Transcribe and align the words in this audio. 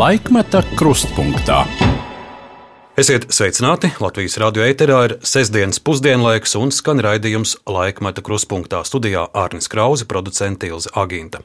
Laikmeta 0.00 0.62
krustpunktā. 0.78 1.58
Esiet 2.96 3.26
sveicināti! 3.34 3.90
Latvijas 4.00 4.38
radio 4.40 4.62
ēterā 4.64 5.00
ir 5.08 5.14
sestdienas 5.28 5.80
pusdienlaiks 5.84 6.54
un 6.56 6.70
skan 6.72 7.02
raidījums 7.04 7.58
laikmeta 7.68 8.22
kruspunktā 8.24 8.80
studijā 8.88 9.26
Ārnis 9.36 9.68
Krause, 9.68 10.06
producents 10.08 10.64
Ilze 10.64 10.92
Aginta. 10.96 11.42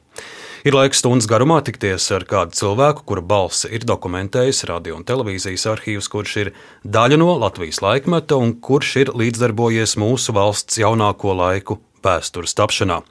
Ir 0.64 0.78
laiks 0.78 1.02
stundas 1.02 1.28
garumā 1.28 1.58
tikties 1.66 2.06
ar 2.16 2.24
kādu 2.30 2.56
cilvēku, 2.56 3.04
kura 3.10 3.24
balss 3.34 3.66
ir 3.68 3.84
dokumentējis 3.84 4.62
radio 4.70 4.96
un 4.96 5.04
televīzijas 5.04 5.66
arhīvs, 5.74 6.08
kurš 6.14 6.36
ir 6.46 6.52
daļa 6.96 7.18
no 7.20 7.34
Latvijas 7.42 7.82
laikmeta 7.84 8.38
un 8.40 8.54
kurš 8.56 8.94
ir 9.02 9.12
līdzdarbojies 9.20 9.98
mūsu 10.00 10.32
valsts 10.38 10.80
jaunāko 10.80 11.36
laiku 11.42 11.82
vēstures 12.06 12.56
tapšanā. 12.56 13.02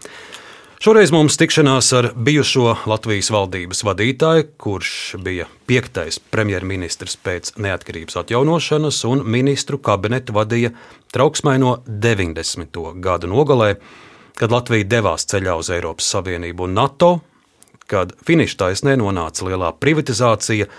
Šoreiz 0.86 1.10
mums 1.10 1.34
tikšanās 1.42 1.88
ar 1.98 2.08
bijušo 2.14 2.76
Latvijas 2.86 3.32
valdības 3.34 3.80
vadītāju, 3.88 4.44
kurš 4.62 4.90
bija 5.18 5.48
piektais 5.66 6.20
premjerministrs 6.30 7.16
pēc 7.26 7.50
neatkarības 7.58 8.20
atjaunošanas, 8.22 9.00
un 9.10 9.24
ministru 9.26 9.80
kabinetu 9.82 10.36
vadīja 10.38 10.76
trauksmaino 11.10 11.80
90. 11.88 12.78
gadu 13.02 13.32
nogalē, 13.34 13.72
kad 14.38 14.54
Latvija 14.54 14.86
devās 14.94 15.26
ceļā 15.34 15.58
uz 15.58 15.74
Eiropas 15.74 16.14
Savienību 16.14 16.70
un 16.70 16.78
NATO, 16.78 17.12
kad 17.90 18.14
finiša 18.30 18.62
taisnē 18.68 18.94
nonāca 19.02 19.50
lielā 19.50 19.74
privatizācija, 19.82 20.70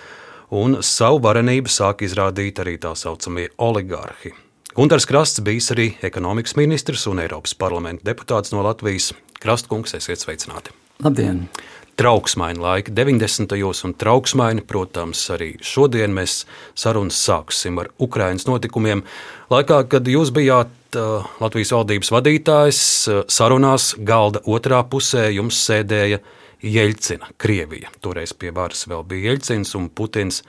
un 0.55 0.85
savu 0.87 1.19
varenību 1.27 1.67
sāk 1.81 2.07
izrādīt 2.07 2.63
arī 2.63 2.79
tā 2.79 2.95
saucamie 2.95 3.51
oligarhi. 3.59 4.37
Gunārs 4.77 5.07
Krasts 5.09 5.41
bijis 5.41 5.71
arī 5.73 5.95
ekonomikas 6.05 6.55
ministrs 6.55 7.09
un 7.11 7.27
Eiropas 7.27 7.59
parlamenta 7.59 8.07
deputāts 8.13 8.55
no 8.55 8.63
Latvijas. 8.63 9.17
Krastkungs, 9.41 9.95
esiet 9.99 10.23
sveicināti! 10.23 10.73
Labdien! 11.05 11.49
Trauksmaini 11.97 12.61
laiki 12.61 12.93
90. 12.93 13.57
un 13.85 13.95
trauksmaini, 13.97 14.61
protams, 14.69 15.23
arī 15.33 15.55
šodien 15.65 16.13
mēs 16.13 16.43
sarunas 16.77 17.17
sāksim 17.25 17.81
ar 17.81 17.89
Ukraiņas 17.97 18.45
notikumiem. 18.49 19.01
Laikā, 19.49 19.79
kad 19.89 20.09
jūs 20.09 20.29
bijāt 20.37 20.99
uh, 20.99 21.25
Latvijas 21.41 21.73
valdības 21.73 22.13
vadītājs, 22.13 22.81
uh, 23.09 23.23
sarunās 23.33 23.95
galda 23.97 24.45
otrā 24.45 24.83
pusē 24.85 25.31
jums 25.33 25.63
sēdēja 25.65 26.21
Jeļcina, 26.61 27.33
Krievija. 27.41 27.89
Toreiz 28.05 28.37
pie 28.37 28.53
varas 28.53 28.85
vēl 28.89 29.05
bija 29.09 29.31
Jeļcins 29.31 29.73
un 29.81 29.89
Putins 29.89 30.43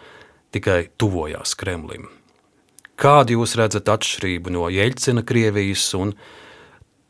tikai 0.52 0.90
tuvojās 1.00 1.56
Kremlim. 1.60 2.10
Kādu 3.00 3.38
jūs 3.38 3.56
redzat 3.60 3.88
atšķirību 3.94 4.52
no 4.56 4.68
Jeļcina 4.74 5.24
Krievijas 5.28 5.88
un 5.96 6.16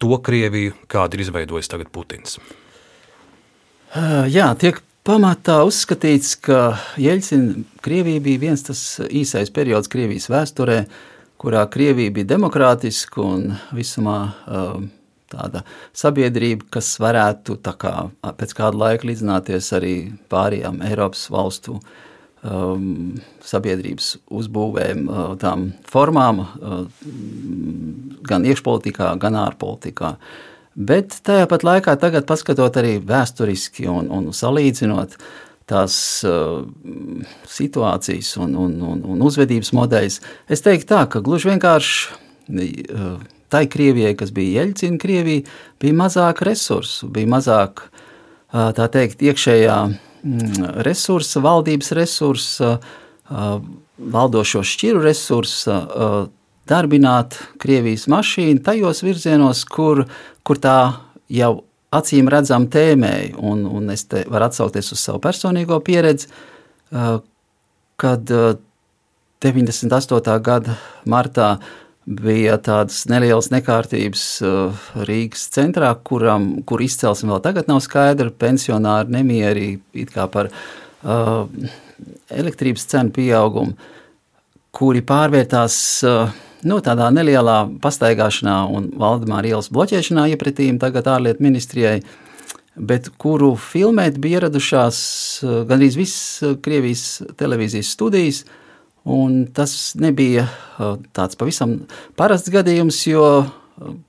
to 0.02 0.18
Krieviju, 0.24 0.76
kāda 0.92 1.18
ir 1.18 1.26
izveidojis 1.26 1.72
tagad 1.72 1.92
Putins? 1.94 2.38
Jā, 4.32 4.50
tiek 4.60 4.82
pamatā 5.08 5.62
uzskatīts, 5.68 6.36
ka 6.44 6.78
Jeļcina 7.02 7.64
Krievija 7.84 8.24
bija 8.24 8.44
viens 8.48 8.66
tas 8.68 8.82
īsais 9.08 9.52
periods 9.54 9.90
Krievijas 9.92 10.28
vēsturē, 10.32 10.82
kurā 11.42 11.64
Krievija 11.72 12.14
bija 12.14 12.34
demokrātiska 12.36 13.24
un 13.24 13.54
visumā 13.76 14.20
tāda 15.32 15.64
sabiedrība, 15.98 16.70
kas 16.78 16.94
varētu 17.04 17.58
kā, 17.80 17.96
pēc 18.40 18.54
kāda 18.58 18.84
laika 18.84 19.08
līdzināties 19.10 19.72
arī 19.76 19.96
pārējām 20.32 20.80
Eiropas 20.88 21.26
valstu 21.34 21.80
uh, 21.80 21.96
um, 22.48 23.18
sabiedrības 23.46 24.14
uzbūvēm, 24.34 25.08
uh, 25.08 25.32
tām 25.42 25.72
formām, 25.88 26.44
uh, 26.44 26.86
gan 28.28 28.48
iekšpolitikā, 28.48 29.14
gan 29.22 29.38
ārpolitikā. 29.40 30.16
Bet 30.78 31.20
tajā 31.26 31.48
pat 31.50 31.66
laikā, 31.66 31.98
tagad 32.00 32.28
paskatot 32.30 32.78
arī 32.80 32.98
vēsturiski 33.04 33.88
un, 33.90 34.12
un 34.14 34.30
salīdzinot 34.36 35.18
tās 35.68 35.98
uh, 36.28 36.64
situācijas 37.52 38.36
un, 38.40 38.56
un, 38.56 38.78
un, 38.86 39.04
un 39.16 39.26
uzvedības 39.28 39.74
modeļus, 39.76 40.22
es 40.54 40.64
teiktu 40.64 40.94
tā, 40.94 41.04
ka 41.12 41.24
gluži 41.26 41.52
vienkārši 41.52 42.94
uh, 42.94 43.18
tai 43.52 43.66
Krievijai, 43.72 44.16
kas 44.20 44.32
bija 44.36 44.62
Jeļcina 44.62 45.00
Krievija, 45.02 45.48
bija 45.82 46.02
mazāk 46.06 46.44
resursu, 46.48 47.10
bija 47.12 47.32
mazāk, 47.36 47.88
uh, 47.90 48.70
tā 48.78 48.88
teikt, 48.94 49.24
iekšējā 49.26 49.80
Mm, 49.88 50.07
resursa, 50.86 51.42
valdības 51.44 51.92
resursa, 51.98 52.78
valdošo 53.98 54.64
šķiru 54.66 55.02
resursa, 55.06 55.78
darbināt 56.68 57.38
Krievijas 57.62 58.08
mašīnu 58.12 58.64
tajos 58.66 59.04
virzienos, 59.06 59.64
kur, 59.72 60.06
kur 60.44 60.60
tā 60.62 60.78
jau 61.32 61.54
acīm 61.96 62.30
redzam 62.32 62.68
tēmēji. 62.72 63.34
Un, 63.40 63.66
un 63.66 63.92
es 63.94 64.06
te 64.12 64.26
varu 64.28 64.50
atsaukties 64.50 64.92
uz 64.96 65.04
savu 65.04 65.22
personīgo 65.24 65.80
pieredzi, 65.84 66.30
kad 67.98 68.34
98. 69.44 70.40
gada 70.44 70.78
martā 71.06 71.58
bija 72.08 72.56
tādas 72.64 73.02
nelielas 73.12 73.50
nekārtības 73.52 74.24
uh, 74.46 74.86
Rīgas 75.08 75.50
centrā, 75.52 75.92
kuram, 76.08 76.64
kur 76.68 76.82
izcelsme 76.84 77.34
vēl 77.34 77.44
tagad 77.44 77.68
nav 77.68 77.82
skaidra. 77.84 78.32
Pensionāri 78.32 79.12
nemieri 79.18 79.68
par 80.32 80.50
uh, 80.50 81.48
elektrības 82.32 82.88
cenu 82.88 83.12
pieaugumu, 83.16 83.76
kuri 84.72 85.02
pārvērtās 85.04 85.80
uh, 86.08 86.38
nu, 86.64 86.80
tādā 86.86 87.10
nelielā 87.12 87.66
pastaigāšanā 87.84 88.62
un 88.72 88.88
Valdemāra 88.96 89.52
ielas 89.52 89.68
bloķēšanā 89.74 90.30
iepratīm 90.32 90.80
tagad 90.80 91.10
ārlietu 91.12 91.44
ministrijai. 91.44 92.00
Bet 92.78 93.10
kuru 93.20 93.56
filmēt 93.60 94.22
bija 94.22 94.40
ieradušās 94.40 95.02
uh, 95.44 95.60
gandrīz 95.68 96.00
visas 96.00 96.24
uh, 96.46 96.56
Krievijas 96.64 97.20
televīzijas 97.36 97.92
studijas, 97.98 98.46
uh, 98.46 98.64
Un 99.08 99.46
tas 99.56 99.72
nebija 99.96 100.44
uh, 100.48 100.98
tāds 101.16 101.40
pavisam 101.40 101.78
parasts 102.20 102.52
gadījums, 102.52 103.00
jo 103.08 103.24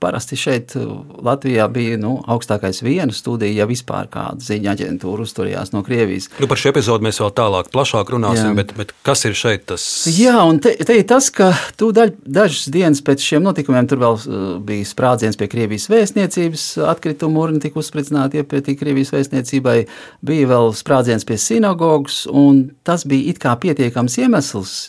Parasti 0.01 0.33
šeit, 0.39 0.73
uh, 0.79 1.03
Latvijā, 1.21 1.67
bija 1.69 1.97
nu, 2.01 2.15
augstākais 2.25 2.81
viena 2.81 3.13
studija, 3.13 3.53
ja 3.61 3.67
vispār 3.69 4.07
kāda 4.09 4.41
ziņa 4.41 4.71
aģentūra 4.73 5.27
uzturējās 5.27 5.73
no 5.75 5.83
Krievijas. 5.85 6.25
Nu, 6.41 6.49
par 6.49 6.57
šo 6.57 6.71
epizodu 6.71 7.05
mēs 7.05 7.21
vēl 7.21 7.29
tālāk, 7.37 7.69
plašāk 7.75 8.09
runāsim, 8.15 8.49
Jā. 8.49 8.57
bet, 8.57 8.73
bet 8.79 8.95
kas 9.05 9.27
ir 9.29 9.37
šeit 9.37 9.67
tas? 9.69 9.85
Jā, 10.09 10.39
un 10.49 10.57
te, 10.63 10.73
te 10.73 10.97
ir 10.97 11.05
tas, 11.09 11.29
ka 11.29 11.51
daļ, 11.77 12.15
dažas 12.25 12.65
dienas 12.73 13.03
pēc 13.05 13.29
šiem 13.29 13.45
notikumiem 13.45 13.91
tur 13.91 14.01
vēl 14.01 14.17
uh, 14.17 14.51
bija 14.65 14.89
sprādziens 14.89 15.37
pie 15.37 15.51
Krievijas 15.53 15.85
vēstniecības, 15.93 16.67
atkritumu 16.89 17.45
urni 17.45 17.61
tika 17.61 17.77
uzspridzināti 17.83 18.41
iepratī 18.41 18.73
Krievijas 18.79 19.13
vēstniecībai, 19.13 19.79
bija 20.25 20.49
vēl 20.49 20.73
sprādziens 20.81 21.29
pie 21.29 21.37
sinagogas, 21.37 22.23
un 22.25 22.71
tas 22.81 23.05
bija 23.05 23.35
it 23.35 23.43
kā 23.43 23.53
pietiekams 23.61 24.17
iemesls. 24.23 24.79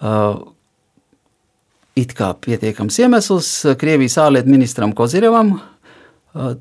Uh, 0.00 0.38
it 1.98 2.14
kā 2.16 2.30
pietiekams 2.44 2.98
iemesls 3.02 3.50
Krievijas 3.80 4.18
ārlietu 4.22 4.52
ministram 4.52 4.94
Kozirevam, 4.96 5.56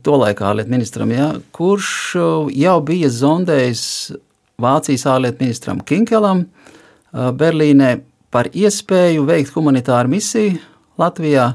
tolaik 0.04 0.42
ārlietu 0.42 0.74
ministram, 0.74 1.12
ja, 1.14 1.32
kurš 1.56 1.90
jau 2.58 2.78
bija 2.86 3.12
zondējis 3.14 3.84
Vācijas 4.62 5.06
ārlietu 5.12 5.44
ministram 5.46 5.82
Kinkelam 5.86 6.48
Berlīnē 7.14 7.92
par 8.34 8.50
iespēju 8.52 9.26
veikt 9.28 9.54
humanitāru 9.56 10.12
misiju 10.12 10.58
Latvijā 10.98 11.52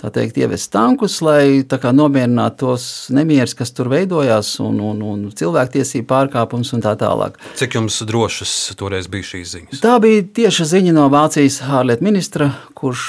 tā 0.00 0.10
teikt, 0.14 0.38
ievest 0.40 0.70
tankus, 0.72 1.18
lai 1.24 1.62
nomierinātu 1.66 2.58
tos 2.64 2.84
nemierus, 3.12 3.54
kas 3.58 3.72
tur 3.76 3.90
veidojās, 3.92 4.54
un, 4.64 4.80
un, 4.80 5.02
un 5.04 5.26
cilvēktiesību 5.36 6.08
pārkāpumus 6.08 6.72
un 6.76 6.84
tā 6.84 6.94
tālāk. 7.00 7.36
Cik 7.60 7.76
jums 7.78 8.00
drošas 8.08 8.54
toreiz 8.80 9.10
bija 9.12 9.28
šīs 9.34 9.54
ziņas? 9.54 9.84
Tā 9.84 9.98
bija 10.02 10.24
tieša 10.40 10.68
ziņa 10.72 10.96
no 10.96 11.06
Vācijas 11.12 11.60
ārlietu 11.68 12.06
ministra, 12.06 12.50
kurš 12.78 13.06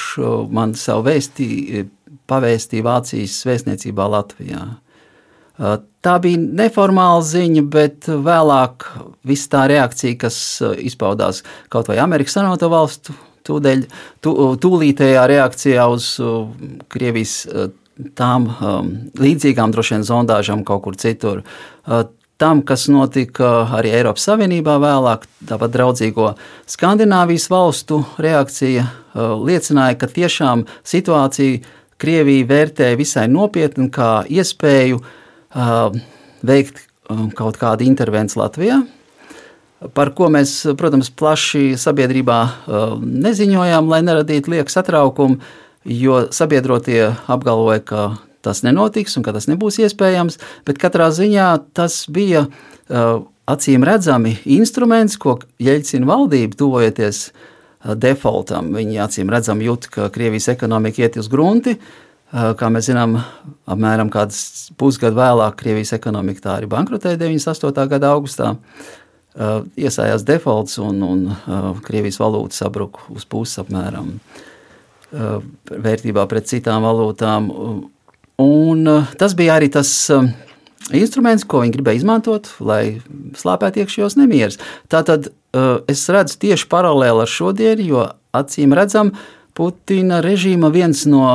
man 0.52 0.76
savu 0.80 1.08
vēstī 1.08 1.88
pavēstīja 2.32 2.88
Vācijas 2.88 3.42
vēstniecībā 3.48 4.08
Latvijā. 4.12 4.66
Tā 6.02 6.14
bija 6.24 6.40
neformāla 6.42 7.22
ziņa, 7.28 7.66
bet 7.70 8.08
vēlāk 8.10 8.88
viss 9.28 9.50
tā 9.52 9.68
reakcija, 9.70 10.18
kas 10.24 10.38
izpaudās 10.82 11.44
kaut 11.70 11.92
vai 11.92 12.00
Amerikas 12.02 12.40
Savienoto 12.40 12.72
Valstu 12.72 13.14
tūdeļ, 13.48 13.86
tū, 14.24 14.34
tūlītējā 14.62 15.28
reakcijā 15.32 15.86
uz 15.92 16.14
Krievijas 16.92 17.36
tām 18.18 18.48
um, 18.50 18.90
līdzīgām 19.20 19.74
droši 19.74 19.98
vien 19.98 20.08
zondāžām 20.08 20.64
kaut 20.68 20.84
kur 20.86 20.98
citur. 21.00 21.44
Uh, 21.86 22.06
tam, 22.42 22.64
kas 22.66 22.88
notika 22.90 23.68
arī 23.78 23.94
Eiropas 24.00 24.26
Savienībā 24.30 24.78
vēlāk, 24.82 25.28
tāpat 25.50 25.74
draudzīgo 25.76 26.32
Skandināvijas 26.70 27.50
valstu 27.52 28.02
reakcija 28.22 28.88
uh, 28.88 29.36
liecināja, 29.42 30.00
ka 30.02 30.10
tiešām 30.12 30.66
situācija 30.88 31.62
Krievija 32.02 32.48
vērtē 32.50 32.96
visai 32.98 33.28
nopietni 33.30 33.92
kā 33.94 34.24
iespēju 34.26 35.02
uh, 35.02 36.00
veikt 36.42 36.82
um, 37.10 37.30
kaut 37.36 37.62
kādu 37.62 37.86
intervenciju 37.86 38.42
Latvijā 38.42 38.82
par 39.96 40.14
ko 40.18 40.30
mēs, 40.34 40.54
protams, 40.78 41.10
plaši 41.10 41.76
sabiedrībā 41.80 42.40
uh, 42.46 42.96
neziņojām, 43.02 43.90
lai 43.90 44.02
neradītu 44.06 44.54
lieku 44.54 44.74
satraukumu, 44.74 45.40
jo 45.86 46.26
sabiedrotie 46.34 47.16
apgalvoja, 47.32 47.82
ka 47.82 48.04
tas 48.46 48.64
nenotiks 48.66 49.18
un 49.18 49.26
ka 49.26 49.34
tas 49.34 49.50
nebūs 49.50 49.80
iespējams, 49.82 50.40
bet 50.68 50.82
katrā 50.82 51.10
ziņā 51.14 51.48
tas 51.78 52.04
bija 52.14 52.46
uh, 52.48 53.24
acīm 53.50 53.86
redzami 53.86 54.38
instruments, 54.58 55.18
ko 55.22 55.40
Jeļcina 55.62 56.08
valdība 56.10 56.58
tuvojoties 56.60 57.32
defaultam. 57.98 58.72
Viņi 58.78 59.02
acīm 59.02 59.32
redzami 59.34 59.66
jūt, 59.68 59.90
ka 59.94 60.10
Krievijas 60.14 60.52
ekonomika 60.54 61.02
iet 61.02 61.18
uz 61.18 61.30
grunti. 61.32 61.78
Kā 62.32 62.70
mēs 62.72 62.88
zinām, 62.88 63.18
apmēram 63.68 64.08
pusgadu 64.80 65.18
vēlāk 65.18 65.58
Krievijas 65.60 65.92
ekonomika 65.98 66.46
tā 66.46 66.54
arī 66.60 66.70
bankrotēja 66.72 67.20
98. 67.20 67.88
gada 67.92 68.14
augustā. 68.16 68.54
Iesājās 69.32 70.26
defaults 70.28 70.76
un, 70.84 71.02
un 71.08 71.80
Krievijas 71.86 72.20
valūta 72.20 72.58
sabruka 72.64 73.06
uz 73.16 73.24
pusi 73.24 73.62
apmēram 73.62 74.18
vērtībā 75.12 76.26
pret 76.32 76.50
citām 76.52 76.84
valūtām. 76.84 77.50
Un 78.42 78.90
tas 79.20 79.36
bija 79.38 79.56
arī 79.60 79.70
tas 79.72 79.92
instruments, 80.92 81.46
ko 81.48 81.62
viņi 81.64 81.76
gribēja 81.78 82.02
izmantot, 82.02 82.50
lai 82.60 83.00
slāpētu 83.40 83.84
iekšējos 83.84 84.18
nemierus. 84.20 84.60
Tātad 84.92 85.32
es 85.92 86.04
redzu 86.12 86.40
tieši 86.42 86.68
paralēli 86.72 87.24
ar 87.24 87.32
šodienu, 87.32 87.88
jo 87.88 88.08
acīm 88.36 88.76
redzam, 88.76 89.16
Putina 89.52 90.22
režīma 90.24 90.70
viens 90.72 91.04
no 91.12 91.26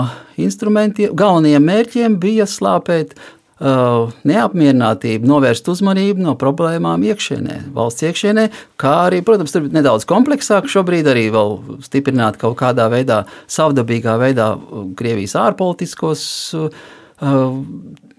instrumentiem, 0.40 1.12
galvenajiem 1.12 1.66
mērķiem 1.68 2.14
bija 2.20 2.46
slāpēt 2.48 3.12
neapmierinātību, 3.56 5.24
novērst 5.30 5.68
uzmanību 5.72 6.20
no 6.26 6.34
problēmām 6.36 7.06
iekšienē, 7.08 7.60
valsts 7.76 8.04
iekšienē, 8.04 8.50
kā 8.80 8.92
arī, 9.06 9.22
protams, 9.24 9.54
tur 9.54 9.70
nedaudz 9.72 10.04
kompleksāk 10.08 10.68
šobrīd 10.68 11.08
arī 11.08 11.30
vēl 11.32 11.80
stiprināt 11.86 12.36
kaut 12.40 12.58
kādā 12.60 12.90
veidā, 12.92 13.24
savdabīgā 13.48 14.18
veidā 14.20 14.50
Krievijas 14.98 15.38
ārpolitiskos 15.40 16.26
uh, 16.52 16.82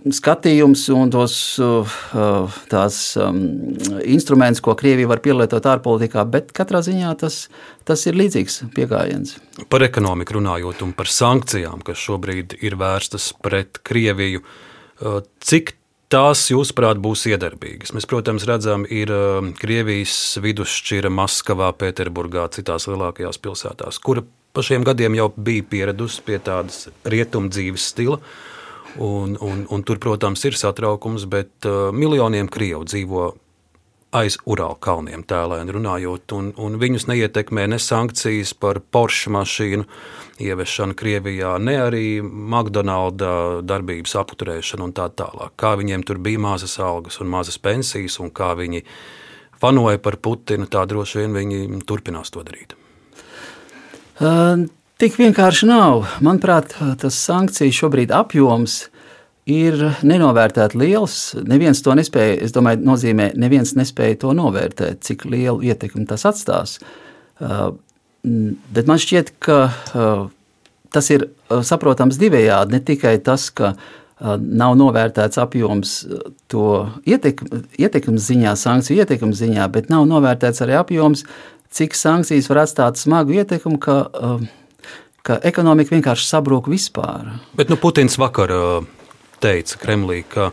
skatījums 0.09 0.87
un 0.95 1.13
tos 1.13 1.35
uh, 1.61 1.97
tās, 2.71 2.97
um, 3.21 3.43
instruments, 4.09 4.63
ko 4.65 4.73
Krievija 4.79 5.11
var 5.11 5.21
pielietot 5.21 5.69
ārpolitikā, 5.69 6.23
bet 6.33 6.49
katrā 6.49 6.81
ziņā 6.81 7.11
tas, 7.21 7.43
tas 7.85 8.07
ir 8.09 8.17
līdzīgs 8.17 8.63
pieejams. 8.73 9.35
Par 9.69 9.85
ekonomiku 9.85 10.39
runājot 10.39 10.81
un 10.81 10.97
par 10.97 11.13
sankcijām, 11.13 11.85
kas 11.85 12.01
šobrīd 12.07 12.57
ir 12.65 12.79
vērstas 12.81 13.35
pret 13.45 13.83
Krieviju, 13.85 14.41
uh, 14.41 14.63
cik 15.43 15.75
tās, 16.13 16.45
jūsuprāt, 16.51 16.99
būs 17.03 17.25
iedarbīgas? 17.31 17.93
Mēs, 17.95 18.07
protams, 18.09 18.47
redzam, 18.47 18.85
ir 18.89 19.11
uh, 19.13 19.39
Krievijas 19.59 20.37
vidusšķira 20.43 21.11
Maskavā, 21.13 21.71
Pēterburgā, 21.77 22.47
citās 22.55 22.87
lielākajās 22.89 23.41
pilsētās, 23.43 23.99
kura 24.03 24.23
pa 24.55 24.63
šiem 24.65 24.85
gadiem 24.87 25.17
jau 25.19 25.29
bija 25.35 25.65
pieradusi 25.69 26.23
pie 26.25 26.39
tādas 26.41 26.87
rietumu 27.05 27.51
dzīves 27.53 27.91
stila. 27.91 28.21
Un, 29.03 29.35
un, 29.43 29.65
un 29.69 29.83
tur, 29.85 29.99
protams, 30.01 30.41
ir 30.47 30.55
satraukums, 30.57 31.27
bet 31.29 31.67
uh, 31.69 31.91
miljoniem 31.93 32.47
krievu 32.49 32.87
dzīvo 32.87 33.27
aiz 34.15 34.37
Urāla 34.47 34.77
kalniem, 34.79 35.23
tēlēni 35.27 35.73
runājot, 35.75 36.31
un, 36.37 36.51
un 36.55 36.77
viņus 36.79 37.07
neietekmē 37.09 37.67
ne 37.71 37.79
sankcijas 37.81 38.53
par 38.57 38.79
Porsche 38.79 39.31
mašīnu 39.35 39.83
ieviešanu 40.43 40.95
Krievijā, 40.97 41.57
ne 41.59 41.75
arī 41.81 42.05
McDonald's 42.21 43.67
darbības 43.67 44.15
apturēšanu 44.21 44.87
un 44.87 44.95
tā 44.95 45.09
tālāk. 45.11 45.55
Kā 45.59 45.75
viņiem 45.79 46.05
tur 46.07 46.21
bija 46.23 46.39
mazas 46.39 46.77
algas 46.79 47.19
un 47.23 47.31
mazas 47.33 47.59
pensijas, 47.59 48.19
un 48.23 48.31
kā 48.31 48.53
viņi 48.57 48.85
fanoja 49.59 49.99
par 49.99 50.19
Putinu, 50.21 50.69
tā 50.71 50.85
droši 50.87 51.23
vien 51.23 51.37
viņi 51.37 51.85
turpinās 51.87 52.31
to 52.33 52.45
darīt. 52.47 52.77
Uh, 54.17 54.65
Tik 54.97 55.13
vienkārši 55.19 55.67
nav. 55.69 56.07
Manuprāt, 56.25 56.71
tas 56.97 57.17
sankciju 57.21 57.75
šobrīd 57.83 58.09
apjoms 58.17 58.87
ir 59.47 59.79
nenovērtēts 60.05 60.77
liels. 60.77 61.17
Neviens 61.47 61.81
to 61.83 61.95
nespēja, 61.97 62.37
es 62.45 62.53
domāju, 62.55 62.83
nozīmē, 62.87 63.31
neviens 63.39 63.73
nespēja 63.79 64.19
to 64.25 64.33
novērtēt, 64.37 65.01
cik 65.07 65.25
lielu 65.29 65.63
ietekmi 65.71 66.05
tas 66.09 66.27
atstās. 66.27 66.77
Uh, 67.39 67.71
bet 68.23 68.89
man 68.89 68.99
šķiet, 69.01 69.37
ka 69.43 69.59
uh, 69.69 70.25
tas 70.93 71.11
ir 71.13 71.29
uh, 71.29 71.61
saprotams 71.63 72.19
divējādi. 72.19 72.75
Ne 72.75 72.83
tikai 72.83 73.17
tas, 73.23 73.49
ka 73.51 73.77
nav 74.17 74.71
novērtēts 74.79 75.37
apjoms 75.37 75.91
to 76.49 76.87
ietekmes 77.05 78.23
ziņā, 78.25 78.55
sankciju 78.57 79.03
ietekmes 79.03 79.37
ziņā, 79.43 79.67
bet 79.69 79.91
nav 79.93 80.07
novērtēts 80.09 80.63
arī 80.65 80.73
apjoms, 80.73 81.21
cik 81.69 81.93
sankcijas 81.93 82.49
var 82.49 82.63
atstāt 82.63 82.97
smagu 82.97 83.37
ietekmi, 83.37 83.77
ka 83.77 84.07
ka 85.27 85.37
ekonomika 85.43 85.91
vienkārši 85.91 86.23
sabrūk 86.29 86.69
vispār. 86.71 87.33
Bet 87.59 87.71
nu, 87.71 87.77
Putins 87.79 88.15
vakar 88.19 88.53
teica 89.43 89.79
Kremlī, 89.81 90.21
ka 90.29 90.51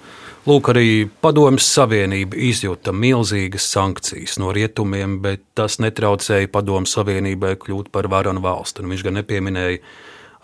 lūk, 0.48 0.70
arī 0.72 0.88
Padomjas 1.24 1.68
Savienība 1.76 2.38
izjūta 2.50 2.94
milzīgas 2.94 3.66
sankcijas 3.74 4.38
no 4.42 4.52
rietumiem, 4.54 5.20
bet 5.24 5.44
tas 5.58 5.78
netraucēja 5.82 6.52
Padomjas 6.52 6.96
Savienībai 6.98 7.54
kļūt 7.62 7.92
par 7.94 8.10
varanu 8.12 8.44
valsti. 8.44 8.84
Un 8.84 8.94
viņš 8.94 9.06
gan 9.06 9.18
nepieminēja 9.20 9.80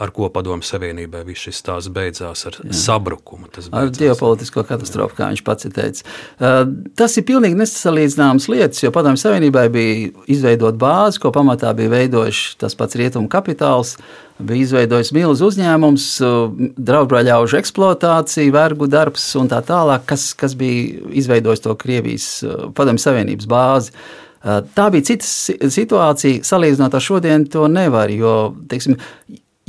ar 0.01 0.13
ko 0.17 0.31
padomu 0.33 0.65
savienībai 0.65 1.23
viss 1.29 1.45
šis 1.47 1.61
stāsts 1.61 1.93
beidzās 1.93 2.47
ar 2.49 2.57
Jā. 2.63 2.73
sabrukumu. 2.87 3.51
Ar 3.77 3.91
ģeopolitisko 3.95 4.65
katastrofu, 4.69 5.17
kā 5.19 5.29
viņš 5.33 5.43
pats 5.45 5.69
teica. 5.69 6.07
Uh, 6.41 6.63
tas 6.97 7.17
ir 7.21 7.27
pilnīgi 7.29 7.59
nesalīdzināmas 7.61 8.49
lietas, 8.53 8.81
jo 8.85 8.93
padomu 8.95 9.21
savienībai 9.21 9.67
bija 9.75 10.25
izveidot 10.33 10.79
bāzi, 10.81 11.21
ko 11.21 11.33
pamatā 11.35 11.75
bija 11.77 11.93
veidojis 11.93 12.57
tas 12.61 12.77
pats 12.79 12.97
rietumu 13.01 13.29
kapitāls. 13.33 13.99
Bija 14.41 14.65
izveidojis 14.65 15.13
milzu 15.13 15.51
uzņēmums, 15.51 16.07
uh, 16.25 16.73
draudbraļaužu 16.81 17.61
eksploatācija, 17.61 18.55
vergu 18.57 18.89
darbs 18.89 19.27
un 19.37 19.53
tā 19.53 19.61
tālāk, 19.69 20.09
kas, 20.09 20.31
kas 20.33 20.57
bija 20.57 21.13
izveidojis 21.21 21.67
to 21.67 21.77
Krievijas 21.77 22.33
uh, 22.47 22.71
padomu 22.77 23.03
savienības 23.03 23.51
bāzi. 23.51 23.95
Tā 24.41 24.87
bija 24.89 25.05
cita 25.05 25.69
situācija, 25.69 26.41
salīdzinot 26.49 26.95
ar 26.97 27.03
šodienu, 27.05 27.45
to 27.53 27.67
nevar. 27.69 28.09
Jo, 28.09 28.55
teiksim, 28.71 28.97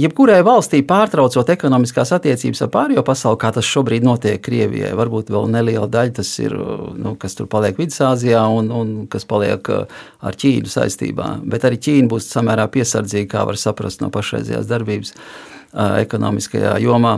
Jebkurai 0.02 0.40
valstī 0.46 0.80
pārtraucot 0.88 1.50
ekonomiskās 1.54 2.14
attiecības 2.16 2.64
ar 2.66 2.70
pārējo 2.74 3.04
pasauli, 3.06 3.38
kā 3.42 3.52
tas 3.54 3.68
šobrīd 3.68 4.06
notiek 4.06 4.42
Krievijai, 4.42 4.94
varbūt 4.98 5.30
vēl 5.34 5.50
neliela 5.52 5.86
daļa 5.92 6.16
tas 6.22 6.32
ir, 6.42 6.56
nu, 6.98 7.14
kas 7.22 7.38
tur 7.38 7.50
paliek 7.52 7.78
Vidusāzijā 7.78 8.42
un, 8.56 8.72
un 8.74 8.94
kas 9.12 9.28
paliek 9.30 9.70
uh, 9.70 10.02
ar 10.26 10.38
Ķīnu 10.42 10.72
saistībā. 10.72 11.28
Bet 11.46 11.68
arī 11.68 11.78
Ķīna 11.86 12.10
būs 12.14 12.32
samērā 12.34 12.66
piesardzīga, 12.74 13.30
kā 13.36 13.46
var 13.52 13.60
saprast 13.62 14.02
no 14.02 14.10
pašreizējās 14.16 14.70
darbības 14.72 15.14
uh, 15.14 16.00
ekonomiskajā 16.02 16.78
jomā 16.82 17.18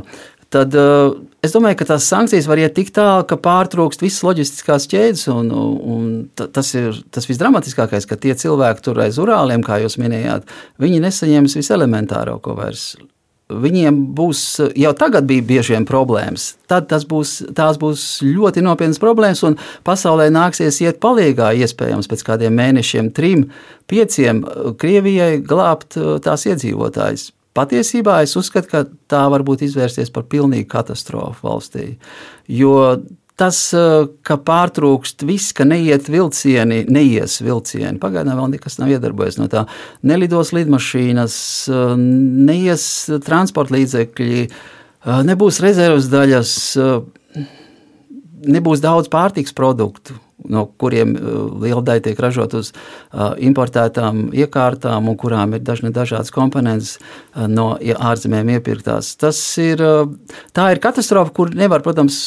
tad 0.54 0.76
uh, 0.78 1.16
es 1.44 1.54
domāju, 1.56 1.80
ka 1.80 1.88
tās 1.94 2.08
sankcijas 2.12 2.48
var 2.50 2.62
iet 2.62 2.76
tik 2.78 2.92
tālu, 2.96 3.26
ka 3.30 3.38
pārtrūkst 3.42 4.04
visas 4.04 4.24
loģistiskās 4.26 4.88
ķēdes. 4.92 5.26
Un, 5.34 5.50
un 5.54 6.12
tas 6.38 6.74
ir 6.78 7.02
tas 7.14 7.28
visdramatiskākais, 7.30 8.08
ka 8.10 8.20
tie 8.20 8.36
cilvēki 8.38 8.86
tur 8.86 9.02
aiz 9.04 9.20
urāliem, 9.22 9.66
kā 9.66 9.82
jūs 9.84 10.00
minējāt, 10.02 10.48
viņi 10.84 11.02
nesaņems 11.08 11.58
viselementārāko 11.60 12.56
vairs. 12.60 12.94
Viņiem 13.54 13.98
būs 14.16 14.40
jau 14.80 14.94
tagad 14.98 15.28
bija 15.30 15.44
bieži 15.46 15.76
vien 15.76 15.86
problēmas. 15.86 16.54
Tad 16.72 16.94
būs, 17.10 17.36
tās 17.54 17.78
būs 17.82 18.06
ļoti 18.24 18.64
nopietnas 18.66 19.02
problēmas, 19.04 19.44
un 19.46 19.60
pasaulē 19.86 20.30
nāksies 20.34 20.80
iet 20.86 21.02
palīgā, 21.04 21.52
iespējams, 21.62 22.08
pēc 22.10 22.24
kādiem 22.32 22.56
mēnešiem, 22.58 23.12
trim, 23.14 23.50
pieciem, 23.92 24.42
Krievijai 24.80 25.44
glābt 25.44 26.00
tās 26.24 26.48
iedzīvotājus. 26.50 27.30
Patiesībā 27.54 28.24
es 28.26 28.34
uzskatu, 28.40 28.70
ka 28.72 28.86
tā 29.12 29.26
var 29.30 29.44
izvērsties 29.46 30.10
par 30.14 30.26
pilnīgu 30.26 30.68
katastrofu 30.72 31.46
valstī. 31.46 31.98
Jo 32.50 32.98
tas, 33.40 33.58
eh, 33.74 34.08
ka 34.26 34.38
pārtrūkst 34.38 35.26
viss, 35.28 35.54
ka 35.54 35.66
neiet 35.66 36.10
vilcieni, 36.12 36.84
neies 36.90 37.40
vilcieni. 37.42 38.00
Pagaidām 38.02 38.38
vēl 38.40 38.54
nekas 38.56 38.80
nav 38.80 38.94
iedarbojies 38.94 39.40
no 39.42 39.48
tā. 39.48 39.66
Nelidos 40.04 40.54
lidmašīnas, 40.54 41.38
eh, 41.70 41.96
neies 42.50 42.86
transporta 43.26 43.78
līdzekļi, 43.78 44.44
eh, 44.50 45.24
nebūs 45.30 45.62
rezerves 45.62 46.10
daļas, 46.10 46.54
nebūs 48.44 48.82
daudz 48.82 49.08
pārtiks 49.08 49.54
produktu 49.54 50.18
no 50.50 50.66
kuriem 50.80 51.14
uh, 51.16 51.46
liela 51.64 51.82
daļa 51.86 52.04
tiek 52.08 52.20
ražot 52.20 52.56
uz 52.58 52.72
uh, 52.74 53.34
importētām 53.40 54.26
iekārtām, 54.36 55.08
un 55.10 55.18
kurām 55.20 55.56
ir 55.56 55.64
dažne 55.66 55.94
dažādas 55.96 56.34
komponentes 56.34 56.98
uh, 57.00 57.46
no 57.48 57.74
ārzemēm 57.80 58.54
iepirktās. 58.58 59.14
Tas 59.22 59.40
ir, 59.62 59.82
tā 60.56 60.70
ir 60.74 60.82
katastrofa, 60.84 61.34
kur 61.36 61.54
nevar, 61.56 61.84
protams, 61.86 62.20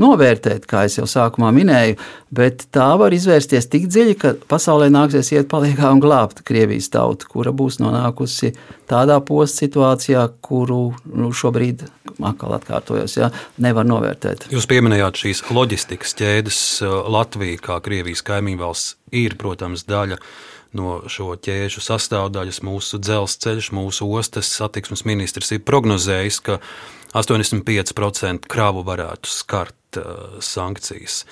novērtēt, 0.00 0.66
kā 0.68 0.84
jau 0.90 1.06
sākumā 1.08 1.50
minēju, 1.54 1.98
bet 2.34 2.66
tā 2.74 2.90
var 3.00 3.14
izvērsties 3.16 3.70
tik 3.72 3.88
dziļi, 3.88 4.16
ka 4.20 4.34
pasaulē 4.50 4.90
nāksies 4.92 5.32
iet 5.36 5.50
palīgā 5.52 5.92
un 5.94 6.02
glābt 6.04 6.42
Krievijas 6.46 6.90
tautu, 6.92 7.30
kura 7.32 7.54
būs 7.54 7.80
nonākusi 7.82 8.52
tādā 8.88 9.18
posta 9.24 9.64
situācijā, 9.64 10.26
kuru 10.44 10.92
nu, 11.12 11.32
šobrīd, 11.36 11.84
atkal 12.18 12.56
atkārtojos, 12.56 13.18
ja, 13.20 13.30
nevar 13.62 13.86
novērtēt. 13.88 14.48
Jūs 14.52 14.68
pieminējāt 14.70 15.22
šīs 15.22 15.44
loģistikas 15.54 16.16
ķēdes 16.18 16.60
Latvijas 16.84 17.27
Latvija, 17.28 17.60
kā 17.60 17.74
Krievijas 17.84 18.22
kaimiņu 18.24 18.58
valsts, 18.62 18.94
ir, 19.12 19.36
protams, 19.36 19.84
daļa 19.84 20.16
no 20.78 21.02
šo 21.12 21.34
ķēžu 21.36 21.82
sastāvdaļas. 21.84 22.62
Mūsu 22.64 23.00
dzelzceļš, 23.04 23.68
mūsu 23.76 24.08
ostas 24.16 24.48
satiksmes 24.56 25.04
ministrs 25.04 25.52
ir 25.52 25.60
prognozējis, 25.60 26.40
ka 26.40 26.56
85% 27.12 28.48
kravu 28.48 28.84
varētu 28.88 29.28
skart 29.28 30.00
uh, 30.00 30.40
sankcijas. 30.40 31.26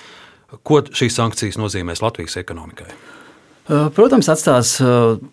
Ko 0.61 0.83
šīs 0.85 1.17
sankcijas 1.17 1.57
nozīmēs 1.57 2.05
Latvijas 2.05 2.37
ekonomikai? 2.37 2.91
Protams, 3.67 4.29
atstās 4.31 4.77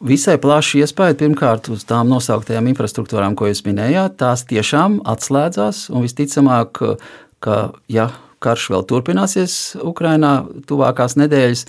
visai 0.02 0.40
plašu 0.42 0.80
iespēju 0.80 1.20
pirmkārt 1.20 1.68
uz 1.70 1.84
tām 1.86 2.08
nosauktajām 2.10 2.66
infrastruktūrām, 2.72 3.36
ko 3.38 3.46
jūs 3.46 3.62
minējāt. 3.68 4.16
Tās 4.18 4.42
tiešām 4.50 5.04
atslēdzās 5.06 5.86
un 5.94 6.02
visticamāk, 6.02 6.82
ka 7.44 7.58
ja 7.86 8.08
karš 8.44 8.68
vēl 8.74 8.86
turpināsies 8.90 9.58
Ukrajinā 9.82 10.36
tuvākās 10.68 11.16
nedēļas, 11.20 11.66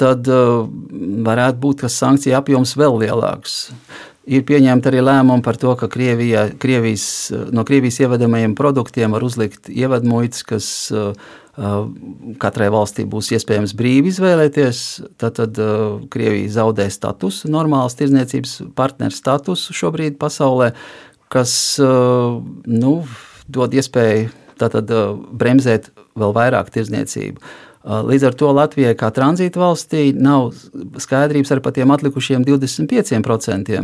tad 0.00 0.28
varētu 0.28 1.60
būt, 1.62 1.82
ka 1.84 1.90
sankciju 1.92 2.38
apjoms 2.38 2.76
vēl 2.80 3.02
lielāks. 3.04 3.58
Ir 4.22 4.44
pieņemta 4.46 4.86
arī 4.86 5.00
lēmuma 5.02 5.42
par 5.42 5.56
to, 5.58 5.72
ka 5.78 5.88
Krievijā, 5.90 6.46
Krievijas, 6.62 7.04
no 7.50 7.64
Krievijas 7.66 7.98
ievedamajiem 8.04 8.54
produktiem 8.58 9.14
var 9.16 9.24
uzlikt 9.26 9.66
ievedmuitas, 9.66 10.44
kas 10.46 10.66
uh, 10.94 11.10
katrai 12.42 12.68
valstī 12.70 13.02
būs 13.08 13.32
iespējams 13.34 13.74
brīvi 13.78 14.12
izvēlēties. 14.12 14.84
Tad, 15.18 15.40
tad 15.40 15.58
uh, 15.58 15.98
Krievija 16.12 16.54
zaudē 16.60 16.86
statusu, 16.94 17.50
normālas 17.50 17.98
tirdzniecības 17.98 18.60
partneru 18.78 19.16
statusu 19.16 19.74
šobrīd 19.74 20.20
pasaulē, 20.22 20.70
kas 21.32 21.56
uh, 21.82 22.38
nu, 22.70 22.94
dod 23.50 23.74
iespēju 23.74 24.30
tātad, 24.62 24.94
bremzēt 25.38 25.92
vēl 26.18 26.34
vairāk 26.36 26.72
tirdzniecību. 26.74 27.52
Līdz 27.82 28.28
ar 28.28 28.34
to 28.38 28.50
Latvijai, 28.54 28.94
kā 28.94 29.08
tranzīta 29.10 29.58
valstī, 29.58 30.12
nav 30.14 30.52
skaidrības 31.02 31.50
ar 31.50 31.60
tiem 31.74 31.90
atlikušiem 31.90 32.44
25% 32.46 33.80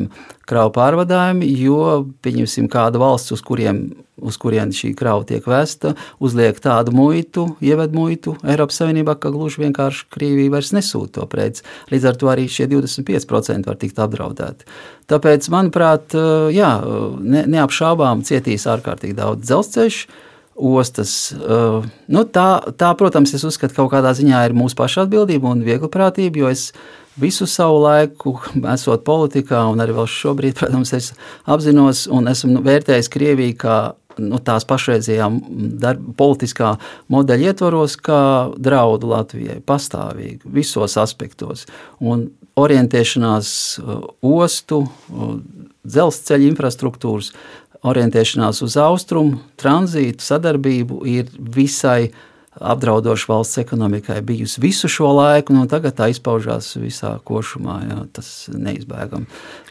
kravu 0.46 0.74
pārvadājumi, 0.76 1.48
jo, 1.58 2.04
pieņemsim, 2.22 2.68
kāda 2.70 3.02
valsts, 3.02 3.34
uz 3.34 3.42
kuriem 3.42 3.88
uz 4.22 4.36
kurien 4.40 4.72
šī 4.74 4.92
krava 4.98 5.24
tiek 5.26 5.44
vesta, 5.48 5.94
uzliek 6.22 6.58
tādu 6.62 6.92
muitu, 6.96 7.44
ieved 7.64 7.94
muitu 7.94 8.34
Eiropas 8.42 8.80
Savienībā, 8.80 9.14
ka 9.20 9.32
gluži 9.34 9.62
vienkārši 9.64 10.06
Krievija 10.14 10.54
vairs 10.56 10.72
nesūta 10.74 11.20
to 11.20 11.26
preci. 11.30 11.64
Līdz 11.92 12.08
ar 12.10 12.18
to 12.20 12.30
arī 12.32 12.48
šie 12.50 12.68
25% 12.70 13.70
var 13.70 13.78
tikt 13.80 14.00
apdraudēti. 14.02 14.68
Tāpēc, 15.08 15.50
manuprāt, 15.54 16.16
jā, 16.54 16.72
ne, 17.22 17.44
neapšaubām 17.54 18.24
cietīs 18.28 18.66
ārkārtīgi 18.70 19.16
daudz 19.18 19.46
dzelzceļu 19.46 20.26
ostas. 20.58 21.32
Uh, 21.38 21.86
nu, 22.10 22.24
tā, 22.26 22.48
tā, 22.78 22.92
protams, 22.98 23.34
es 23.36 23.46
uzskatu, 23.46 23.74
ka 23.74 23.82
kaut 23.82 23.92
kādā 23.96 24.12
ziņā 24.18 24.46
ir 24.48 24.56
mūsu 24.58 24.78
paša 24.78 25.06
atbildība 25.06 25.52
un 25.54 25.62
viegliprātība, 25.66 26.42
jo 26.42 26.50
es 26.50 26.72
visu 27.18 27.46
savu 27.50 27.80
laiku, 27.84 28.36
esot 28.74 29.04
politikā, 29.06 29.64
un 29.70 29.82
arī 29.82 29.96
vēl 29.96 30.10
šobrīd, 30.10 30.56
protams, 30.60 30.94
es 30.98 31.12
apzinos 31.46 32.06
un 32.10 32.30
esmu 32.30 32.62
vērtējis 32.66 33.12
Krieviju 33.14 33.58
kā 33.62 33.78
nu, 34.18 34.40
tās 34.42 34.66
pašreizējā 34.68 35.28
darba, 35.80 36.12
politiskā 36.18 36.74
modeļa 37.12 37.52
ietvaros, 37.52 37.96
kā 38.02 38.20
draudu 38.58 39.12
Latvijai 39.12 39.60
pastāvīgi 39.66 40.50
visos 40.58 40.98
aspektos. 41.00 41.66
Un 42.02 42.28
orientēšanās 42.58 43.50
uh, 43.78 44.02
ostu, 44.26 44.82
uh, 44.84 45.34
dzelzceļa 45.88 46.50
infrastruktūras 46.50 47.32
orientēšanās 47.86 48.62
uz 48.66 48.76
austrumu, 48.80 49.38
tranzītu, 49.60 50.24
sadarbību 50.24 51.04
ir 51.08 51.30
visai 51.38 52.10
apdraudoša 52.58 53.28
valsts 53.28 53.60
ekonomikai 53.62 54.20
bijusi 54.26 54.60
visu 54.60 54.88
šo 54.90 55.12
laiku, 55.14 55.52
un 55.52 55.62
nu, 55.62 55.68
tagad 55.70 55.94
tā 55.98 56.08
izpaužās 56.10 56.72
visā 56.80 57.14
košumā. 57.24 57.76
Jā, 57.86 57.98
tas 58.18 58.30
neizbēgami 58.50 59.28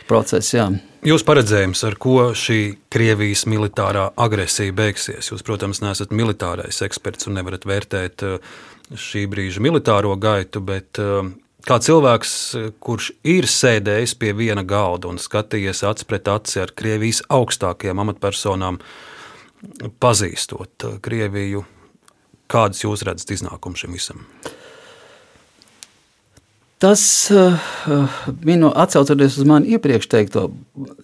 process. 0.08 0.54
Jā. 0.56 0.70
Jūs 1.08 1.26
paredzējums, 1.28 1.84
ar 1.88 1.98
ko 2.00 2.32
šī 2.38 2.62
Krievijas 2.94 3.44
militārā 3.50 4.08
agresija 4.16 4.76
beigsies? 4.76 5.32
Jūs, 5.34 5.44
protams, 5.48 5.84
neesat 5.84 6.16
militārais 6.16 6.80
eksperts 6.86 7.28
un 7.28 7.38
nevarat 7.40 7.68
vērtēt 7.68 8.24
uh, 8.28 8.56
šī 8.96 9.26
brīža 9.32 9.64
militāro 9.64 10.16
gaitu, 10.20 10.64
bet 10.64 11.02
uh, 11.04 11.28
kā 11.68 11.78
cilvēks, 11.84 12.34
kurš 12.84 13.12
ir 13.28 13.48
sēdējis 13.52 14.16
pie 14.20 14.34
viena 14.38 14.64
galda 14.68 15.12
un 15.12 15.20
skatījies 15.22 15.84
acis 15.88 16.08
pret 16.08 16.30
aci 16.32 16.62
ar 16.64 16.72
Krievijas 16.78 17.24
augstākajām 17.34 18.04
amatpersonām, 18.06 18.80
pazīstot 20.02 20.88
Krieviju, 21.04 21.66
kādas 22.52 22.86
jūs 22.86 23.04
redzat 23.08 23.36
iznākumu 23.36 23.80
šim 23.80 23.98
visam? 23.98 24.24
Tas, 26.78 27.02
minu, 28.46 28.70
atcaucoties 28.70 29.40
uz 29.42 29.48
mani 29.50 29.74
iepriekš 29.74 30.08
teikto, 30.12 30.44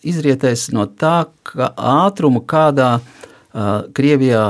izrietēs 0.06 0.68
no 0.76 0.86
tā, 0.86 1.26
ka 1.50 1.72
ātrumu, 1.74 2.44
kādā 2.46 3.00
Krievijā 3.98 4.44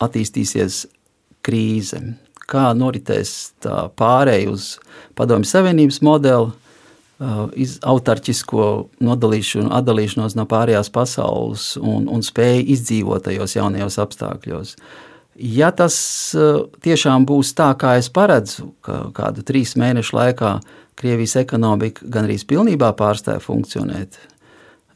attīstīsies 0.00 0.84
krīze, 1.44 1.98
kā 2.50 2.70
noritēs 2.76 3.52
tā 3.62 3.84
pārēja 3.98 4.50
uz 4.52 4.72
Padomju 5.18 5.48
Savienības 5.50 6.00
modeli, 6.06 6.50
uh, 7.20 7.68
autarķisko 7.92 8.66
nodalīšanu, 9.04 9.70
atdalīšanos 9.80 10.36
no 10.38 10.46
pārējās 10.50 10.90
pasaules 10.94 11.74
un, 11.80 12.08
un 12.10 12.24
spēju 12.26 12.66
izdzīvot 12.74 13.28
tajos 13.28 13.56
jaunajos 13.58 14.00
apstākļos. 14.02 14.74
Ja 15.40 15.70
tas 15.72 15.96
uh, 16.36 16.66
tiešām 16.84 17.24
būs 17.28 17.54
tā, 17.56 17.70
kā 17.80 17.96
es 18.00 18.10
paredzu, 18.12 18.72
ka 18.84 19.06
kādu 19.16 19.46
trīs 19.46 19.76
mēnešu 19.80 20.18
laikā 20.18 20.58
Krievijas 21.00 21.38
ekonomika 21.40 22.04
gan 22.12 22.26
arī 22.26 22.34
pilnībā 22.44 22.90
pārstāja 22.98 23.40
funkcionēt, 23.40 24.18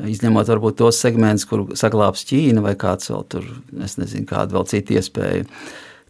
izņemot 0.04 0.50
varbūt 0.50 0.76
tos 0.82 0.98
segmentus, 1.00 1.46
kur 1.48 1.64
saglabās 1.78 2.26
Ķīna 2.28 2.60
vai 2.64 2.74
kāds 2.76 3.08
vēl 3.08 3.24
tur, 3.30 3.46
es 3.84 3.96
nezinu, 4.00 4.26
kāda 4.28 4.58
vēl 4.58 4.66
cita 4.68 4.98
iespēja. 4.98 5.46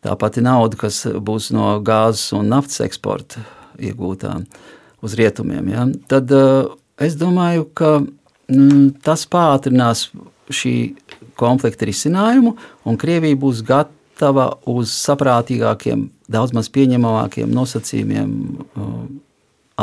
Tā 0.05 0.13
pati 0.21 0.43
nauda, 0.45 0.77
kas 0.77 1.07
būs 1.09 1.49
no 1.57 1.79
gāzes 1.85 2.35
un 2.37 2.51
naftas 2.53 2.83
eksporta 2.85 3.41
iegūtā 3.81 4.35
uz 5.05 5.15
rietumiem, 5.17 5.71
ja, 5.73 5.87
tad 6.09 6.33
uh, 6.33 6.75
es 7.01 7.17
domāju, 7.17 7.65
ka 7.77 7.97
mm, 8.03 9.01
tas 9.05 9.25
pātrinās 9.29 10.11
šī 10.53 10.75
konflikta 11.41 11.89
risinājumu, 11.89 12.53
un 12.85 12.99
Krievija 13.01 13.39
būs 13.41 13.63
gatava 13.65 14.51
uz 14.71 14.93
saprātīgākiem, 14.93 16.07
daudz 16.29 16.53
maz 16.57 16.69
pieņemamākiem 16.75 17.49
nosacījumiem 17.57 18.35
uh, 18.77 18.99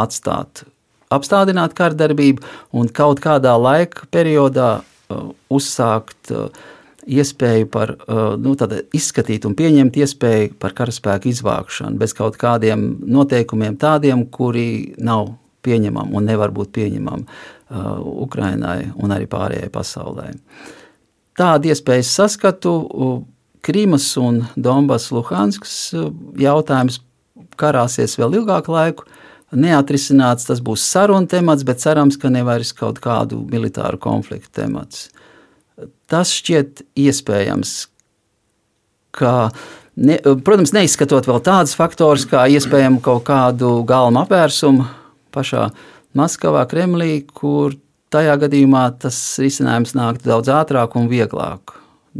atstāt, 0.05 0.63
apstādināt 1.11 1.73
kārdarbību 1.77 2.45
un 2.77 2.93
kaut 2.93 3.23
kādā 3.25 3.57
laika 3.57 4.05
periodā 4.13 4.69
uh, 4.81 5.33
uzsākt 5.49 6.29
uh, 6.33 6.53
iespēju 7.07 7.67
par, 7.71 7.95
uh, 8.05 8.35
nu, 8.37 8.55
izskatīt 8.93 9.45
un 9.47 9.55
pieņemt 9.57 9.97
iespēju 9.97 10.55
par 10.61 10.75
karaspēku 10.77 11.31
izvākšanu 11.31 11.97
bez 12.01 12.13
kaut 12.17 12.37
kādiem 12.41 12.85
noteikumiem, 13.01 13.77
tādiem, 13.81 14.25
kuri 14.29 14.93
nav 15.01 15.33
pieņemami 15.65 16.15
un 16.17 16.29
nevar 16.29 16.53
būt 16.53 16.73
pieņemami 16.77 17.25
uh, 17.25 17.97
Ukrainai 18.25 18.91
un 18.95 19.13
arī 19.13 19.29
pārējai 19.29 19.71
pasaulē. 19.73 20.31
Tādu 21.37 21.71
iespēju 21.71 22.05
saskatu 22.05 22.73
Krīmas 23.61 24.07
un 24.17 24.43
Donbass 24.57 25.13
Luhanskas 25.13 25.75
uh, 25.97 26.11
jautājums 26.37 27.01
karāsies 27.61 28.17
vēl 28.19 28.41
ilgāku 28.41 28.73
laiku. 28.73 29.09
Neatrisināts 29.51 30.47
tas 30.47 30.61
būs 30.63 30.83
sarunu 30.87 31.27
temats, 31.27 31.65
bet 31.67 31.81
cerams, 31.83 32.15
ka 32.17 32.29
nevis 32.31 32.71
kaut 32.71 33.01
kādu 33.03 33.41
militāru 33.51 33.99
konfliktu 33.99 34.61
temats. 34.61 35.09
Tas 36.11 36.33
šķiet 36.35 36.83
iespējams. 36.99 37.75
Ka, 39.15 39.51
ne, 39.99 40.17
protams, 40.45 40.73
neizskatot 40.75 41.27
vēl 41.27 41.41
tādus 41.43 41.75
faktorus, 41.79 42.27
kā 42.29 42.45
iespējamu 42.51 43.01
kaut 43.03 43.25
kādu 43.27 43.79
galmu 43.87 44.23
apvērsumu 44.23 44.87
pašā 45.35 45.69
Maskavā, 46.17 46.65
Kremlī, 46.67 47.21
kur 47.23 47.75
tajā 48.11 48.35
gadījumā 48.43 48.85
tas 48.99 49.17
risinājums 49.39 49.95
nāktu 49.95 50.27
daudz 50.31 50.51
ātrāk 50.51 50.97
un 50.99 51.07
vieglāk. 51.11 51.75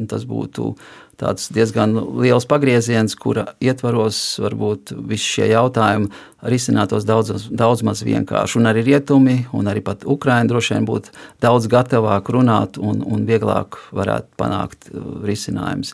Tas 0.08 0.24
būtu 0.28 0.72
tāds 1.22 1.52
diezgan 1.54 1.94
liels 2.22 2.48
pagrieziens, 2.50 3.14
kura 3.20 3.52
ietvaros 3.62 4.18
varbūt 4.42 4.96
visi 5.10 5.38
šie 5.38 5.52
jautājumi 5.52 6.10
risinātos 6.52 7.06
daudz, 7.06 7.48
daudz 7.54 7.84
maz 7.86 8.02
vienkārši. 8.06 8.58
Un 8.60 8.70
arī 8.72 8.84
rietumi, 8.90 9.38
un 9.58 9.70
arī 9.70 9.84
pat 9.86 10.06
Ukraina 10.10 10.50
droši 10.50 10.76
vien 10.78 10.90
būtu 10.90 11.14
daudz 11.44 11.70
gatavāk 11.72 12.32
runāt 12.34 12.82
un, 12.82 13.04
un 13.06 13.28
vieglāk 13.30 13.78
varētu 13.94 14.42
panākt 14.42 14.90
uh, 14.90 15.22
risinājumus. 15.28 15.94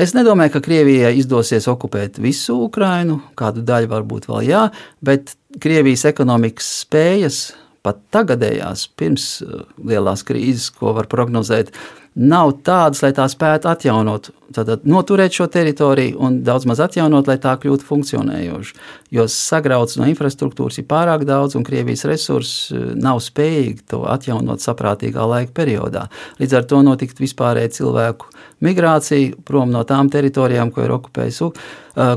Es 0.00 0.14
nedomāju, 0.16 0.54
ka 0.54 0.64
Krievijai 0.64 1.12
izdosies 1.20 1.68
okupēt 1.70 2.18
visu 2.20 2.56
Ukrainu, 2.66 3.20
kādu 3.38 3.64
daļu 3.64 3.90
varbūt 3.92 4.28
vēl 4.28 4.46
jā, 4.48 4.66
bet 5.04 5.36
Krievijas 5.62 6.06
ekonomikas 6.08 6.68
spējas 6.82 7.42
pat 7.82 7.98
tagadējās, 8.14 8.86
pirms 8.98 9.26
uh, 9.46 9.64
lielās 9.80 10.26
krīzes, 10.28 10.68
ko 10.76 10.92
var 10.98 11.08
prognozēt, 11.12 11.72
nav 12.14 12.52
tādas, 12.64 13.00
lai 13.04 13.12
tā 13.16 13.24
spētu 13.30 13.70
atjaunot, 13.70 14.28
tātad 14.52 14.82
noturēt 14.88 15.32
šo 15.32 15.46
teritoriju 15.52 16.18
un 16.20 16.40
daudz 16.44 16.66
maz 16.68 16.82
atjaunot, 16.84 17.28
lai 17.30 17.38
tā 17.40 17.54
kļūtu 17.60 17.86
funkcionējoša. 17.88 18.74
Jo 19.12 19.24
sagrauts 19.32 19.96
no 19.96 20.08
infrastruktūras 20.10 20.76
ir 20.80 20.86
pārāk 20.90 21.24
daudz, 21.28 21.56
un 21.56 21.64
Krievijas 21.64 22.04
resursi 22.08 22.76
eh, 22.76 22.90
nav 23.00 23.22
spējīgi 23.24 23.86
to 23.94 24.02
atjaunot 24.12 24.64
saprātīgā 24.64 25.24
laika 25.28 25.54
periodā. 25.56 26.06
Līdz 26.40 26.58
ar 26.58 26.68
to 26.68 26.82
notikt 26.84 27.22
vispārēji 27.22 27.78
cilvēku 27.78 28.28
migrācija 28.62 29.40
prom 29.48 29.72
no 29.72 29.82
tām 29.88 30.10
teritorijām, 30.12 30.70
ko 30.70 30.84
ir 30.84 30.92
okupējusi 30.94 31.48
uh, 31.48 31.54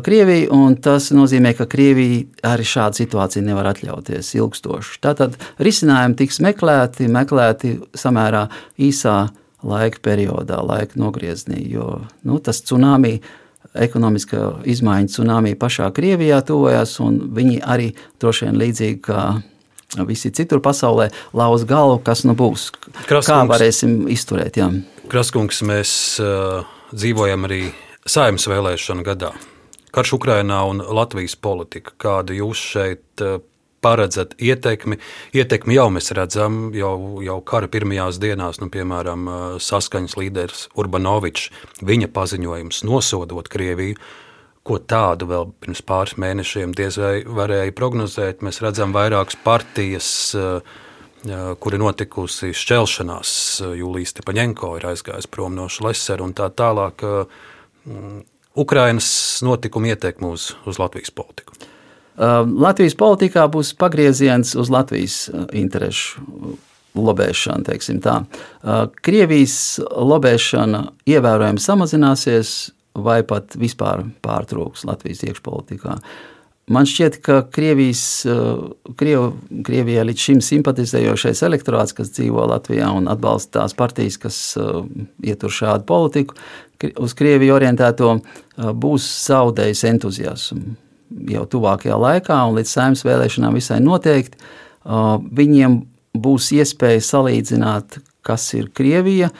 Krievija, 0.05 0.51
un 0.53 0.75
tas 0.75 1.09
nozīmē, 1.15 1.55
ka 1.57 1.65
Krievija 1.71 2.51
arī 2.51 2.67
šādu 2.67 3.01
situāciju 3.01 3.47
nevar 3.47 3.71
atļauties 3.71 4.35
ilgstoši. 4.37 4.99
Tātad 5.01 5.39
risinājumi 5.63 6.19
tiks 6.19 6.43
meklēti, 6.45 7.09
meklēti 7.11 7.73
samērā 7.97 8.45
īsā 8.77 9.17
laika 9.65 10.01
periodā, 10.05 10.61
laika 10.65 10.99
nogriezienī, 10.99 11.65
jo 11.73 11.99
nu, 12.23 12.39
tas 12.43 12.61
tsunami 12.65 13.17
ekonomiskā 13.75 14.41
izmaiņa 14.71 15.11
tsunami 15.11 15.55
pašā 15.59 15.89
Krievijā 15.95 16.39
tuvojas, 16.47 16.95
un 17.03 17.17
viņi 17.35 17.59
arī 17.65 17.89
droši 18.21 18.47
vien 18.47 18.59
līdzīgi 18.61 19.01
kā 19.03 19.25
visi 20.07 20.31
citur 20.35 20.61
pasaulē 20.63 21.09
lauz 21.35 21.65
galvu, 21.67 21.99
kas 22.05 22.23
nu 22.27 22.35
būs. 22.37 22.69
Kraskungs, 23.07 23.29
kā 23.29 23.41
varēsim 23.49 24.05
izturēt? 24.11 24.59
Jā. 24.59 24.69
Kraskungs, 25.11 25.61
mēs 25.67 25.91
uh, 26.23 26.65
dzīvojam 26.95 27.47
arī 27.47 27.61
saimnes 28.07 28.47
vēlēšanu 28.49 29.05
gadā. 29.05 29.33
Karš 29.95 30.17
Ukrainā 30.17 30.59
un 30.67 30.81
Latvijas 30.83 31.37
politika. 31.39 31.93
Kādu 32.01 32.35
jūs 32.35 32.63
šeit 32.73 33.23
paredzat 33.85 34.33
ietekmi? 34.41 34.97
Ietekmi 35.37 35.77
jau 35.77 35.87
mēs 35.93 36.09
redzam, 36.17 36.71
jau, 36.73 37.21
jau 37.21 37.39
kara 37.45 37.69
pirmajās 37.69 38.17
dienās, 38.23 38.57
nu, 38.63 38.71
piemēram, 38.73 39.29
saskaņas 39.61 40.17
līderis 40.17 40.67
Urbanovičs, 40.73 41.51
viņa 41.85 42.09
paziņojums 42.15 42.81
nosodot 42.89 43.51
Krieviju. 43.53 44.01
Ko 44.65 44.79
tādu 44.81 45.27
vēl 45.29 45.51
pirms 45.61 45.83
pāris 45.85 46.15
mēnešiem 46.17 46.71
diez 46.73 46.95
vai 46.97 47.19
varēja 47.21 47.73
prognozēt? 47.77 48.41
Mēs 48.41 48.63
redzam 48.65 48.95
vairākas 48.95 49.37
partijas, 49.45 50.07
kur 51.61 51.77
ir 51.77 51.83
notikusi 51.83 52.49
šķelšanās. 52.57 53.35
Jūlijas 53.77 54.15
Stepaņenko 54.15 54.71
ir 54.79 54.89
aizgājis 54.89 55.29
prom 55.29 55.53
no 55.53 55.67
Šlesera 55.69 56.25
un 56.25 56.33
tā 56.33 56.49
tālāk. 56.49 57.05
Ukrainas 58.57 59.11
notikuma 59.45 59.93
ietekme 59.93 60.33
uz, 60.33 60.55
uz 60.65 60.81
Latvijas 60.81 61.13
politiku. 61.13 61.53
Latvijas 62.17 62.95
politikā 62.95 63.47
būs 63.51 63.73
pagrieziens 63.79 64.55
uz 64.55 64.71
Latvijas 64.71 65.25
interesu 65.55 66.23
lobēšanu. 66.95 68.13
Krievijas 69.03 69.57
lobēšana 69.83 70.85
ievērojami 71.11 71.59
samazināsies 71.59 72.53
vai 72.95 73.19
pat 73.27 73.57
vispār 73.59 74.05
pārtrūks 74.23 74.85
Latvijas 74.87 75.25
iekšpolitikā. 75.27 75.97
Man 76.71 76.87
šķiet, 76.89 77.19
ka 77.21 77.41
Krievijas, 77.53 78.23
Kriev, 78.97 79.35
Krievijai 79.67 80.07
līdz 80.07 80.23
šim 80.23 80.39
simpatizējošais 80.41 81.43
elektorāts, 81.45 81.93
kas 81.93 82.09
dzīvo 82.15 82.47
Latvijā 82.49 82.87
un 82.95 83.11
atbalsta 83.11 83.59
tās 83.59 83.75
partijas, 83.77 84.17
kas 84.23 84.39
ietur 85.21 85.53
šādu 85.53 85.85
politiku, 85.85 86.39
uz 87.03 87.13
Krieviju 87.19 87.59
orientēto, 87.59 88.15
būs 88.55 89.11
zaudējis 89.27 89.85
entuziasmu 89.91 90.84
jau 91.29 91.45
tuvākajā 91.49 91.97
laikā, 92.01 92.37
un 92.47 92.57
līdz 92.59 92.71
saimnes 92.77 93.03
vēlēšanām 93.07 93.57
visai 93.57 93.81
noteikti 93.83 94.39
viņiem 94.85 95.81
būs 96.15 96.51
iespēja 96.55 97.03
salīdzināt, 97.03 97.99
kas 98.25 98.47
ir 98.57 98.69
Krievija, 98.73 99.31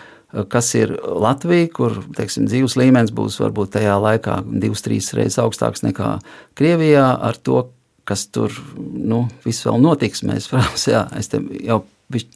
kas 0.51 0.73
ir 0.75 0.91
Latvija, 0.99 1.69
kur 1.71 1.99
teiksim, 2.17 2.49
dzīves 2.49 2.75
līmenis 2.79 3.13
būs 3.15 3.39
varbūt 3.39 3.75
tajā 3.77 3.95
laikā 4.01 4.41
divas, 4.49 4.83
trīs 4.85 5.13
reizes 5.15 5.39
augstāks 5.41 5.85
nekā 5.85 6.17
Krievijā, 6.57 7.07
ar 7.15 7.37
to, 7.37 7.69
kas 8.05 8.27
tur 8.27 8.53
nu, 8.77 9.25
viss 9.45 9.65
vēl 9.65 9.79
notiks. 9.81 10.25
Mēs, 10.27 10.47
protams, 10.51 10.87
jā, 10.91 11.05
es 11.17 11.31
jau 11.31 11.83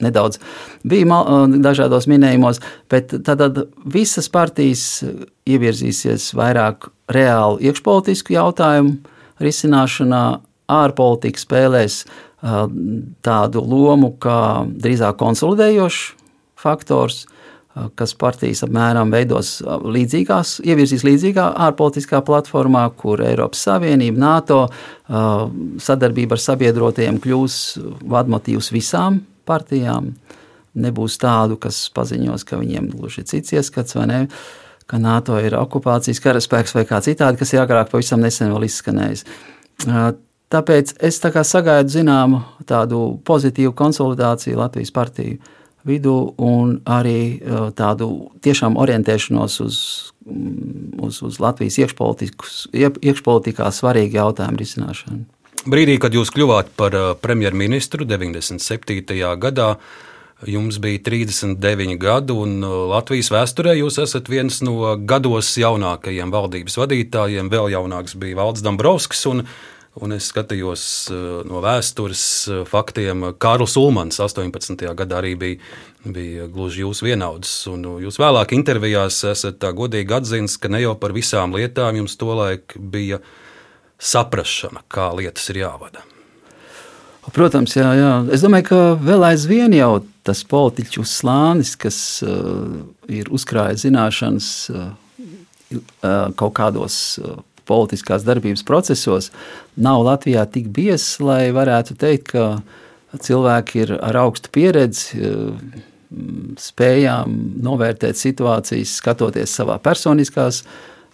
nedaudz 0.02 0.40
biju 0.88 1.20
dažādos 1.62 2.08
minējumos, 2.10 2.62
bet 2.90 3.14
tad 3.26 3.60
visas 3.86 4.30
partijas 4.34 5.04
ievirzīsies 5.50 6.32
vairāk 6.38 6.90
reāli 7.14 7.70
iekšpolitisku 7.70 8.34
jautājumu 8.34 8.98
risināšanā, 9.44 10.24
ārpolitika 10.70 11.42
spēlēs 11.42 12.04
tādu 13.26 13.64
lomu 13.66 14.14
kā 14.22 14.40
drīzāk 14.80 15.18
konsolidējošs 15.20 16.04
faktors 16.60 17.26
kas 17.96 18.14
partijas 18.18 18.64
apmēram 18.66 19.12
veidos 19.14 19.60
līdzīgās, 19.64 20.58
ievirzīs 20.66 21.06
līdzīgā 21.06 21.46
ārpolitiskā 21.68 22.22
platformā, 22.26 22.86
kur 22.98 23.22
Eiropas 23.24 23.62
Savienība, 23.68 24.20
NATO 24.20 24.60
sadarbība 25.84 26.36
ar 26.36 26.44
sabiedrotajiem 26.44 27.20
kļūs 27.24 27.60
vadmotīvs 28.10 28.72
visām 28.76 29.22
partijām. 29.50 30.14
Nebūs 30.80 31.18
tādu, 31.22 31.58
kas 31.62 31.82
paziņos, 31.94 32.46
ka 32.48 32.60
viņiem 32.60 32.92
gluži 32.94 33.26
cits 33.28 33.56
ieskats 33.56 33.98
vai 33.98 34.06
ne, 34.10 34.20
ka 34.90 34.98
NATO 35.02 35.38
ir 35.42 35.56
okupācijas 35.60 36.22
karaspēks 36.24 36.74
vai 36.78 36.86
kā 36.90 37.02
citādi, 37.06 37.40
kas 37.40 37.54
ir 37.54 37.62
agrāk 37.64 37.92
pavisam 37.92 38.24
nesen 38.26 38.54
vēl 38.56 38.66
izskanējis. 38.66 39.26
Tāpēc 40.50 40.96
es 41.06 41.22
tā 41.22 41.30
sagaidu 41.46 41.94
zināmu 41.94 42.42
tādu 42.66 43.20
pozitīvu 43.26 43.76
konsolidāciju 43.78 44.58
Latvijas 44.58 44.92
partiju 44.96 45.38
vidū 45.88 46.16
un 46.42 46.80
arī 46.90 47.40
tādu 47.78 48.10
tiešām 48.44 48.78
orientēšanos 48.82 49.60
uz, 49.64 49.78
mm, 50.26 51.00
uz, 51.06 51.22
uz 51.24 51.40
Latvijas 51.40 51.78
iekšpolitikā 51.80 53.70
svarīgu 53.72 54.20
jautājumu 54.20 54.60
risināšanu. 54.60 55.24
Brīdī, 55.70 55.98
kad 56.00 56.16
jūs 56.16 56.32
kļuvāt 56.34 56.72
par 56.80 56.96
premjerministru 57.22 58.08
97. 58.08 59.04
gadā, 59.40 59.74
jums 60.48 60.80
bija 60.80 61.00
39 61.04 61.98
gadi, 62.00 62.36
un 62.36 62.62
Latvijas 62.64 63.32
vēsturē 63.34 63.76
jūs 63.80 64.00
esat 64.04 64.30
viens 64.32 64.62
no 64.64 64.94
gados 65.10 65.52
jaunākajiem 65.60 66.32
valdības 66.32 66.80
vadītājiem. 66.80 67.52
Vēl 67.52 67.74
jaunāks 67.76 68.16
bija 68.20 68.40
Valds 68.40 68.64
Dombrovskis. 68.66 69.26
Un 70.00 70.14
es 70.16 70.30
skatījos 70.32 70.84
eh, 71.12 71.24
no 71.50 71.60
vēstures 71.64 72.24
eh, 72.48 72.60
faktiem, 72.70 73.32
Kārlis 73.42 73.76
Ulmans 73.80 74.22
18. 74.22 74.86
gadā 74.96 75.18
arī 75.20 75.34
bija, 75.40 75.72
bija 76.06 76.46
gluži 76.52 76.86
jūsu 76.86 77.10
vienaudzis. 77.10 77.56
Un 77.74 77.88
jūs 78.06 78.20
vēlāk 78.22 78.54
intervijās 78.56 79.24
esat 79.28 79.60
tā 79.64 79.74
godīgi 79.76 80.16
atzīts, 80.20 80.60
ka 80.62 80.72
ne 80.72 80.84
jau 80.86 80.94
par 81.02 81.16
visām 81.18 81.58
lietām 81.58 82.00
jums 82.00 82.16
tolaik 82.22 82.78
bija 82.78 83.20
saprašana, 84.00 84.86
kā 84.88 85.10
lietas 85.18 85.50
ir 85.52 85.66
jāvada. 85.66 86.06
Protams, 87.36 87.76
jā, 87.78 87.90
jā. 87.98 88.14
Es 88.34 88.44
domāju, 88.46 88.70
ka 88.70 88.80
vēl 89.04 89.28
aizvien 89.32 89.74
jau 89.76 90.00
tas 90.26 90.42
politiķu 90.48 91.04
slānis, 91.08 91.76
kas 91.80 92.00
uh, 92.26 92.80
ir 93.12 93.30
uzkrājis 93.34 93.86
zināšanas 93.86 94.50
uh, 94.74 94.90
kaut 96.40 96.56
kādos 96.58 96.96
uh, 97.22 97.40
politiskās 97.70 98.26
darbības 98.26 98.66
procesos 98.66 99.30
nav 99.78 100.04
Latvijā 100.08 100.46
tik 100.50 100.70
biezs, 100.74 101.18
lai 101.22 101.50
varētu 101.56 101.98
teikt, 102.00 102.34
ka 102.34 103.20
cilvēki 103.26 103.84
ir 103.84 103.96
ar 103.98 104.20
augstu 104.26 104.52
pieredzi, 104.54 105.18
eh, 105.18 105.82
spējām 106.60 107.36
novērtēt 107.66 108.18
situācijas, 108.18 108.96
skatoties 108.98 109.52
savā 109.54 109.78
personiskās 109.82 110.64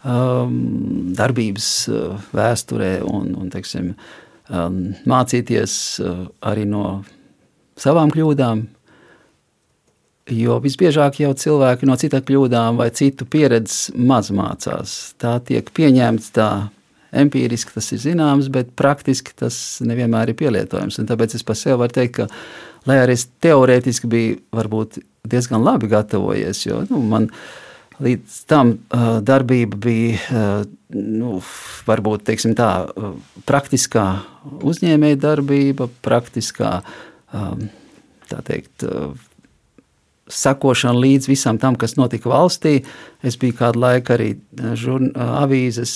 um, 0.03 1.11
darbības 1.15 1.71
eh, 1.91 2.29
vēsturē 2.35 2.93
un, 3.03 3.33
un 3.41 3.51
teiksim, 3.51 3.93
um, 4.49 4.79
mācīties 5.09 5.75
uh, 6.03 6.25
arī 6.45 6.65
no 6.69 6.85
savām 7.79 8.13
kļūdām, 8.13 8.65
Jo 10.25 10.55
visbiežāk 10.57 11.19
jau 11.21 11.35
cilvēki 11.37 11.85
no 11.85 11.93
citu 12.01 12.17
kļūdām 12.25 12.79
vai 12.81 12.87
citu 12.97 13.27
pieredzes 13.29 13.91
maz 13.93 14.31
mācās. 14.33 15.13
Tā 15.21 15.35
tiek 15.45 15.67
pieņemts 15.69 16.31
tā 16.33 16.47
empiriski, 17.13 17.75
tas 17.75 17.91
ir 17.93 18.01
zināms, 18.01 18.49
bet 18.49 18.71
praktiski 18.73 19.35
tas 19.37 19.55
nevienmēr 19.85 20.31
ir 20.33 20.39
pielietojams. 20.39 20.97
Un 20.97 21.09
tāpēc 21.11 21.37
es 21.37 21.45
par 21.45 21.59
sevi 21.59 21.77
varu 21.83 21.93
teikt, 21.93 22.17
ka, 22.17 22.25
lai 22.89 22.97
arī 23.03 23.13
es 23.19 23.27
teorētiski 23.45 24.09
biju 24.09 24.39
varbūt 24.57 24.97
diezgan 25.29 25.61
labi 25.61 25.91
gatavojies, 25.93 26.63
jo 26.65 26.81
nu, 26.89 27.03
man 27.05 27.29
līdz 28.03 28.39
tam 28.49 28.75
uh, 28.75 29.19
darbība 29.23 29.79
bija 29.85 30.17
uh, 30.17 30.65
nu, 30.95 31.37
varbūt 31.87 32.31
tā, 32.57 32.71
uh, 32.89 33.13
praktiskā 33.47 34.07
uzņēmēja 34.65 35.21
darbība, 35.27 35.89
praktiskā 36.03 36.79
um, 37.33 37.69
teikt 38.25 38.83
sekošana 40.31 40.97
līdz 40.99 41.29
visam 41.29 41.59
tam, 41.61 41.77
kas 41.77 41.95
notika 41.99 42.29
valstī. 42.31 42.79
Es 43.23 43.37
biju 43.37 43.57
kādu 43.59 43.81
laiku 43.83 44.15
arī 44.15 44.33
eh, 44.35 44.73
žurn, 44.79 45.11
eh, 45.13 45.31
avīzes 45.45 45.95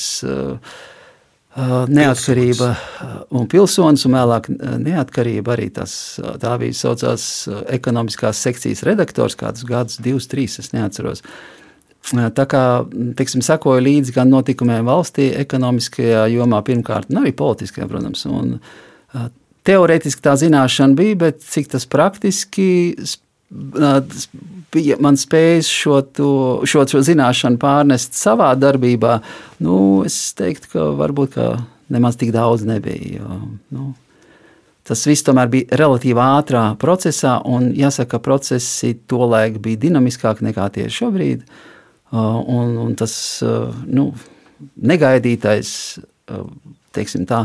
neatkarība 1.60 2.68
un 3.36 3.48
pilsonis, 3.50 4.06
un 4.06 4.14
vēlāk 4.16 4.46
neatkarība 4.80 5.56
arī 5.56 5.66
tas, 5.76 5.92
tā 6.40 6.54
bija 6.62 6.78
saucās 6.78 7.24
ekonomiskās 7.74 8.40
sekcijas 8.46 8.86
redaktors 8.88 9.36
kādus 9.36 9.66
gadus, 9.68 9.98
divus, 10.00 10.30
trīs, 10.32 10.60
es 10.62 10.70
neatceros. 10.72 11.26
Tā 12.10 12.46
kā, 12.50 12.64
teiksim, 13.20 13.44
sekoju 13.46 13.84
līdzi 13.86 14.16
gan 14.16 14.32
notikumiem 14.32 14.88
valstī, 14.88 15.30
ekonomiskajā 15.44 16.24
jomā 16.34 16.64
pirmkārt, 16.66 17.12
un 17.12 17.22
arī 17.22 17.36
politiskajā, 17.38 17.86
protams, 17.92 18.24
un 18.26 18.56
teorētiski 19.68 20.24
tā 20.26 20.34
zināšana 20.40 20.98
bija, 20.98 21.18
bet 21.28 21.44
cik 21.46 21.70
tas 21.76 21.86
praktiski 21.90 22.70
bija 24.74 24.98
man 25.02 25.18
spējas 25.18 25.70
šo, 25.70 26.02
to, 26.02 26.32
šo, 26.70 26.86
šo 26.90 27.02
zināšanu 27.06 27.58
pārnest 27.62 28.18
savā 28.18 28.52
darbībā, 28.58 29.20
nu, 29.66 29.80
es 30.06 30.18
teiktu, 30.38 30.70
ka 30.74 30.92
varbūt 31.00 31.34
ka 31.38 31.48
nemaz 31.90 32.20
tik 32.20 32.32
daudz 32.36 32.66
nebija. 32.70 33.20
Jo, 33.20 33.40
nu, 33.74 33.92
tas 34.86 35.02
viss 35.10 35.26
tomēr 35.26 35.50
bija 35.50 35.80
relatīvi 35.82 36.22
ātrā 36.22 36.64
procesā, 36.82 37.40
un 37.46 37.72
jāsaka, 37.78 38.18
ka 38.18 38.26
procesi 38.30 38.96
tolaik 39.10 39.58
bija 39.64 39.86
dinamiskāki 39.88 40.46
nekā 40.50 40.70
tie 40.78 40.88
šobrīd. 40.94 41.44
Un, 42.10 42.74
un 42.82 42.96
tas 42.98 43.14
nu, 43.86 44.08
negaidītais, 44.82 45.72
teiksim 46.96 47.28
tā, 47.30 47.44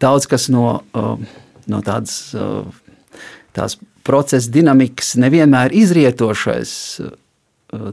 daudz 0.00 0.24
kas 0.30 0.48
no, 0.52 0.80
no 1.68 1.80
tādas 1.84 2.32
tās 3.56 3.76
procesa 4.04 4.50
dinamikas 4.52 5.14
nevienmēr 5.20 5.74
izrietošais 5.76 6.74
uh, 7.02 7.90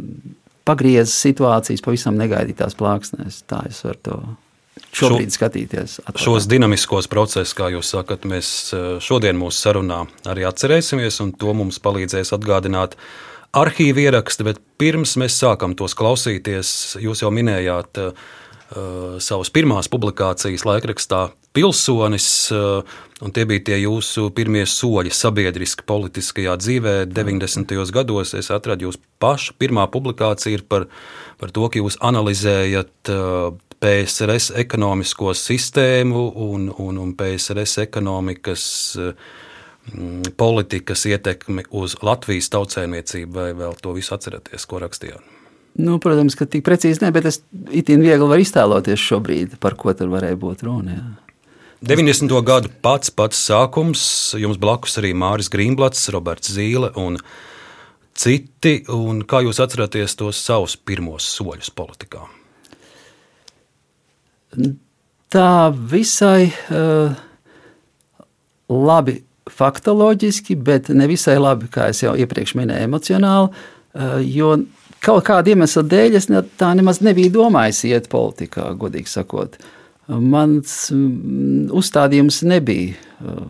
pagriezis 0.68 1.18
situācijas 1.28 1.84
pavisam 1.86 2.18
negaidītās 2.20 2.78
plāksnēs. 2.80 3.44
Tā 3.50 3.64
es 3.70 3.82
varu 3.86 4.04
to 4.06 4.20
šobrīd 4.96 5.30
Šo, 5.30 5.38
skatīties. 5.38 5.98
Atpakaļ. 6.04 6.26
Šos 6.26 6.50
dinamiskos 6.50 7.10
procesus, 7.12 7.56
kā 7.58 7.72
jūs 7.74 7.92
sakat, 7.96 8.28
mēs 8.30 8.52
uh, 8.74 8.92
šodien 9.04 9.40
mūsu 9.40 9.62
sarunā 9.68 10.04
arī 10.30 10.48
atcerēsimies, 10.50 11.22
un 11.26 11.34
to 11.38 11.56
mums 11.58 11.82
palīdzēs 11.84 12.34
atgādināt 12.38 12.98
arhīvu 13.58 14.06
ieraksti. 14.06 14.48
Bet 14.48 14.62
pirms 14.82 15.16
mēs 15.22 15.40
sākam 15.42 15.76
tos 15.78 15.98
klausīties, 15.98 16.98
jūs 17.02 17.24
jau 17.24 17.32
minējāt 17.34 18.02
uh, 18.04 18.14
savas 19.24 19.52
pirmās 19.54 19.92
publikācijas 19.92 20.68
laikrakstā 20.68 21.30
Pilsonis, 21.54 22.30
uh, 22.54 22.84
Un 23.20 23.34
tie 23.36 23.44
bija 23.44 23.60
tie 23.68 23.78
jūsu 23.82 24.30
pirmie 24.32 24.62
soļi 24.70 25.12
sabiedriski, 25.12 25.84
politiskajā 25.88 26.54
dzīvē. 26.62 26.94
90. 27.12 27.74
gados 27.92 28.32
es 28.38 28.48
atradu 28.56 28.88
jūsu 28.88 29.02
pašu 29.20 29.58
pirmā 29.60 29.84
publikācija 29.92 30.62
par, 30.72 30.88
par 31.42 31.52
to, 31.52 31.68
ka 31.68 31.82
jūs 31.82 32.00
analizējat 32.00 33.12
uh, 33.12 33.52
PSRS 33.84 34.54
ekonomisko 34.64 35.36
sistēmu 35.36 36.24
un, 36.48 36.70
un, 36.80 37.02
un 37.04 37.12
PSRS 37.20 37.84
ekonomikas 37.84 38.64
uh, 38.96 39.12
politikas 40.40 41.06
ietekmi 41.10 41.66
uz 41.76 41.98
Latvijas 42.06 42.50
tautsēmniecību, 42.54 43.34
vai 43.36 43.50
vēl 43.58 43.78
to 43.82 43.94
visu 43.98 44.16
atceraties, 44.16 44.66
ko 44.70 44.82
rakstījāt? 44.84 45.36
Nu, 45.80 46.00
protams, 46.02 46.36
ka 46.36 46.48
tik 46.50 46.66
precīzi 46.66 47.04
ne, 47.06 47.12
bet 47.16 47.28
es 47.30 47.42
itin 47.72 48.02
viegli 48.04 48.28
varu 48.28 48.44
iztēloties 48.44 49.00
šobrīd, 49.00 49.60
par 49.64 49.78
ko 49.80 49.94
tur 49.96 50.10
varēja 50.12 50.40
būt 50.40 50.66
runa. 50.68 50.98
Jā. 50.98 51.30
90. 51.80 52.34
gadu 52.44 52.72
pats 52.84 53.14
pats 53.16 53.40
sākums, 53.40 54.02
jums 54.36 54.58
blakus 54.60 54.98
arī 55.00 55.14
Māris 55.16 55.48
Grīmblats, 55.54 56.10
Roberts 56.12 56.52
Zīle 56.52 56.90
un 57.00 57.16
citi. 58.20 58.82
Un 58.92 59.24
kā 59.24 59.40
jūs 59.46 59.62
atceraties 59.64 60.18
tos 60.20 60.42
savus 60.44 60.76
pirmos 60.76 61.30
soļus 61.38 61.72
politikā? 61.72 62.26
Tā 65.32 65.54
visai 65.72 66.50
uh, 66.50 67.16
labi 68.68 69.22
faktoloģiski, 69.54 70.58
bet 70.66 70.90
ne 70.96 71.08
visai 71.10 71.38
labi, 71.40 71.70
kā 71.72 71.90
jau 71.96 72.16
iepriekš 72.20 72.56
minēju, 72.60 72.90
emocionāli. 72.90 73.66
Uh, 73.90 74.20
jo 74.22 74.54
kaut 75.04 75.26
kāda 75.28 75.54
iemesla 75.54 75.84
dēļ 75.90 76.18
es 76.20 76.30
ne, 76.32 76.44
tā 76.60 76.72
nemaz 76.78 77.02
nebiju 77.06 77.34
domājis 77.40 77.84
iet 77.90 78.10
politikā, 78.12 78.70
godīgi 78.80 79.12
sakot. 79.12 79.58
Mans 80.10 80.90
mm, 80.94 81.70
uzstādījums 81.76 82.42
nebija 82.50 82.96
uh, 82.96 83.48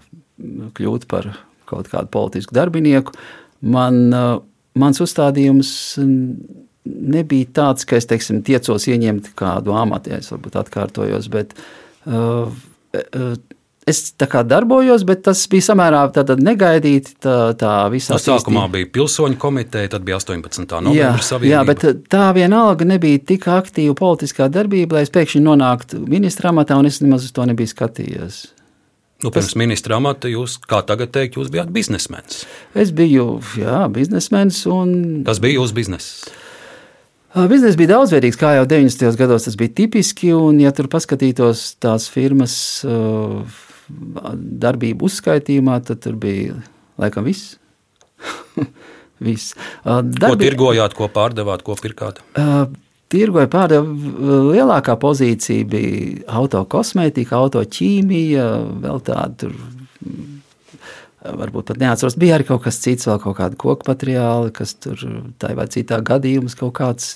kļūt 0.76 1.08
par 1.12 1.32
kaut 1.70 1.92
kādu 1.92 2.12
politisku 2.14 2.56
darbinieku. 2.56 3.14
Man, 3.62 4.02
uh, 4.16 4.40
mans 4.80 5.02
uzstādījums 5.04 5.72
nebija 6.90 7.52
tāds, 7.54 7.86
ka 7.88 8.00
es 8.00 8.08
teiksim, 8.10 8.42
tiecos 8.46 8.88
ieņemt 8.90 9.34
kādu 9.40 9.76
amatu, 9.78 10.14
es 10.16 10.32
varbūt 10.34 10.58
atkārtojos, 10.64 11.30
bet 11.34 11.56
uh, 12.08 12.50
es 13.90 14.14
darbojos, 14.20 15.04
bet 15.08 15.24
tas 15.28 15.42
bija 15.52 15.70
samērā 15.70 16.04
negaidīti. 16.40 17.16
Tā, 17.24 17.38
tā 17.60 17.74
visā 17.94 18.16
no 18.16 18.22
sākumā 18.22 18.66
attīstība. 18.66 18.70
bija 18.76 18.92
pilsoņu 18.98 19.40
komiteja, 19.42 19.94
tad 19.96 20.06
bija 20.08 20.20
18. 20.22 20.78
novembris 20.86 21.32
savienība. 21.34 21.56
Jā, 21.56 21.66
bet 21.68 22.06
tā 22.12 22.30
vienalga 22.38 22.88
nebija 22.88 23.20
tik 23.34 23.50
aktīva 23.52 23.98
politiskā 23.98 24.50
darbība, 24.54 25.00
lai 25.00 25.08
es 25.08 25.14
pēkšņi 25.14 25.44
nonāktu 25.46 26.04
ministra 26.06 26.54
amatā, 26.54 26.80
un 26.80 26.90
es 26.90 27.02
nemaz 27.04 27.28
uz 27.28 27.36
to 27.36 27.46
nebiju 27.50 27.74
skatījies. 27.74 28.42
Nu, 29.20 29.34
pirms 29.36 29.52
tas, 29.52 29.60
ministra 29.60 29.98
amata 30.00 30.30
jūs, 30.32 30.62
kā 30.64 30.80
tagad 30.88 31.12
teikt, 31.12 31.36
jūs 31.36 31.50
bijāt 31.52 31.74
biznesmenis. 31.76 32.46
Es 32.72 32.94
biju, 32.96 33.42
jā, 33.60 33.82
biznesmenis. 33.92 34.62
Un... 34.72 34.94
Kas 35.28 35.42
bija 35.44 35.60
jūsu 35.60 35.76
bizness? 35.76 36.30
Biznesa 37.30 37.78
bija 37.78 37.92
daudzveidīgs, 37.92 38.40
kā 38.42 38.56
jau 38.58 38.64
90. 38.66 39.18
gados 39.20 39.46
tas 39.46 39.58
bija 39.60 39.76
tipiski. 39.84 40.32
Un, 40.34 40.58
ja 40.64 40.72
tur 40.74 40.88
paskatītos 40.90 41.76
tās 41.84 42.08
firmas, 42.10 42.56
darbību 43.90 45.10
uzskaitījumā, 45.10 45.80
tad 45.88 46.04
tur 46.06 46.20
bija 46.20 46.60
laikam 47.02 47.26
viss. 47.28 47.58
viss. 49.30 49.56
Darbi... 49.86 50.22
Ko 50.26 50.38
tirgojāt, 50.44 50.96
ko 50.98 51.10
pārdevāt, 51.14 51.66
ko 51.66 51.78
pirkāt? 51.80 52.22
Uh, 52.38 52.68
Tirgoja 53.10 53.50
pārdevu 53.50 54.52
lielākā 54.52 54.94
pozīcija 55.02 55.66
bija 55.66 56.20
autokosmētika, 56.38 57.40
autoķīmija, 57.40 58.44
vēl 58.84 59.02
tāda 59.08 59.50
varbūt 61.26 61.72
pat 61.72 61.82
neatceros. 61.82 62.20
Bija 62.22 62.38
arī 62.38 62.46
kaut 62.52 62.62
kas 62.68 62.78
cits, 62.84 63.08
vēl 63.10 63.18
kaut 63.24 63.40
kāda 63.40 63.58
koku 63.60 63.90
materiāli, 63.90 64.54
kas 64.54 64.76
tur 64.78 65.02
tā 65.42 65.56
vai 65.58 65.66
citā 65.74 66.00
gadījums 66.06 66.54
kaut 66.60 66.76
kāds 66.78 67.16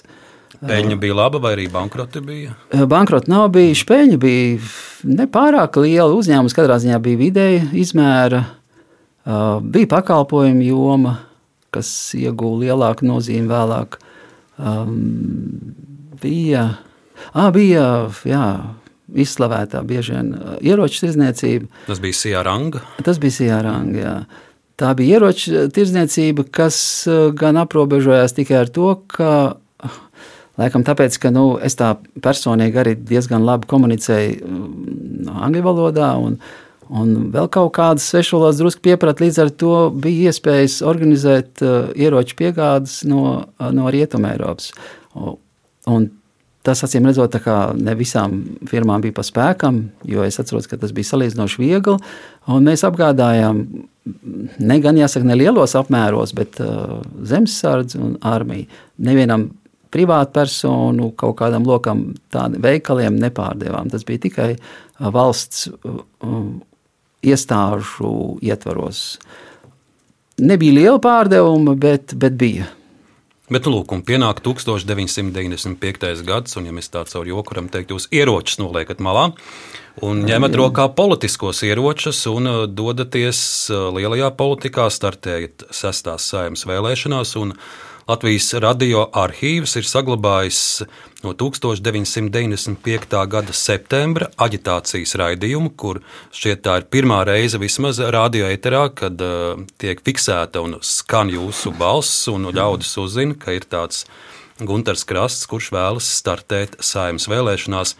Peļņa 0.62 0.98
bija 1.02 1.16
laba, 1.18 1.40
vai 1.42 1.56
arī 1.56 1.66
bankroti 1.72 2.22
bija? 2.24 2.54
Bankroti 2.90 3.32
nav 3.32 3.48
bijuši. 3.56 3.86
Peļņa 3.90 4.20
bija 4.22 4.60
nepārāk 5.10 5.80
liela. 5.82 6.12
Uzņēmums 6.14 6.56
katrā 6.56 6.78
ziņā 6.84 7.00
bija 7.04 7.22
vidēja 7.22 7.66
izmēra. 7.82 8.44
Bija 9.24 9.90
pakalpojumu 9.96 10.68
joma, 10.68 11.18
kas 11.74 11.90
ieguva 12.20 12.62
lielāku 12.66 13.08
nozīmi 13.10 13.50
vēlāk. 13.50 13.98
Bija, 16.24 16.68
à, 17.34 17.50
bija 17.56 17.88
jā, 18.30 18.46
izslavētā 19.26 19.82
bieži 19.88 20.16
vien 20.16 20.34
ieroču 20.62 21.06
tirdzniecība. 21.06 21.72
Tas 21.90 22.02
bija 22.04 22.20
Sijāranga. 22.20 22.84
Tas 23.04 23.20
bija 23.22 23.40
Sijāranga, 23.40 23.98
jā. 24.00 24.16
Tā 24.80 24.94
bija 24.98 25.20
ieroču 25.20 25.68
tirdzniecība, 25.74 26.48
kas 26.54 26.78
gan 27.38 27.60
aprobežojās 27.62 28.34
tikai 28.38 28.64
ar 28.64 28.72
to, 28.74 28.96
ka 29.08 29.34
Laikam 30.62 30.84
tāpēc, 30.86 31.18
ka 31.18 31.32
nu, 31.34 31.56
es 31.66 31.78
tā 31.80 31.96
personīgi 32.22 32.78
arī 32.78 32.94
diezgan 33.00 33.46
labi 33.46 33.70
komunicēju 33.72 34.36
mm, 34.46 35.32
angļu 35.48 35.66
valodā. 35.66 36.14
Un, 36.22 36.38
Un 36.94 37.32
vēl 37.32 37.48
kaut 37.50 37.72
kādas 37.78 38.06
svešvalodas 38.12 38.60
drusku 38.60 38.84
pieprāt, 38.84 39.22
līdz 39.24 39.38
ar 39.40 39.52
to 39.58 39.76
bija 40.04 40.30
iespējas 40.30 40.82
organizēt 40.86 41.64
uh, 41.64 41.88
ieroču 41.96 42.36
piegādes 42.38 43.00
no, 43.10 43.22
uh, 43.48 43.70
no 43.74 43.88
Rietumē 43.90 44.34
Eiropas. 44.36 44.74
Un 45.90 46.10
tas, 46.64 46.84
acīm 46.86 47.08
redzot, 47.08 47.40
ne 47.80 47.96
visām 47.98 48.36
firmām 48.70 49.02
bija 49.04 49.16
pa 49.18 49.26
spēkam, 49.26 49.80
jo 50.08 50.28
es 50.28 50.38
atceros, 50.44 50.68
ka 50.70 50.78
tas 50.80 50.94
bija 50.96 51.10
salīdzinoši 51.14 51.64
viegli. 51.64 51.98
Mēs 52.68 52.86
apgādājām, 52.88 53.64
ne 54.60 54.80
gan 54.84 55.00
jāsaka, 55.00 55.28
ne 55.28 55.40
lielos 55.40 55.76
apmēros, 55.80 56.36
bet 56.38 56.62
uh, 56.64 57.02
zemesardze 57.26 58.00
un 58.00 58.16
armija. 58.22 58.70
Nevienam 59.04 59.50
privātpersonu 59.94 61.12
kaut 61.20 61.38
kādam 61.42 61.68
lokam, 61.70 62.06
tādiem 62.34 62.64
veikaliem 62.64 63.18
nepārdevām. 63.22 63.92
Tas 63.94 64.06
bija 64.08 64.26
tikai 64.28 64.52
valsts 65.00 65.68
iestāžu 67.24 68.14
ietvaros. 68.44 69.04
Nebija 70.44 70.80
liela 70.80 71.02
pārdevuma, 71.02 71.76
bet, 71.80 72.16
bet 72.20 72.40
bija. 72.40 72.72
Bet, 73.54 73.68
lūk, 73.70 73.92
un 73.94 74.02
pienāk 74.08 74.40
1995. 74.42 76.24
gads, 76.26 76.56
un, 76.58 76.66
ja 76.66 76.74
mēs 76.74 76.88
tā 76.90 77.04
caur 77.06 77.28
joku 77.28 77.54
varam 77.54 77.68
teikt, 77.70 77.92
jūs 77.92 78.08
ieročus 78.16 78.58
noliekat 78.62 79.04
malā 79.04 79.28
un 80.02 80.24
ņemat 80.26 80.56
rokā 80.58 80.88
politiskos 80.96 81.60
ieročus 81.68 82.24
un 82.32 82.50
dodaties 82.74 83.44
lielajā 83.70 84.32
politikā, 84.40 84.88
startējat 84.90 85.68
sestās 85.76 86.32
saimnes 86.32 86.66
vēlēšanās. 86.66 87.36
Latvijas 88.04 88.50
radio 88.60 89.06
arhīvs 89.16 89.78
ir 89.80 89.86
saglabājis 89.88 90.58
no 91.24 91.32
1995. 91.40 93.22
gada 93.32 93.56
septembra 93.56 94.28
aģitācijas 94.44 95.16
raidījumu, 95.22 95.72
kur 95.80 96.02
šķiet 96.36 96.66
tā 96.66 96.82
ir 96.82 96.90
pirmā 96.92 97.22
reize 97.30 97.62
vismaz 97.62 98.02
radioeterā, 98.04 98.90
kad 98.98 99.24
uh, 99.24 99.62
tiek 99.80 100.04
fiksēta 100.04 100.60
un 100.66 100.82
skan 100.84 101.32
jūsu 101.32 101.72
balss, 101.80 102.28
un 102.28 102.52
ļaudis 102.52 102.92
uzzina, 103.00 103.40
ka 103.40 103.56
ir 103.56 103.64
tāds 103.72 104.04
Gunārs 104.60 105.08
Krasts, 105.08 105.48
kurš 105.48 105.72
vēlas 105.72 106.12
startēt 106.20 106.76
saimnes 106.84 107.30
vēlēšanās. 107.32 107.96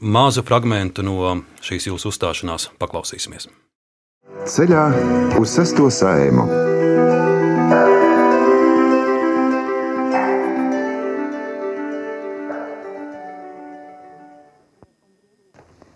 Mazu 0.00 0.42
fragment 0.44 1.04
no 1.04 1.36
šīs 1.64 1.92
jūsu 1.92 2.10
uzstāšanās 2.10 2.70
paklausīsimies. 2.80 3.52
Ceļā 4.48 4.88
uz 5.36 5.52
sesto 5.52 5.92
saimu. 5.92 6.48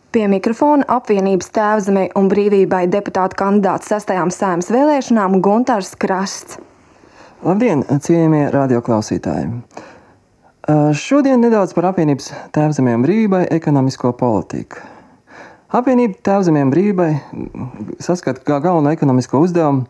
Pie 0.08 0.22
mikrofona 0.24 0.86
apvienības 0.88 1.50
tēvzemē 1.52 2.06
un 2.16 2.30
brīvībai 2.32 2.86
deputāta 2.88 3.36
kandidāts 3.36 3.90
sastajām 3.92 4.30
saimnes 4.32 4.70
vēlēšanām 4.72 5.34
Gunārs 5.44 5.90
Krasts. 6.00 6.56
Labdien, 7.44 7.82
cienījamie 7.84 8.46
radioklausītāji! 8.54 9.50
Šodien 10.96 11.44
nedaudz 11.44 11.76
par 11.76 11.90
apvienības 11.90 12.30
tēvzemē 12.56 12.96
un 12.96 13.04
brīvībai 13.04 13.42
ekonomisko 13.58 14.14
politiku. 14.16 14.80
Apvienība 15.76 16.16
tēvzemē 16.24 16.64
un 16.64 16.72
brīvībai 16.72 17.10
saskata 18.00 18.40
kā 18.48 18.62
galveno 18.64 18.96
ekonomisko 18.96 19.44
uzdevumu 19.44 19.84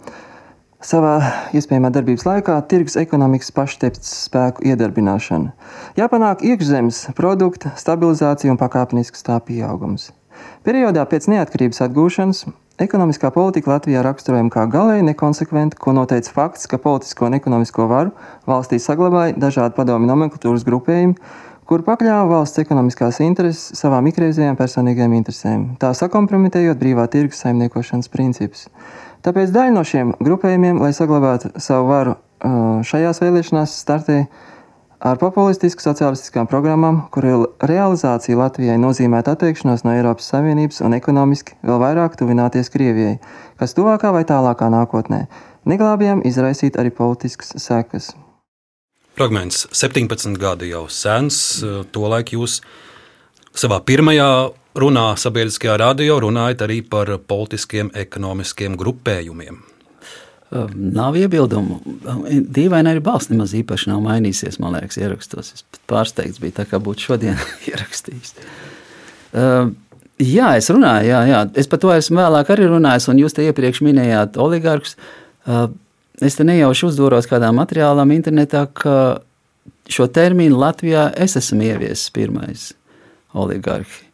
savā 0.85 1.17
iespējamā 1.57 1.91
darbības 1.95 2.25
laikā 2.29 2.59
tirgus 2.71 2.97
ekonomikas 3.01 3.51
paštepts 3.55 4.13
spēku 4.29 4.63
iedarbināšana. 4.71 5.51
Jāpanāk 5.99 6.45
iekšzemes 6.47 7.09
produkta 7.19 7.75
stabilizācija 7.79 8.53
un 8.55 8.61
pakāpenisks 8.61 9.27
tā 9.27 9.41
pieaugums. 9.43 10.13
Periodā 10.63 11.03
pēc 11.11 11.27
neatkarības 11.33 11.83
atgūšanas 11.89 12.45
ekonomiskā 12.79 13.33
politika 13.35 13.73
Latvijā 13.73 14.05
raksturojama 14.07 14.55
kā 14.55 14.69
galēji 14.71 15.09
nekonsekventa, 15.09 15.81
ko 15.83 15.97
noteica 15.97 16.31
fakts, 16.31 16.69
ka 16.71 16.79
politisko 16.79 17.27
un 17.27 17.35
ekonomisko 17.41 17.89
varu 17.91 18.15
valstī 18.47 18.79
saglabāja 18.83 19.35
dažādi 19.35 19.75
padomi 19.75 20.07
nomenklatūras 20.07 20.67
grupējumi, 20.69 21.19
kur 21.69 21.83
pakļāva 21.85 22.31
valsts 22.31 22.63
ekonomiskās 22.63 23.19
intereses 23.27 23.75
savām 23.81 24.07
ikreizējām 24.13 24.57
personīgajām 24.57 25.19
interesēm, 25.19 25.67
tā 25.83 25.91
sakompromitējot 25.97 26.79
brīvā 26.81 27.09
tirgus 27.11 27.43
saimniekošanas 27.43 28.09
principus. 28.15 28.69
Tāpēc 29.27 29.51
daļa 29.55 29.75
no 29.75 29.83
šiem 29.87 30.15
grupējumiem, 30.23 30.79
lai 30.83 30.93
saglabātu 30.95 31.51
savu 31.59 31.91
varu 31.91 32.15
šajās 32.87 33.19
vēlēšanās, 33.23 33.75
startēja 33.83 34.29
ar 34.99 35.19
populistisku 35.19 35.83
sociālistiskām 35.83 36.49
programmām, 36.51 37.05
kuru 37.15 37.49
realizācija 37.67 38.39
Latvijai 38.39 38.79
nozīmētu 38.83 39.35
atteikšanos 39.35 39.85
no 39.87 39.95
Eiropas 39.95 40.31
Savienības 40.33 40.81
un 40.87 40.95
ekonomiski 40.99 41.59
vēl 41.67 41.83
vairāk 41.83 42.19
tuvināties 42.19 42.71
Krievijai, 42.75 43.19
kas 43.59 43.75
tuvākā 43.79 44.13
vai 44.15 44.25
tālākā 44.27 44.71
nākotnē 44.75 45.27
neglābjām 45.69 46.23
izraisīt 46.27 46.79
arī 46.81 46.95
politiskas 46.95 47.55
sekas. 47.63 48.13
Fragments 49.19 49.67
17 49.75 50.39
gadi 50.39 50.71
jau 50.71 50.87
sens, 50.91 51.59
tolaik 51.91 52.37
jūs 52.37 52.61
savā 53.59 53.81
pirmajā 53.85 54.29
runā 54.79 55.09
sabiedriskajā 55.19 55.79
radio 55.81 56.19
runājat 56.23 56.63
arī 56.67 56.83
par 56.87 57.11
politiskiem, 57.31 57.91
ekonomiskiem 57.97 58.77
grupējumiem. 58.79 59.59
Nav 60.49 61.17
iebildumu. 61.21 61.81
Dīvaini 62.57 62.95
arī 62.95 63.03
balss 63.05 63.29
nemaz 63.29 63.53
īpaši 63.59 63.91
nav 63.91 64.01
mainīsies, 64.07 64.57
man 64.63 64.79
liekas, 64.79 64.97
ierakstos. 65.01 65.51
Es 65.59 65.67
pat 65.67 65.83
pārsteigts 65.93 66.41
biju, 66.41 66.55
tā 66.57 66.65
kā 66.71 66.81
būtu 66.81 67.11
šodien 67.11 67.37
ierakstījis. 67.69 68.33
Uh, 69.37 69.75
jā, 70.23 70.55
es 70.57 70.71
runāju, 70.73 71.11
jā, 71.11 71.21
jā. 71.29 71.43
Es 71.61 71.69
par 71.69 71.83
to 71.83 71.93
esmu 71.93 72.23
vēlāk 72.23 72.55
arī 72.55 72.71
runājis, 72.71 73.11
un 73.13 73.21
jūs 73.21 73.37
te 73.37 73.45
iepriekš 73.45 73.83
minējāt 73.85 74.41
oligarkus. 74.41 74.97
Uh, 75.45 75.67
es 76.25 76.39
te 76.39 76.49
nejauši 76.49 76.89
uzdūros 76.89 77.29
kādā 77.29 77.53
materiālām 77.53 78.17
internetā, 78.17 78.65
ka 78.73 78.97
šo 79.89 80.09
terminu 80.09 80.57
Latvijā 80.63 81.11
es 81.21 81.37
esmu 81.37 81.69
ieviesis 81.69 82.09
pirmais 82.15 82.71
oligarhi. 83.39 84.09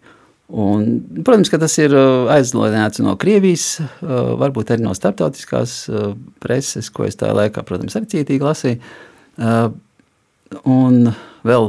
Un, 0.54 1.00
protams, 1.24 1.48
ka 1.48 1.56
tas 1.58 1.72
ir 1.80 1.94
uh, 1.96 2.28
aizlūdināts 2.34 3.00
no 3.02 3.14
Krievijas, 3.20 3.78
uh, 3.80 4.34
varbūt 4.38 4.74
arī 4.74 4.84
no 4.84 4.92
starptautiskās 4.94 5.78
uh, 5.88 6.10
preses, 6.44 6.90
ko 6.92 7.06
es 7.08 7.16
tajā 7.16 7.32
laikā, 7.38 7.64
protams, 7.64 7.96
arī 7.96 8.10
cietīgi 8.12 8.44
lasīju. 8.44 8.92
Un 10.70 11.08
vēl 11.42 11.64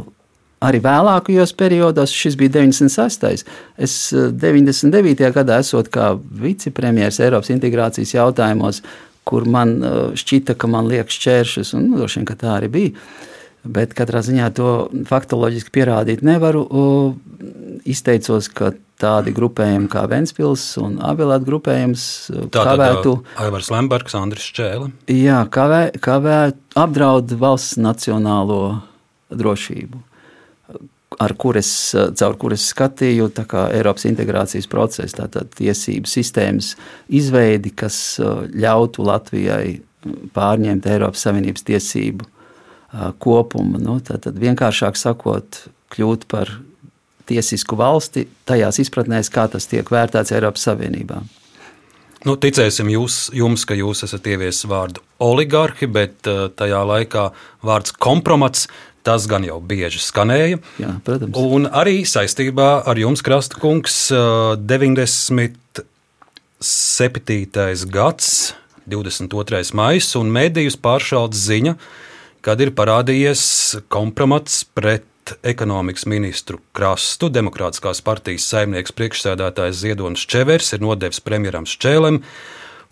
arī 0.68 0.82
vēlākajos 0.84 1.56
periodos, 1.58 2.14
šis 2.14 2.36
bija 2.38 2.60
96. 2.60 3.46
Es 3.82 3.96
99. 4.14 5.32
gadā 5.34 5.58
esot 5.64 5.90
kā 5.94 6.12
vicepremjeras 6.44 7.18
Eiropas 7.26 7.50
integrācijas 7.56 8.14
jautājumos, 8.14 8.84
kur 9.26 9.48
man 9.50 9.80
šķita, 10.14 10.54
ka 10.62 10.70
man 10.70 10.92
liekas 10.92 11.18
šķēršus, 11.18 11.74
un 11.80 11.90
nu, 11.90 12.04
droši 12.04 12.22
vien, 12.22 12.30
ka 12.30 12.38
tā 12.44 12.54
arī 12.60 12.70
bija. 12.76 13.08
Bet 13.66 13.96
katrā 13.98 14.22
ziņā 14.26 14.50
to 14.54 14.72
faktoloģiski 15.10 15.74
pierādīt 15.74 16.22
nevaru 16.26 16.66
izteicos, 17.90 18.50
ka 18.54 18.72
tādi 19.02 19.34
grupējumi 19.36 19.90
kā 19.92 20.06
Ventspils 20.10 20.64
un 20.82 21.00
Abilēta 21.04 21.48
grupējums 21.48 22.06
kavētu. 22.54 23.18
Aivars 23.42 23.72
Lembergs, 23.74 24.16
Andris 24.18 24.48
Čēle. 24.56 24.92
Jā, 25.12 25.42
kavē, 25.52 25.90
kavē 26.04 26.40
apdraud 26.80 27.34
valsts 27.42 27.80
nacionālo 27.82 28.78
drošību, 29.36 30.00
ar 31.26 31.34
kuras, 31.40 31.72
caur 32.20 32.38
kuras 32.40 32.70
skatīju 32.72 33.32
Eiropas 33.66 34.08
integrācijas 34.08 34.70
procesu, 34.72 35.18
tātad 35.20 35.52
tiesību 35.58 36.12
sistēmas 36.12 36.76
izveidi, 37.10 37.74
kas 37.76 37.98
ļautu 38.22 39.10
Latvijai 39.10 39.82
pārņemt 40.38 40.88
Eiropas 40.94 41.26
Savienības 41.26 41.66
tiesību 41.66 42.30
kopumu. 43.20 43.80
Nu, 43.82 44.00
tad 44.04 44.28
vienkāršāk 44.40 44.98
sakot, 45.00 45.66
kļūt 45.96 46.28
par 46.32 46.52
tiesisku 47.30 47.78
valsti 47.80 48.28
tajās 48.46 48.80
izpratnēs, 48.84 49.32
kā 49.34 49.48
tas 49.52 49.68
tiek 49.70 49.90
vērtēts 49.92 50.32
Eiropas 50.36 50.64
Savienībā. 50.70 51.18
Nu, 52.26 52.34
ticēsim 52.42 52.88
jūs, 52.90 53.30
jums, 53.38 53.62
ka 53.70 53.76
jūs 53.78 54.02
esat 54.08 54.26
ieviesis 54.32 54.66
vārdu 54.70 55.02
oligarhi, 55.22 55.86
bet 55.86 56.26
tajā 56.26 56.82
laikā 56.90 57.30
vārds 57.66 57.92
kompromats. 58.02 58.66
Tas 59.06 59.28
gan 59.30 59.46
jau 59.46 59.60
bieži 59.62 60.02
skanēja. 60.02 60.58
Jā, 60.82 60.98
protams. 61.06 61.38
Un 61.38 61.70
arī 61.70 62.02
saistībā 62.10 62.82
ar 62.90 62.98
jums, 62.98 63.22
Krasta 63.22 63.54
kungs, 63.62 64.10
97. 64.10 65.62
gads, 67.94 68.58
22. 68.90 69.78
maija, 69.78 70.02
un 70.18 70.34
mēdījus 70.34 70.82
pāršauts 70.82 71.38
ziņa, 71.38 71.78
kad 72.46 72.62
ir 72.62 72.76
parādījies 72.78 73.44
kompromats 73.90 74.62
pret 74.78 75.34
ekonomikas 75.42 76.06
ministru 76.06 76.60
Krastu. 76.78 77.32
Demokrātiskās 77.34 78.04
partijas 78.06 78.46
saimnieks 78.52 78.94
priekšsēdētājs 78.94 79.82
Ziedonis 79.82 80.28
Čevers 80.30 80.70
ir 80.78 80.86
nodevis 80.86 81.24
premjeram 81.26 81.66
Šķēlem 81.66 82.22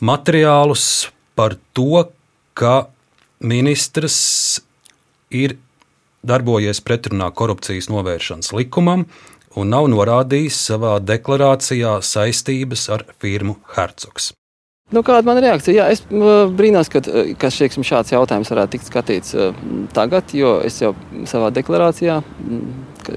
materiālus 0.02 0.88
par 1.38 1.58
to, 1.78 2.08
ka 2.58 2.88
ministrs 3.46 4.18
ir 5.30 5.58
darbojies 6.26 6.82
pretrunā 6.82 7.30
korupcijas 7.36 7.92
novēršanas 7.94 8.54
likumam 8.58 9.06
un 9.60 9.70
nav 9.70 9.90
norādījis 9.94 10.62
savā 10.72 10.98
deklarācijā 11.04 12.00
saistības 12.02 12.88
ar 12.94 13.06
firmu 13.22 13.60
Hercogs. 13.76 14.34
Nu, 14.94 15.02
kāda 15.02 15.26
man 15.26 15.40
reakcija? 15.42 15.74
Jā, 15.74 15.86
es 15.94 16.04
brīnos, 16.54 16.90
ka, 16.94 17.02
ka 17.42 17.50
šieksim, 17.54 17.86
šāds 17.88 18.14
jautājums 18.14 18.52
varētu 18.54 18.76
tikt 18.76 18.90
skatīts 18.92 19.34
tagad, 19.96 20.34
jo 20.38 20.60
es 20.66 20.78
jau 20.84 20.92
savā 21.30 21.50
deklarācijā, 21.56 22.20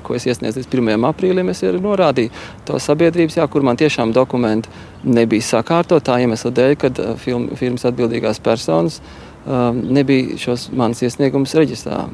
ko 0.06 0.16
es 0.16 0.24
iesniedzu 0.26 0.62
līdz 0.62 0.72
1. 0.72 1.04
aprīlim, 1.10 1.52
es 1.52 1.60
arī 1.66 1.82
norādīju 1.84 2.32
to 2.66 2.80
sabiedrības, 2.82 3.36
jā, 3.38 3.46
kur 3.52 3.66
man 3.66 3.76
tiešām 3.76 4.14
dokumenti 4.16 4.72
nebija 5.04 5.44
sakārtot 5.52 6.08
tā 6.08 6.16
iemesla 6.24 6.54
dēļ, 6.56 6.76
kad 6.80 7.02
firmas 7.20 7.84
atbildīgās 7.90 8.40
personas 8.42 9.02
nebija 9.46 10.38
šos 10.42 10.70
manas 10.74 11.04
iesniegumus 11.06 11.54
reģistrā 11.54 12.06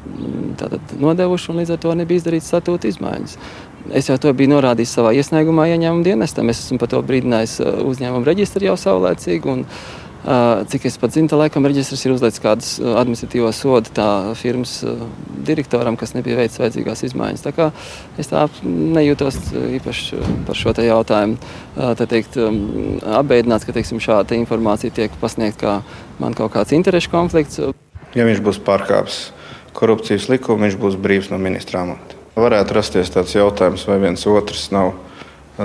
nodevuši, 1.01 1.49
un 1.49 1.63
līdz 1.63 1.73
ar 1.73 1.79
to 1.81 1.95
nebija 1.97 2.21
izdarīts 2.21 2.51
statūta 2.51 2.91
izmaiņas. 2.91 3.37
Es 3.91 4.07
jau 4.07 4.15
to 4.21 4.31
biju 4.31 4.53
norādījis 4.53 4.93
savā 4.95 5.11
iesniegumā 5.17 5.67
ieņēmuma 5.73 6.05
dienestam. 6.05 6.47
Es 6.51 6.61
esmu 6.63 6.79
par 6.79 6.91
to 6.93 7.01
brīdinājis 7.03 7.57
uh, 7.63 7.81
uzņēmumu 7.83 8.23
reģistru 8.29 8.69
jau 8.69 8.77
saulēcīgi. 8.79 9.49
Un, 9.51 9.65
uh, 9.65 10.61
cik 10.71 10.87
es 10.87 10.95
pat 11.01 11.11
zinu, 11.17 11.27
tā 11.27 11.39
laikam 11.41 11.67
reģistrs 11.67 12.05
ir 12.05 12.13
uzlicis 12.15 12.43
kādus 12.43 12.69
uh, 12.79 12.93
administratīvos 13.01 13.59
sodu 13.59 13.91
tā 13.97 14.07
firmas 14.39 14.77
direktoram, 15.43 15.99
kas 15.99 16.15
nebija 16.15 16.39
veicis 16.39 16.61
vajadzīgās 16.63 17.03
izmaiņas. 17.09 17.43
Tā 17.43 17.51
kā 17.57 17.69
es 18.21 18.31
tā 18.31 18.45
nejūtos 18.63 19.41
īpaši 19.81 20.23
par 20.47 20.61
šo 20.61 20.75
jautājumu. 20.79 21.53
Tā 21.75 22.07
teikt, 22.07 22.39
um, 22.39 22.63
apbeidināts, 23.19 23.67
ka 23.67 23.75
teiksim, 23.75 23.99
šāda 24.03 24.39
informācija 24.39 24.95
tiek 24.95 25.19
pasniegta 25.19 25.59
kā 25.59 25.77
man 26.23 26.39
kaut 26.39 26.55
kāds 26.55 26.71
interešu 26.71 27.11
konflikts. 27.11 27.59
Ja 28.15 28.23
viņš 28.29 28.43
būs 28.45 28.63
pārkāpis 28.63 29.23
korupcijas 29.75 30.29
likumu, 30.31 30.69
viņš 30.69 30.79
būs 30.79 30.99
brīvs 31.01 31.33
no 31.33 31.41
ministra 31.41 31.83
amata. 31.83 32.22
Varētu 32.33 32.73
rasties 32.73 33.11
tāds 33.13 33.35
jautājums, 33.35 33.83
vai 33.85 33.99
viens 34.01 34.23
otrs 34.25 34.71
nav 34.73 34.95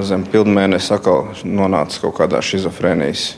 zem 0.04 0.26
pilnmēnesis 0.28 0.92
atkal 0.98 1.30
nonācis 1.48 2.02
kaut 2.02 2.18
kādā 2.18 2.42
schizofrēnijas 2.44 3.30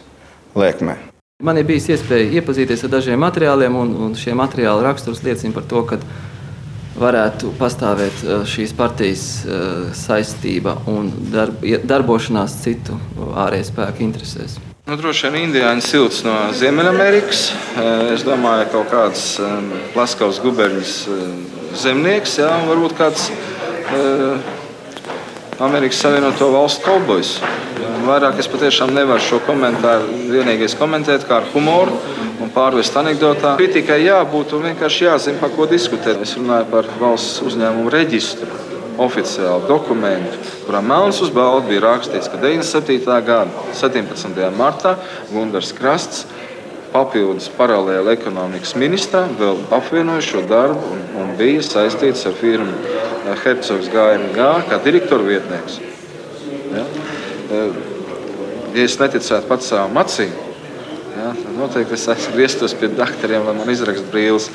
lēkmē. 0.59 0.97
Man 1.41 1.57
ir 1.57 1.69
bijis 1.69 1.87
iespēja 1.95 2.41
iepazīties 2.41 2.83
ar 2.85 2.91
dažiem 2.97 3.23
materiāliem, 3.23 3.77
un, 3.79 3.95
un 4.05 4.17
šie 4.19 4.35
materiāli 4.37 4.85
raksturs 4.85 5.23
liecina 5.25 5.55
par 5.57 5.65
to, 5.71 5.85
ka 5.89 6.01
varētu 7.01 7.55
pastāvēt 7.57 8.25
eh, 8.25 8.43
šīs 8.51 8.75
partijas 8.77 9.23
eh, 9.47 9.63
saistība 9.97 10.75
un 10.91 11.09
darb, 11.33 11.63
darbošanās 11.63 12.59
citu 12.65 12.99
ārēju 13.47 13.71
spēku 13.71 14.05
interesēs. 14.05 14.59
Nu, 14.91 14.99
droši 14.99 15.31
vien 15.31 15.47
indiāņu 15.47 15.87
silts 15.87 16.25
no 16.27 16.35
Ziemeļamerikas. 16.59 17.47
Eh, 17.79 18.13
es 18.17 18.27
domāju, 18.27 18.67
ka 18.67 18.75
kaut 18.75 18.93
kāds 18.93 19.25
Plaskavas 19.95 20.43
guberņas 20.43 20.95
zemnieks, 21.77 22.39
jā, 22.41 22.51
varbūt 22.69 22.97
kāds 22.99 23.31
Amerikas 25.61 26.01
Savienoto 26.01 26.51
Valstu 26.55 26.87
kaubojs. 26.87 27.35
Vairāk 28.07 28.39
es 28.41 28.49
patiešām 28.49 28.95
nevaru 28.97 29.21
šo 29.21 29.41
komentāru 29.45 30.09
vienīgais 30.33 30.77
komentēt 30.79 31.27
kā 31.29 31.41
ar 31.41 31.49
humoru 31.53 31.99
un 32.41 32.49
pārvest 32.55 32.97
anekdotā. 32.97 33.57
Kritikai 33.61 34.01
jābūt 34.07 34.55
un 34.57 34.65
vienkārši 34.71 35.07
jāzina, 35.07 35.41
par 35.43 35.53
ko 35.57 35.69
diskutēt. 35.69 36.23
Es 36.25 36.33
runāju 36.39 36.69
par 36.73 36.89
valsts 37.01 37.43
uzņēmumu 37.45 37.93
reģistru, 37.93 38.49
oficiālu 39.01 39.69
dokumentu, 39.69 40.41
kurā 40.65 40.81
melns 40.85 41.21
uz 41.25 41.33
balda 41.35 41.69
bija 41.69 41.85
rakstīts, 41.87 42.29
ka 42.33 42.41
97. 42.41 43.05
gada 43.29 43.69
17. 43.77 44.41
martā 44.57 44.97
Gunārs 45.33 45.75
Krasts 45.77 46.25
papildus 46.93 47.51
paralēli 47.57 48.15
ekonomikas 48.17 48.75
ministram 48.81 49.37
vēl 49.39 49.63
apvienoja 49.77 50.25
šo 50.27 50.43
darbu 50.51 50.93
un, 50.95 51.05
un 51.23 51.33
bija 51.39 51.63
saistīts 51.67 52.27
ar 52.29 52.37
firmu 52.39 52.75
Hercogs 53.45 53.91
GMG 53.93 54.51
kā 54.69 54.81
direktora 54.85 55.27
vietnieks. 55.27 55.81
Ja? 56.75 56.85
Ja 57.51 57.65
es 58.79 58.97
neticētu 59.01 59.49
pats 59.51 59.71
savām 59.71 59.99
acīm, 60.01 60.33
ja, 61.17 61.33
tad 61.35 61.55
noteikti 61.59 61.97
es 61.99 62.29
grieztos 62.35 62.75
pie 62.79 62.91
doktoriem, 62.95 63.47
lai 63.47 63.55
man 63.59 63.71
izrakstu 63.73 64.07
brīvs. 64.13 64.51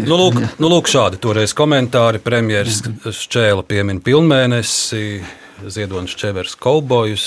Nu, 0.00 0.16
lūk, 0.16 0.38
nu, 0.62 0.70
lūk, 0.70 0.88
šādi 0.90 1.18
toreiz 1.22 1.54
komentāri. 1.56 2.20
Premjerministrs 2.22 3.24
Šķēla 3.26 3.64
piemin 3.66 4.00
pilnmēnesi, 4.02 5.20
Ziedonis 5.66 6.14
Čevers 6.18 6.54
Kolbojus. 6.58 7.26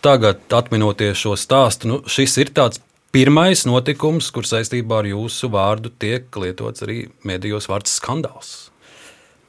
Tagad, 0.00 0.40
atminoties 0.56 1.18
šo 1.20 1.34
stāstu, 1.36 1.88
nu, 1.90 2.00
šis 2.08 2.38
ir 2.40 2.50
tāds 2.56 2.80
pirmais 3.12 3.66
notikums, 3.68 4.30
kur 4.32 4.46
saistībā 4.48 5.02
ar 5.02 5.08
jūsu 5.10 5.50
vārdu 5.52 5.92
tiek 6.00 6.28
lietots 6.40 6.86
arī 6.86 7.02
medijos 7.26 7.68
vārds 7.68 7.98
skandāls. 7.98 8.70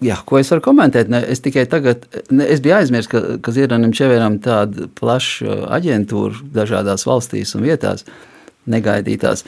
Jā, 0.02 0.18
ko 0.26 0.40
es 0.42 0.50
varu 0.50 0.64
komentēt? 0.66 1.12
Ne, 1.14 1.22
es 1.30 1.44
tikai 1.46 1.68
tagad, 1.70 2.08
ne, 2.34 2.48
es 2.50 2.60
biju 2.64 2.74
aizmirsis, 2.80 3.10
ka, 3.12 3.22
ka 3.46 3.54
Ziedonim 3.54 3.94
Čeveram 3.94 4.40
tāda 4.42 4.88
plaša 4.98 5.60
aģentūra 5.78 6.42
dažādās 6.56 7.06
valstīs 7.06 7.54
un 7.56 7.68
vietās, 7.68 8.04
negaidītās. 8.66 9.46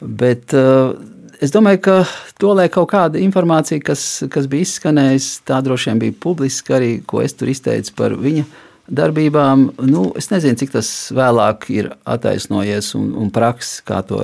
Bet 0.00 0.56
uh, 0.56 0.96
es 1.44 1.52
domāju, 1.52 1.82
ka 1.84 1.98
to 2.40 2.54
lai 2.56 2.70
kaut 2.72 2.88
kāda 2.94 3.20
informācija, 3.20 3.84
kas, 3.84 4.06
kas 4.32 4.48
bija 4.48 4.64
izskanējusi, 4.66 5.44
tā 5.52 5.60
droši 5.62 5.92
vien 5.92 6.02
bija 6.06 6.16
publiska 6.24 6.78
arī, 6.80 6.94
ko 7.04 7.20
es 7.20 7.36
tur 7.36 7.52
izteicu 7.52 7.94
par 8.00 8.16
viņa 8.16 8.48
darbībām. 8.90 9.70
Nu, 9.86 10.10
es 10.18 10.30
nezinu, 10.32 10.58
cik 10.58 10.74
tas 10.74 10.90
vēlāk 11.14 11.68
ir 11.72 11.92
attaisnojies 12.08 12.92
un, 12.98 13.12
un 13.18 13.30
praksis, 13.34 13.80
kā 13.86 14.02
to 14.06 14.20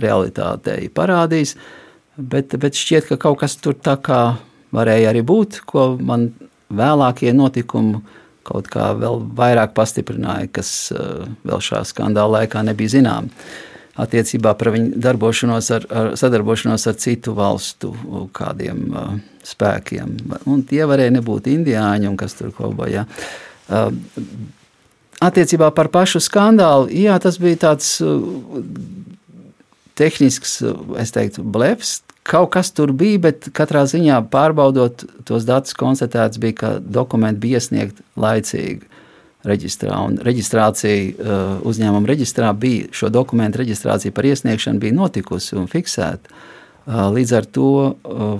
realitātei 0.00 0.88
parādīs. 0.92 1.56
Bet, 2.18 2.56
bet 2.58 2.78
šķiet, 2.78 3.12
ka 3.12 3.20
kaut 3.28 3.42
kas 3.44 3.56
tur 3.62 3.76
tā 3.78 3.94
kā 4.02 4.22
varēja 4.74 5.12
arī 5.12 5.22
būt, 5.26 5.62
ko 5.68 5.92
man 6.00 6.32
vēlākie 6.74 7.32
notikumi 7.36 8.02
kaut 8.48 8.68
kā 8.72 8.90
vēl 8.96 9.20
vairāk 9.36 9.74
pastiprināja, 9.76 10.48
kas 10.58 10.70
eh, 10.92 11.26
vēl 11.46 11.60
šā 11.64 11.84
skandāla 11.86 12.42
laikā 12.42 12.64
nebija 12.64 12.96
zinām. 12.96 13.28
Attiecībā 13.98 14.52
par 14.54 14.70
viņu 14.70 15.00
darbošanos 15.02 15.68
ar, 15.74 15.84
ar 15.90 16.12
sadarbošanos 16.16 16.84
ar 16.86 16.94
citu 17.02 17.32
valstu 17.34 17.88
kādiem 18.30 18.84
uh, 18.94 19.08
spēkiem. 19.42 20.12
Un 20.46 20.62
tie 20.70 20.84
varēja 20.86 21.16
nebūt 21.16 21.48
indiāņi 21.50 22.06
un 22.06 22.14
kas 22.20 22.38
tur 22.38 22.52
kaut 22.54 22.76
kā. 22.78 23.02
Uh, 23.02 23.47
attiecībā 25.20 25.70
par 25.76 25.90
pašu 25.92 26.22
skandālu, 26.24 26.88
jā, 26.94 27.16
tas 27.22 27.40
bija 27.42 27.62
tāds 27.68 27.96
uh, 28.04 28.18
tehnisks, 29.98 30.60
es 31.02 31.14
teiktu, 31.14 31.44
blefs, 31.44 31.98
Kaut 32.28 32.50
kas 32.52 32.68
tur 32.76 32.90
bija, 32.92 33.16
bet 33.24 33.46
katrā 33.56 33.86
ziņā 33.88 34.18
pārbaudot 34.28 35.04
tos 35.24 35.46
datus, 35.48 35.72
konstatēts 35.78 36.40
bija, 36.42 36.56
ka 36.60 36.70
dokumenti 36.84 37.40
bija 37.40 37.60
iesniegti 37.62 38.04
laicīgi 38.20 38.84
reģistrā. 39.48 39.96
Un 40.04 40.18
reģistrācija 40.26 40.98
uh, 40.98 41.54
uzņēmuma 41.68 42.10
reģistrā 42.10 42.50
bija 42.52 42.90
šo 42.92 43.08
dokumentu 43.14 43.62
reģistrācija 43.62 44.12
par 44.12 44.28
iesniegšanu 44.28 44.82
bija 44.82 44.96
notikusi 44.98 45.56
un 45.56 45.70
fiksēta. 45.72 46.28
Uh, 46.84 47.06
līdz 47.16 47.32
ar 47.38 47.48
to, 47.48 47.70
uh, 47.96 48.36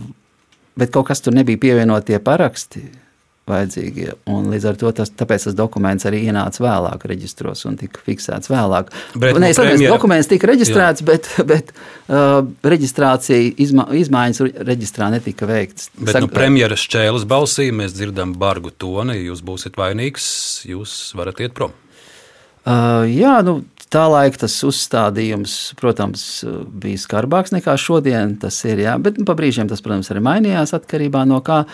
bet 0.77 0.93
kaut 0.93 1.09
kas 1.09 1.25
tur 1.25 1.37
nebija 1.39 1.61
pievienotie 1.63 2.21
paraksti 2.21 2.85
vajadzīgie. 3.51 4.13
Un 4.31 4.49
līdz 4.53 4.67
ar 4.71 4.79
to 4.81 4.93
tas, 5.01 5.13
tas 5.13 5.47
dokuments 5.57 6.07
arī 6.09 6.25
ienāca 6.29 6.63
vēlāk 6.65 7.07
reģistros 7.11 7.65
un 7.69 7.79
tika 7.81 8.03
fiksēts 8.07 8.51
vēlāk. 8.53 8.93
Bet, 9.15 9.39
Nē, 9.41 9.53
es 9.53 9.61
domāju, 9.61 9.81
ka 9.85 9.95
dokuments 9.97 10.31
tika 10.31 10.51
reģistrēts, 10.53 11.05
jā. 11.05 11.09
bet, 11.11 11.31
bet 11.49 11.73
uh, 11.75 12.43
reģistrācija, 12.75 13.55
izma, 13.65 13.89
izmaiņas 13.99 14.45
reģistrā 14.69 15.11
netika 15.15 15.49
veiktas. 15.49 15.91
Bet 15.99 16.17
Sag... 16.17 16.27
nu, 16.27 16.33
premjeras 16.33 16.85
šķēles 16.87 17.27
balsī 17.29 17.71
mēs 17.75 17.97
dzirdam 17.97 18.37
bargu 18.39 18.75
toni, 18.75 19.19
jūs 19.25 19.45
būsiet 19.47 19.81
vainīgs, 19.81 20.29
jūs 20.69 21.01
varat 21.19 21.43
iet 21.45 21.57
prom. 21.59 21.75
Uh, 22.69 23.07
jā, 23.09 23.39
nu, 23.47 23.63
tā 23.93 24.05
laika 24.11 24.45
tas 24.45 24.57
uzstādījums, 24.67 25.55
protams, 25.81 26.25
bija 26.69 27.01
skarbāks 27.01 27.55
nekā 27.55 27.77
šodien. 27.81 28.37
Tas 28.43 28.59
ir, 28.69 28.83
jā, 28.85 28.97
bet 29.03 29.21
nu, 29.21 29.27
pa 29.29 29.37
brīžiem 29.39 29.71
tas, 29.71 29.83
protams, 29.85 30.11
arī 30.13 30.25
mainījās 30.25 30.75
atkarībā 30.77 31.25
no 31.29 31.41
kā. 31.45 31.65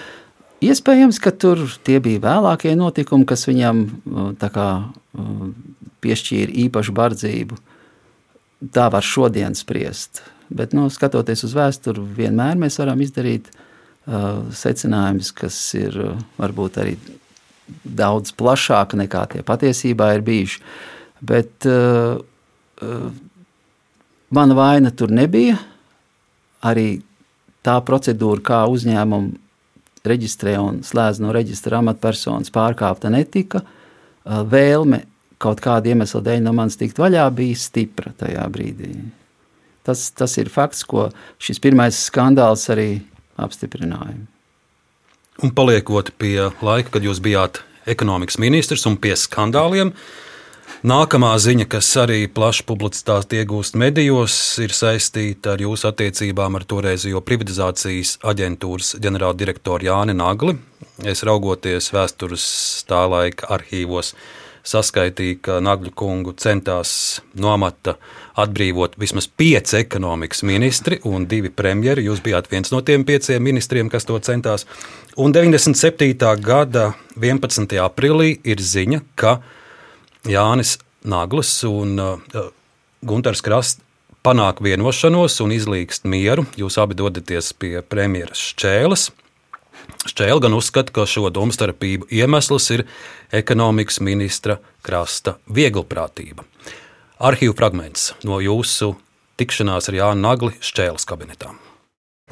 Iespējams, 0.64 1.18
ka 1.20 1.33
tur 1.35 1.61
tie 1.85 1.98
bija 2.00 2.22
vēlākie 2.24 2.72
notikumi, 2.79 3.27
kas 3.29 3.44
viņam 3.48 3.85
kā, 4.40 4.68
piešķīra 6.05 6.55
īpašu 6.66 6.94
bardzību. 6.96 7.59
Tā 8.72 8.87
var 8.92 9.05
šodien 9.05 9.57
spriest. 9.59 10.22
Bet, 10.55 10.72
nu, 10.77 10.87
skatoties 10.92 11.44
uz 11.46 11.55
vēsturi, 11.57 12.05
vienmēr 12.16 12.57
mēs 12.61 12.79
varam 12.81 13.00
izdarīt 13.05 13.50
uh, 13.50 14.44
secinājumus, 14.55 15.33
kas 15.37 15.59
ir 15.77 15.96
uh, 16.00 16.16
varbūt 16.40 16.81
arī 16.81 16.96
daudz 17.85 18.35
plašāki 18.37 19.00
nekā 19.00 19.24
tie 19.33 19.44
patiesībā 19.46 20.12
ir 20.16 20.24
bijuši. 20.24 20.61
Bet 21.24 21.68
uh, 21.68 22.20
uh, 22.20 23.07
mana 24.35 24.59
vaina 24.59 24.92
tur 24.92 25.12
nebija. 25.12 25.57
Arī 26.64 26.88
tā 27.64 27.79
procedūra, 27.85 28.44
kā 28.44 28.61
uzņēmumu 28.72 29.43
reģistrē 30.08 30.56
un 30.60 30.82
slēdz 30.84 31.20
no 31.24 31.32
reģistra 31.34 31.80
amatpersonas 31.80 32.52
pārkāpta 32.54 33.10
netika. 33.12 33.62
Vēlme 34.24 35.04
kaut 35.42 35.60
kāda 35.64 35.92
iemesla 35.92 36.22
dēļ 36.24 36.44
no 36.44 36.54
manis 36.56 36.78
tikt 36.80 37.00
vaļā 37.00 37.26
bija 37.36 37.60
stipra 37.60 38.14
tajā 38.18 38.44
brīdī. 38.52 38.92
Tas, 39.84 40.06
tas 40.16 40.38
ir 40.40 40.48
fakts, 40.52 40.84
ko 40.88 41.10
šis 41.42 41.60
pirmais 41.60 41.98
skandāls 42.06 42.64
arī 42.72 42.88
apstiprināja. 43.40 44.16
Un 45.44 45.50
paliekot 45.52 46.14
pie 46.16 46.38
laika, 46.64 46.94
kad 46.94 47.04
jūs 47.04 47.20
bijāt 47.20 47.60
ekonomikas 47.90 48.38
ministrs 48.40 48.86
un 48.88 48.96
pie 48.96 49.12
skandāliem, 49.18 49.90
uh, 49.90 50.23
Nākamā 50.84 51.30
ziņa, 51.40 51.64
kas 51.72 51.86
arī 51.96 52.26
plaši 52.28 52.66
publicitāti 52.68 53.38
iegūst 53.40 53.72
medijos, 53.80 54.34
ir 54.60 54.74
saistīta 54.76 55.54
ar 55.54 55.62
jūsu 55.64 55.86
attiecībām 55.88 56.58
ar 56.58 56.66
toreizējo 56.68 57.22
privatizācijas 57.24 58.18
aģentūras 58.20 58.90
ģenerāldirektoru 59.00 59.88
Jāni 59.88 60.12
Nagli. 60.18 60.58
Es 61.00 61.24
raugoties 61.24 61.88
vēstures 61.94 62.44
tā 62.84 63.00
laika 63.08 63.48
arhīvos, 63.56 64.12
saskaitīju, 64.68 65.38
ka 65.48 65.56
Nagļu 65.64 65.94
kungu 65.96 66.36
centās 66.36 66.92
no 67.32 67.54
amata 67.56 67.96
atbrīvot 68.44 69.00
vismaz 69.00 69.24
pieci 69.24 69.80
ekonomikas 69.80 70.44
ministri 70.44 71.00
un 71.08 71.24
divi 71.24 71.48
premjeri. 71.48 72.04
Jūs 72.10 72.20
bijāt 72.28 72.52
viens 72.52 72.76
no 72.76 72.84
tiem 72.84 73.08
pieciem 73.08 73.40
ministriem, 73.40 73.88
kas 73.88 74.04
to 74.04 74.20
centās. 74.20 74.68
Un 75.16 75.32
97. 75.32 76.12
gada 76.44 76.90
11. 77.16 77.72
aprīlī 77.88 78.34
ir 78.44 78.60
ziņa, 78.60 79.00
ka 79.16 79.38
Jānis 80.25 80.79
Naglis 81.04 81.50
un 81.68 81.98
uh, 82.00 82.46
Gunārs 83.04 83.42
Krasts 83.44 83.83
panāk 84.25 84.62
vienošanos 84.64 85.37
un 85.44 85.52
izlīgst 85.52 86.06
mieru. 86.08 86.46
Jūs 86.56 86.79
abi 86.81 86.96
dodaties 86.96 87.52
pie 87.52 87.83
premjeras 87.85 88.40
Šķēles. 88.54 89.10
Šķēle 90.08 90.40
gan 90.46 90.56
uzskata, 90.56 90.94
ka 90.96 91.04
šo 91.08 91.29
domstarpību 91.33 92.08
iemesls 92.08 92.70
ir 92.72 92.87
ekonomikas 93.37 94.00
ministra 94.00 94.56
krasta 94.85 95.37
vieglprātība. 95.52 96.46
Arhīvu 97.20 97.56
fragments 97.58 98.14
no 98.25 98.40
jūsu 98.40 98.94
tikšanās 99.40 99.90
ar 99.92 100.00
Jānu 100.00 100.25
Nagli 100.25 100.56
Šķēles 100.64 101.04
kabinetā. 101.08 101.52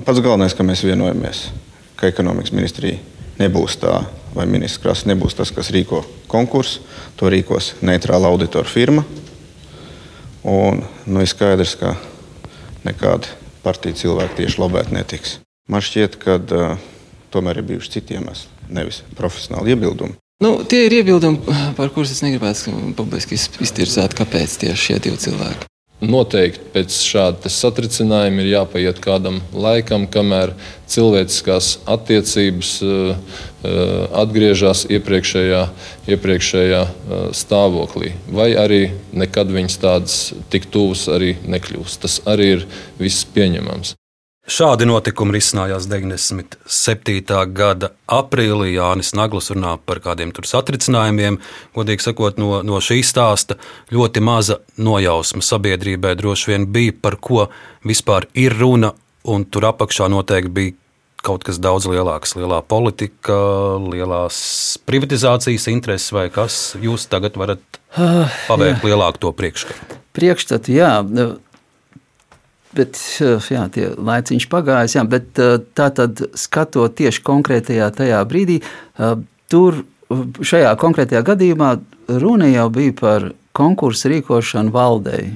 Pats 0.01 0.25
galvenais, 0.25 0.57
ka 0.57 0.65
mēs 0.65 0.81
vienojamies, 0.87 1.51
ka 2.01 2.09
ekonomikas 2.09 2.55
ministrija 2.57 3.03
nebūs 3.43 3.77
tā, 3.83 3.99
vai 4.37 4.47
ministrs 4.49 4.81
Krasts 4.83 5.09
nebūs 5.11 5.37
tas, 5.39 5.53
kas 5.55 5.73
rīko 5.75 6.03
konkursu. 6.31 6.83
To 7.21 7.31
rīkos 7.31 7.75
neitrāla 7.85 8.31
auditora 8.33 8.69
firma. 8.69 9.05
Un 10.49 10.83
nu, 11.07 11.23
ir 11.23 11.31
skaidrs, 11.31 11.77
ka 11.79 11.95
nekādi 12.87 13.31
partiju 13.63 13.99
cilvēki 14.01 14.41
tieši 14.41 14.63
lobēt 14.63 14.91
netiks. 14.95 15.39
Man 15.71 15.85
šķiet, 15.85 16.19
ka 16.23 16.39
uh, 16.41 16.89
tomēr 17.31 17.61
ir 17.61 17.69
bijuši 17.69 17.99
citi 17.99 18.19
iemesli, 18.19 18.51
nevis 18.75 19.03
profesionāli 19.19 19.77
iebildumi. 19.77 20.19
Nu, 20.43 20.57
tie 20.67 20.89
ir 20.89 20.97
iebildumi, 20.99 21.39
par 21.79 21.93
kuriem 21.95 22.11
es 22.11 22.25
negribētu 22.25 22.75
publiski 22.99 23.39
iztirzāt, 23.39 24.17
kāpēc 24.19 24.59
tieši 24.65 24.89
šie 24.89 24.99
divi 25.05 25.21
cilvēki. 25.23 25.72
Noteikti 26.03 26.65
pēc 26.75 26.97
šāda 27.07 27.51
satricinājuma 27.53 28.43
ir 28.43 28.49
jāpaiet 28.57 28.99
kādam 29.05 29.39
laikam, 29.55 30.09
kamēr 30.11 30.51
cilvēciskās 30.91 31.77
attiecības 31.87 32.73
uh, 32.83 33.15
atgriežas 34.19 34.83
iepriekšējā, 34.91 35.63
iepriekšējā 36.11 36.83
uh, 36.83 37.25
stāvoklī. 37.31 38.17
Vai 38.35 38.51
arī 38.59 38.83
nekad 39.15 39.55
viņas 39.55 39.81
tādas 39.87 40.21
tik 40.51 40.67
tuvas 40.75 41.07
arī 41.07 41.37
nekļūst. 41.47 42.03
Tas 42.03 42.19
arī 42.27 42.55
ir 42.59 42.71
viss 42.99 43.23
pieņemams. 43.23 43.95
Šādi 44.43 44.89
notikumi 44.91 45.37
risinājās 45.37 45.85
97. 45.87 47.37
gada 47.55 47.93
aprīlī. 48.11 48.73
Jānis 48.75 49.13
Naglis 49.15 49.53
runā 49.55 49.77
par 49.87 50.01
kādiem 50.03 50.33
tur 50.35 50.49
satricinājumiem. 50.51 51.39
Godīgi 51.77 52.03
sakot, 52.09 52.41
no, 52.43 52.59
no 52.67 52.81
šī 52.83 52.99
stāsta 53.07 53.55
ļoti 53.95 54.23
maza 54.25 54.59
nojausma 54.83 55.47
sabiedrībai 55.47 56.17
droši 56.19 56.51
vien 56.51 56.67
bija, 56.75 56.95
par 56.99 57.21
ko 57.23 57.47
vispār 57.87 58.27
ir 58.35 58.59
runa. 58.59 58.97
Un 59.23 59.47
tur 59.47 59.69
apakšā 59.71 60.09
noteikti 60.11 60.51
bija 60.51 60.75
kaut 61.23 61.47
kas 61.47 61.63
daudz 61.63 61.87
lielāks, 61.87 62.35
lielā 62.35 62.59
politika, 62.67 63.37
lielās 63.79 64.41
privatizācijas 64.91 65.69
intereses, 65.71 66.11
vai 66.11 66.27
kas 66.35 66.75
jūs 66.83 67.07
tagad 67.07 67.39
varat 67.39 67.63
Ah, 67.93 68.33
pavērt 68.49 68.83
lielāku 68.89 69.21
to 69.21 69.31
priekšstatu. 69.37 69.99
Priekšstatu, 70.17 70.73
jā. 70.73 70.93
Bet 72.73 72.97
jā, 73.53 73.67
tie 73.69 73.91
laiciņš 74.01 74.47
pagājis, 74.49 74.97
jā, 74.97 75.03
bet 75.05 75.37
tā 75.77 75.89
tad 75.93 76.23
skatot 76.41 76.95
tieši 76.97 77.21
konkrētajā 77.27 77.91
tajā 77.99 78.21
brīdī, 78.29 78.63
tur 79.53 79.83
šajā 80.41 80.73
konkrētajā 80.81 81.21
gadījumā 81.27 81.75
runa 82.23 82.49
jau 82.49 82.71
bija 82.73 82.95
par 82.97 83.29
konkursu 83.57 84.13
rīkošanu 84.13 84.73
valdei. 84.73 85.35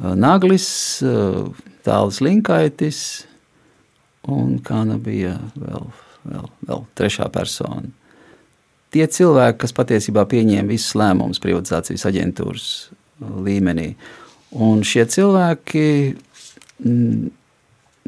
Naglis, 0.00 0.68
Tāls 1.84 2.20
Linkaitis 2.20 3.00
un 4.28 4.58
kā 4.64 4.82
nu 4.88 4.98
bija 5.00 5.38
vēl, 5.56 5.88
vēl, 6.28 6.48
vēl 6.68 6.84
trešā 6.96 7.28
persona. 7.32 7.88
Tie 8.90 9.06
cilvēki, 9.06 9.60
kas 9.62 9.74
patiesībā 9.76 10.24
pieņēma 10.28 10.68
visus 10.68 10.96
lēmumus 10.98 11.40
privatizācijas 11.42 12.08
aģentūras 12.10 12.66
līmenī. 13.46 13.92
Un 14.50 14.82
šie 14.86 15.04
cilvēki 15.06 15.84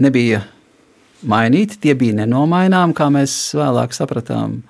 nebija 0.02 0.42
mainīti, 1.28 1.78
tie 1.82 1.94
bija 1.98 2.16
nenomaināmi, 2.22 2.96
kā 2.98 3.06
mēs 3.14 3.34
vēlāk 3.58 3.94
sapratām. 3.94 4.62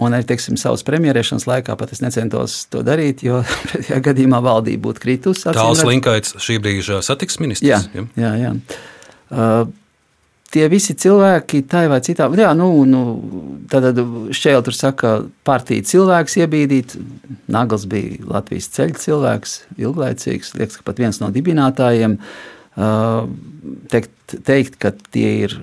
Un 0.00 0.16
arī 0.16 0.24
teiksim, 0.30 0.56
savas 0.60 0.84
premjerēšanas 0.86 1.44
laikā 1.48 1.74
pat 1.76 1.90
es 1.92 2.00
necentos 2.04 2.62
to 2.72 2.84
darīt, 2.86 3.24
jo 3.26 3.42
pretējā 3.68 3.98
gadījumā 4.06 4.40
valdība 4.44 4.86
būtu 4.88 5.02
kritusi. 5.02 5.50
Tāls 5.50 5.82
Linkaits 5.86 6.38
šī 6.40 6.60
brīža 6.62 7.02
satiksmes 7.04 7.44
ministrs. 7.44 7.68
Jā, 7.68 8.06
jā, 8.20 8.32
jā. 8.40 8.54
Uh, 9.30 9.68
tie 10.54 10.66
visi 10.70 10.94
cilvēki, 10.98 11.62
tā 11.70 11.84
vai 11.90 12.00
citā, 12.04 12.26
jā, 12.38 12.50
nu, 12.58 12.68
nu, 12.88 13.02
tad 13.70 13.98
šķēl 14.34 14.64
tur 14.66 14.76
saka, 14.76 15.12
partija 15.46 15.86
cilvēks 15.86 16.38
iebīdīt. 16.42 16.96
Nagls 17.50 17.86
bija 17.90 18.18
Latvijas 18.30 18.70
ceļu 18.74 18.98
cilvēks, 19.04 19.56
ilglaicīgs, 19.78 20.54
liekas, 20.58 20.80
ka 20.80 20.88
pat 20.90 21.02
viens 21.02 21.22
no 21.22 21.30
dibinātājiem. 21.34 22.18
Teikt, 23.90 24.36
teikt, 24.46 24.78
ka 24.82 24.94
tie 25.14 25.32
ir 25.46 25.56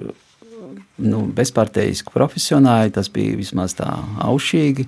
nu, 0.98 1.28
bezparteiski 1.36 2.14
profesionāļi, 2.14 2.96
tas 2.98 3.12
bija 3.14 3.38
vismaz 3.40 3.76
tā 3.78 3.92
aušīgi. 4.24 4.88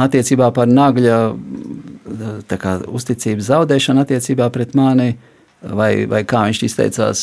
Attiecībā 0.00 0.52
par 0.54 0.70
nagļa 0.70 1.18
kā, 2.50 2.76
uzticības 2.86 3.48
zaudēšanu 3.50 4.04
attiecībā 4.04 4.46
pret 4.54 4.76
mani 4.78 5.08
uh, 5.14 5.29
vai, 5.62 6.06
vai 6.10 6.22
kā 6.28 6.44
viņš 6.48 6.62
izteicās, 6.66 7.22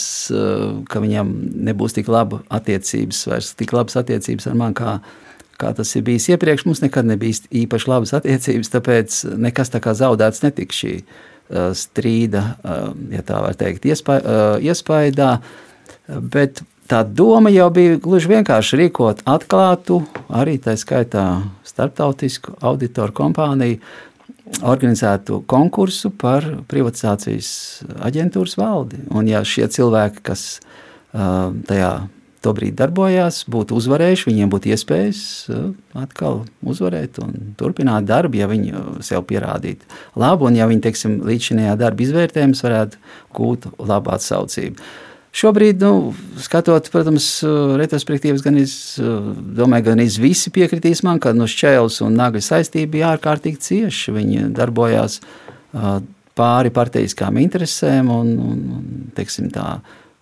ka 0.90 1.02
viņam 1.04 1.32
nebūs 1.70 1.98
tik 1.98 2.12
laba 2.12 2.42
attiecības, 2.54 3.24
vairs 3.32 3.54
tik 3.58 3.74
labas 3.76 3.98
attiecības 4.00 4.50
ar 4.50 4.60
mani, 4.60 4.78
kā, 4.78 4.98
kā 5.58 5.74
tas 5.78 5.96
ir 5.98 6.06
bijis 6.08 6.30
iepriekš. 6.34 6.68
Mums 6.68 6.84
nekad 6.86 7.10
nebija 7.10 7.48
īpaši 7.64 7.92
labas 7.92 8.14
attiecības, 8.18 8.72
tāpēc 8.76 9.20
nekas 9.48 9.74
tā 9.74 9.82
kā 9.84 9.96
zaudēts 9.98 10.46
netika 10.46 10.80
šī 10.82 10.96
strīda, 11.78 12.44
ja 13.14 13.22
tā 13.24 13.44
var 13.44 13.56
teikt, 13.56 13.88
iespaidā. 13.88 15.38
Bet 16.08 16.62
tā 16.92 17.04
doma 17.04 17.52
jau 17.52 17.70
bija 17.72 18.00
gluži 18.04 18.32
vienkārši 18.32 18.82
rīkot 18.82 19.24
atklātu, 19.28 20.02
arī 20.28 20.58
tā 20.64 20.76
skaitā 20.80 21.26
starptautisku 21.68 22.58
auditoru 22.64 23.16
kompāniju, 23.16 23.80
organizētu 24.66 25.42
konkursu 25.50 26.12
par 26.12 26.46
privatizācijas 26.70 27.50
aģentūras 28.08 28.58
valdi. 28.60 29.02
Un, 29.14 29.30
ja 29.30 29.44
šie 29.46 29.68
cilvēki, 29.72 30.24
kas 30.26 30.46
uh, 30.60 31.54
tajā 31.70 31.92
tobrīd 32.46 32.78
darbojās, 32.78 33.42
būtu 33.50 33.76
uzvarējuši, 33.80 34.28
viņiem 34.30 34.52
būtu 34.54 34.72
iespējas 34.74 35.22
uh, 35.52 35.72
atkal 35.98 36.46
uzvarēt 36.66 37.20
un 37.24 37.54
turpināt 37.60 38.08
darbu, 38.10 38.40
ja 38.40 38.50
viņi 38.50 39.04
sev 39.06 39.26
pierādītu 39.30 39.88
labu, 40.20 40.48
un 40.50 40.60
ja 40.60 40.70
viņi, 40.70 40.86
teiksim, 40.86 41.20
līdz 41.28 41.50
šim 41.50 41.64
darba 41.80 42.06
izvērtējums 42.06 42.64
varētu 42.66 43.04
gūt 43.38 43.70
labu 43.82 44.16
atsaucību. 44.16 44.90
Šobrīd, 45.36 45.84
nu, 45.84 46.14
skatot, 46.42 46.88
protams, 46.94 47.28
retrospektīvas, 47.78 48.42
gan 48.46 48.58
es 48.58 48.74
domāju, 48.98 49.90
gan 49.92 50.02
es 50.02 50.18
visi 50.22 50.50
piekritīs 50.54 51.04
man, 51.06 51.20
ka 51.22 51.34
no 51.36 51.46
šķēles 51.50 52.00
un 52.06 52.18
nagļa 52.18 52.42
saistība 52.46 52.94
bija 52.96 53.12
ārkārtīgi 53.14 53.62
cieša. 53.68 54.16
Viņi 54.16 54.48
darbojās 54.58 55.20
pāri 56.38 56.74
parteiskām 56.74 57.38
interesēm 57.42 58.10
un, 58.14 58.34
un, 58.42 58.66
un 58.80 59.08
teiksim 59.18 59.52
tā, 59.54 59.68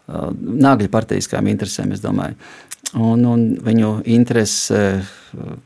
nagļa 0.08 0.92
parteiskām 0.92 1.48
interesēm, 1.54 1.96
es 1.96 2.04
domāju. 2.04 2.36
Un, 2.96 3.26
un 3.28 3.48
viņu 3.66 3.98
interese 4.14 4.82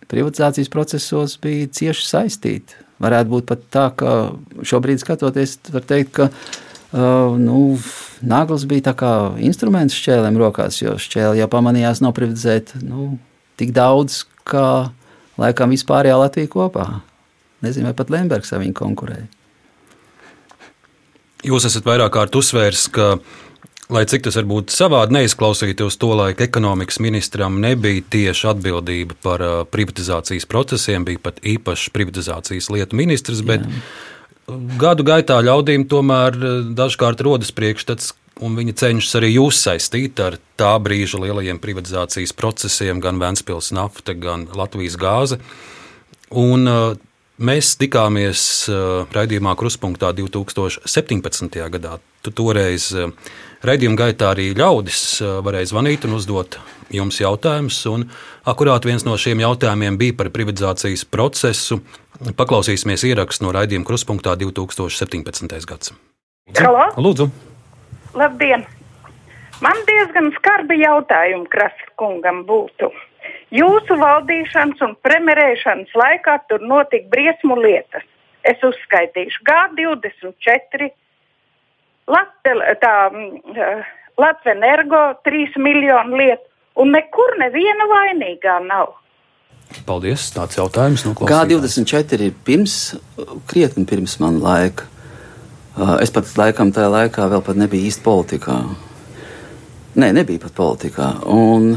privatizācijas 0.10 0.72
procesos 0.74 1.36
bija 1.42 1.68
cieši 1.80 2.08
saistīta. 2.08 2.86
Varētu 3.00 3.32
būt 3.32 3.46
pat 3.48 3.62
tā, 3.72 3.86
ka 3.96 4.14
šobrīd 4.66 5.02
skatoties, 5.02 5.58
var 5.72 5.86
teikt, 5.88 6.16
ka 6.18 6.30
Uh, 6.90 7.38
nu, 7.38 7.78
Nagls 8.26 8.64
bija 8.66 8.96
kā 8.98 9.12
instruments 9.46 9.94
šķēlēm 9.94 10.40
rokās, 10.42 10.80
jo 10.82 10.96
šķēle 10.98 11.38
jau 11.38 11.48
pamanījās 11.52 12.02
noprivatizēt 12.02 12.74
nu, 12.82 13.12
tik 13.62 13.76
daudz, 13.78 14.24
kā 14.50 14.90
laikam 15.38 15.70
vispārējā 15.76 16.18
Latvija 16.18 16.50
kopā. 16.50 16.88
Nezinu, 17.62 17.92
vai 17.92 17.94
pat 17.94 18.10
Lembergs 18.10 18.50
ar 18.56 18.64
viņu 18.64 18.74
konkurēja. 18.80 19.28
Jūs 21.46 21.70
esat 21.70 21.86
vairāk 21.86 22.16
kārt 22.18 22.36
uzsvērs, 22.36 22.88
ka, 22.96 23.12
lai 23.94 24.04
cik 24.10 24.26
tas 24.26 24.40
varbūt 24.40 24.74
savādi 24.74 25.20
neizklausītos, 25.20 26.00
to 26.02 26.10
laika 26.18 26.48
ekonomikas 26.48 26.98
ministram 27.04 27.62
nebija 27.62 28.02
tieši 28.18 28.50
atbildība 28.56 29.16
par 29.24 29.46
privatizācijas 29.70 30.50
procesiem, 30.50 31.06
bija 31.06 31.22
pat 31.30 31.38
īpašs 31.46 31.92
privatizācijas 31.94 32.74
lietu 32.74 32.98
ministrs. 32.98 33.46
Bet, 33.46 33.70
Jā 33.70 34.08
gadu 34.80 35.06
gaitā 35.08 35.40
ļaudīm 35.46 35.86
tomēr 35.90 36.38
eh, 36.38 36.56
dažkārt 36.78 37.22
rodas 37.26 37.52
priekšstats, 37.56 38.14
un 38.46 38.56
viņi 38.60 38.78
cenšas 38.80 39.20
arī 39.20 39.34
jūs 39.36 39.60
saistīt 39.66 40.20
ar 40.24 40.40
tā 40.60 40.72
brīža 40.82 41.20
lielajiem 41.24 41.60
privatizācijas 41.62 42.34
procesiem, 42.38 43.02
gan 43.04 43.20
Vēncpils 43.22 43.74
nafta, 43.76 44.16
gan 44.16 44.48
Latvijas 44.56 44.98
gāze. 45.00 45.40
Un, 46.30 46.68
uh, 46.70 47.06
Mēs 47.40 47.70
tikāmies 47.80 48.42
uh, 48.68 49.06
raidījumā 49.16 49.54
Kruspunkta 49.56 50.10
2017. 50.12 51.54
gadā. 51.72 51.94
Tu 52.20 52.34
toreiz 52.36 52.90
raidījuma 53.64 53.96
gaitā 54.02 54.34
arī 54.34 54.50
ļaudis 54.60 55.22
varēja 55.48 55.70
zvanīt 55.72 56.04
un 56.04 56.18
uzdot 56.18 56.58
jums 56.92 57.22
jautājumus. 57.22 57.80
Akurāt 58.44 58.84
viens 58.84 59.06
no 59.08 59.16
šiem 59.16 59.40
jautājumiem 59.46 59.96
bija 60.02 60.18
par 60.20 60.34
privatizācijas 60.36 61.06
procesu 61.08 61.80
Paklausīsimies 62.20 63.06
ierakstu 63.08 63.46
no 63.46 63.54
raidījuma 63.56 63.88
Kruspunkta 63.88 64.34
2017. 64.36 65.54
gads. 65.70 65.94
Halo? 66.60 66.90
Lūdzu! 67.00 67.30
Labdien! 68.20 68.66
Man 69.64 69.80
diezgan 69.88 70.28
skarbi 70.36 70.82
jautājumi 70.82 71.48
Kraskungam 71.52 72.42
būtu. 72.48 72.92
Jūsu 73.56 73.96
valdīšanas 74.02 74.84
un 74.84 74.98
premjerēšanas 75.08 75.96
laikā 75.96 76.36
tur 76.52 76.64
notika 76.64 77.08
briesmu 77.14 77.56
lietas. 77.60 78.04
Es 78.44 78.60
uzskaitīšu 78.68 79.44
G24, 79.48 80.92
Latel, 82.10 82.64
tā, 82.84 82.94
mm, 83.14 83.84
Latvijas 84.20 84.58
energo 84.58 85.02
3 85.24 85.56
miljonu 85.56 86.20
lietu, 86.20 86.48
un 86.76 86.92
nekur 86.92 87.38
neviena 87.40 87.88
vainīgā 87.92 88.60
nav. 88.68 88.98
Paldies, 89.86 90.30
tāds 90.34 90.58
jautājums 90.58 91.06
no 91.06 91.14
G24 91.18 92.26
ir 92.26 92.34
pirms, 92.46 92.78
krietni 93.50 93.86
pirms 93.90 94.18
man 94.22 94.40
laika. 94.42 94.90
Es 96.02 96.12
pat 96.14 96.30
laikam 96.38 96.74
tajā 96.76 96.90
laikā 96.92 97.30
vēl 97.32 97.44
pat 97.46 97.60
nebija 97.60 97.88
īsti 97.90 98.04
politikā. 98.04 98.58
Nē, 100.00 100.12
nebija 100.18 100.42
pat 100.44 100.56
politikā. 100.58 101.12
Un 101.32 101.72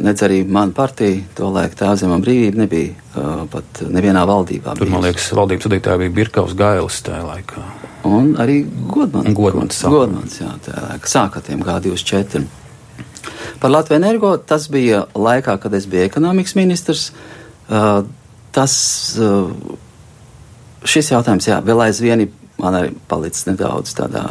nedz 0.00 0.22
arī 0.24 0.40
mana 0.48 0.72
partija, 0.72 1.20
to 1.36 1.50
laiku 1.52 1.76
tā 1.76 1.90
zemā 2.00 2.16
brīvība, 2.22 2.62
nebija 2.62 3.44
pat 3.52 3.82
nevienā 3.84 4.22
valdībā. 4.28 4.78
Tur, 4.78 4.88
man 4.94 5.04
liekas, 5.04 5.28
valdības 5.36 5.68
vadītāja 5.68 6.00
bija 6.04 6.14
Birkaus 6.22 6.54
Gailis 6.58 7.02
tajā 7.04 7.26
laikā. 7.26 7.64
Un 8.08 8.32
arī 8.40 8.62
Godmans. 8.88 9.34
Godmans, 9.36 9.82
Godmans 9.92 10.38
jā, 10.40 10.54
tajā 10.64 10.86
laikā. 10.86 11.12
Sākatiem 11.12 11.66
G24. 11.66 12.46
Par 13.62 13.72
Latviju 13.72 13.98
energo 13.98 14.36
tas 14.38 14.68
bija 14.72 15.04
laikā, 15.14 15.58
kad 15.62 15.74
es 15.74 15.88
biju 15.90 16.06
ekonomikas 16.06 16.56
ministrs. 16.58 17.10
Uh, 17.68 18.02
tas, 18.54 18.74
uh, 19.20 19.50
šis 20.88 21.12
jautājums, 21.12 21.48
jā, 21.50 21.60
vēl 21.64 21.88
aizvien 21.88 22.28
man 22.58 22.78
arī 22.78 22.94
palicis 23.10 23.46
nedaudz 23.48 23.94
tādā 23.98 24.24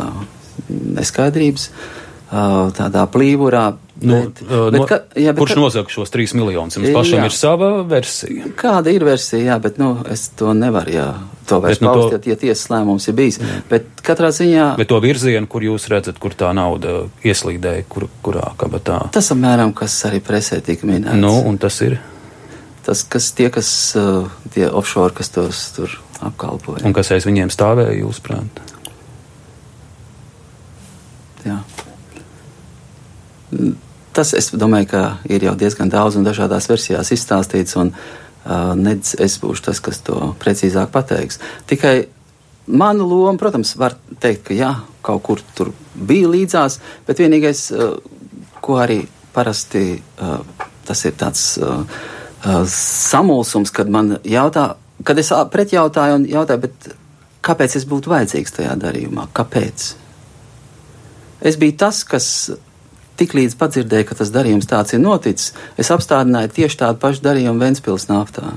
neskaidrības, 0.67 1.69
uh, 1.69 2.67
tādā 2.75 3.05
plīvurā. 3.11 3.67
Nu, 3.97 4.19
bet, 4.27 4.41
uh, 4.45 4.67
bet, 4.73 4.83
ka, 4.89 4.99
jā, 5.17 5.31
bet, 5.31 5.41
kurš 5.41 5.55
ka, 5.55 5.61
nosaka 5.61 5.93
šos 5.93 6.13
trīs 6.13 6.35
miljonus? 6.37 6.77
Jums 6.77 6.93
pašam 6.95 7.21
jā, 7.21 7.29
ir 7.29 7.35
sava 7.35 7.71
versija. 7.87 8.51
Kāda 8.59 8.93
ir 8.93 9.05
versija, 9.07 9.53
jā, 9.53 9.57
bet 9.63 9.79
nu, 9.81 9.95
es 10.11 10.27
to 10.37 10.53
nevaru 10.57 10.93
jā, 10.97 11.07
to 11.47 11.59
vairs 11.63 11.79
bet, 11.79 11.87
paust, 11.87 12.11
nu, 12.11 12.19
to... 12.19 12.29
ja 12.29 12.37
tiesas 12.39 12.67
lēmums 12.71 13.07
ir 13.09 13.15
bijis. 13.17 13.39
Jā. 13.41 13.59
Bet 13.69 13.87
katrā 14.05 14.29
ziņā. 14.35 14.67
Bet 14.79 14.89
to 14.91 14.99
virzienu, 15.03 15.47
kur 15.51 15.65
jūs 15.65 15.87
redzat, 15.91 16.19
kur 16.21 16.35
tā 16.37 16.51
nauda 16.57 17.05
ieslīdēja, 17.27 17.87
kur, 17.91 18.07
kurā 18.25 18.51
kabatā? 18.59 18.99
Tas 19.15 19.31
apmēram, 19.35 19.73
kas 19.77 19.95
arī 20.09 20.21
presē 20.23 20.59
tika 20.65 20.89
minēts. 20.89 21.19
Nu, 21.21 21.33
un 21.47 21.59
tas 21.61 21.79
ir? 21.85 21.97
Tas, 22.87 23.03
kas 23.03 23.31
tie, 23.35 23.49
kas, 23.53 23.69
uh, 23.99 24.27
tie 24.55 24.67
offshore, 24.67 25.15
kas 25.15 25.31
tos 25.35 25.63
tur 25.75 25.97
apkalpoja. 26.23 26.85
Un 26.87 26.95
kas 26.95 27.11
aiz 27.15 27.27
viņiem 27.27 27.51
stāvēja, 27.53 27.97
jūsuprāt? 28.01 28.61
Jā. 31.47 31.59
Tas, 34.15 34.31
es 34.35 34.49
domāju, 34.55 34.87
ka 34.91 35.01
ir 35.29 35.43
jau 35.45 35.53
diezgan 35.59 35.91
daudz 35.91 36.17
un 36.19 36.25
dažādās 36.25 36.67
versijās 36.71 37.11
izstāstīts, 37.15 37.75
un 37.79 37.91
uh, 37.91 38.26
nedz 38.79 39.15
es 39.19 39.37
būšu 39.41 39.67
tas, 39.69 39.81
kas 39.83 39.99
to 40.07 40.33
precīzāk 40.41 40.91
pateiks. 40.93 41.41
Tikai 41.67 42.07
manu 42.67 43.07
lomu, 43.07 43.37
protams, 43.39 43.75
var 43.79 43.95
teikt, 44.23 44.47
ka 44.49 44.57
jā, 44.57 44.71
kaut 45.05 45.23
kur 45.23 45.43
tur 45.55 45.73
bija 45.95 46.29
līdzās, 46.31 46.79
bet 47.07 47.19
vienīgais, 47.23 47.67
ko 48.63 48.79
arī 48.81 49.01
parasti 49.35 50.01
tas 50.87 51.03
ir 51.07 51.15
tāds 51.19 51.43
samulsums, 52.71 53.71
kad 53.75 53.91
man 53.91 54.17
jautā, 54.27 54.69
kad 55.03 55.19
es 55.19 55.31
pretjautāju 55.51 56.21
un 56.21 56.27
jautāju, 56.27 56.63
bet 56.67 56.89
kāpēc 57.47 57.77
es 57.79 57.87
būtu 57.87 58.11
vajadzīgs 58.11 58.55
tajā 58.59 58.75
darījumā? 58.79 59.27
Kāpēc? 59.35 59.87
Es 61.47 61.59
biju 61.59 61.75
tas, 61.79 62.01
kas 62.07 62.27
tiklīdz 63.20 63.57
padzirdēju, 63.59 64.07
ka 64.09 64.18
tas 64.22 64.32
darījums 64.34 64.70
tāds 64.70 64.95
ir 64.95 65.03
noticis, 65.03 65.53
es 65.80 65.91
apstādināju 65.93 66.53
tieši 66.59 66.82
tādu 66.84 67.01
pašu 67.03 67.24
darījumu 67.26 67.63
Ventspils 67.63 68.07
naftā. 68.11 68.51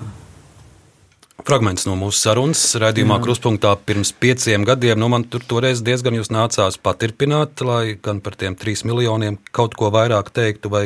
Fragments 1.47 1.87
no 1.89 1.95
mūsu 1.97 2.21
sarunas 2.21 2.63
raidījumā 2.81 3.17
Jā. 3.17 3.25
Kruspunkta 3.25 3.73
pirms 3.89 4.13
pieciem 4.13 4.65
gadiem. 4.69 4.99
Nu, 5.01 5.09
man 5.13 5.25
tur 5.25 5.45
toreiz 5.49 5.81
diezgan 5.85 6.19
jūs 6.19 6.29
nācās 6.33 6.77
paturpināt, 6.83 7.63
lai 7.65 7.97
gan 8.03 8.21
par 8.25 8.37
tiem 8.39 8.57
trīs 8.59 8.85
miljoniem 8.85 9.39
kaut 9.57 9.77
ko 9.79 9.89
vairāk 9.95 10.29
teiktu, 10.37 10.73
vai, 10.73 10.85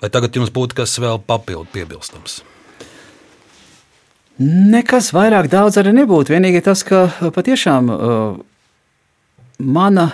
vai 0.00 0.10
tagad 0.12 0.36
jums 0.36 0.52
būtu 0.54 0.78
kas 0.80 0.96
vēl 1.02 1.20
papildu 1.26 1.68
piebilstams? 1.74 2.40
Nekas 4.40 5.10
vairāk 5.12 5.50
daudz 5.52 5.76
arī 5.76 5.92
nebūtu. 5.98 6.32
Vienīgi 6.32 6.64
tas, 6.64 6.80
ka 6.86 7.10
patiešām 7.36 7.92
uh, 7.92 8.40
mana 9.60 10.06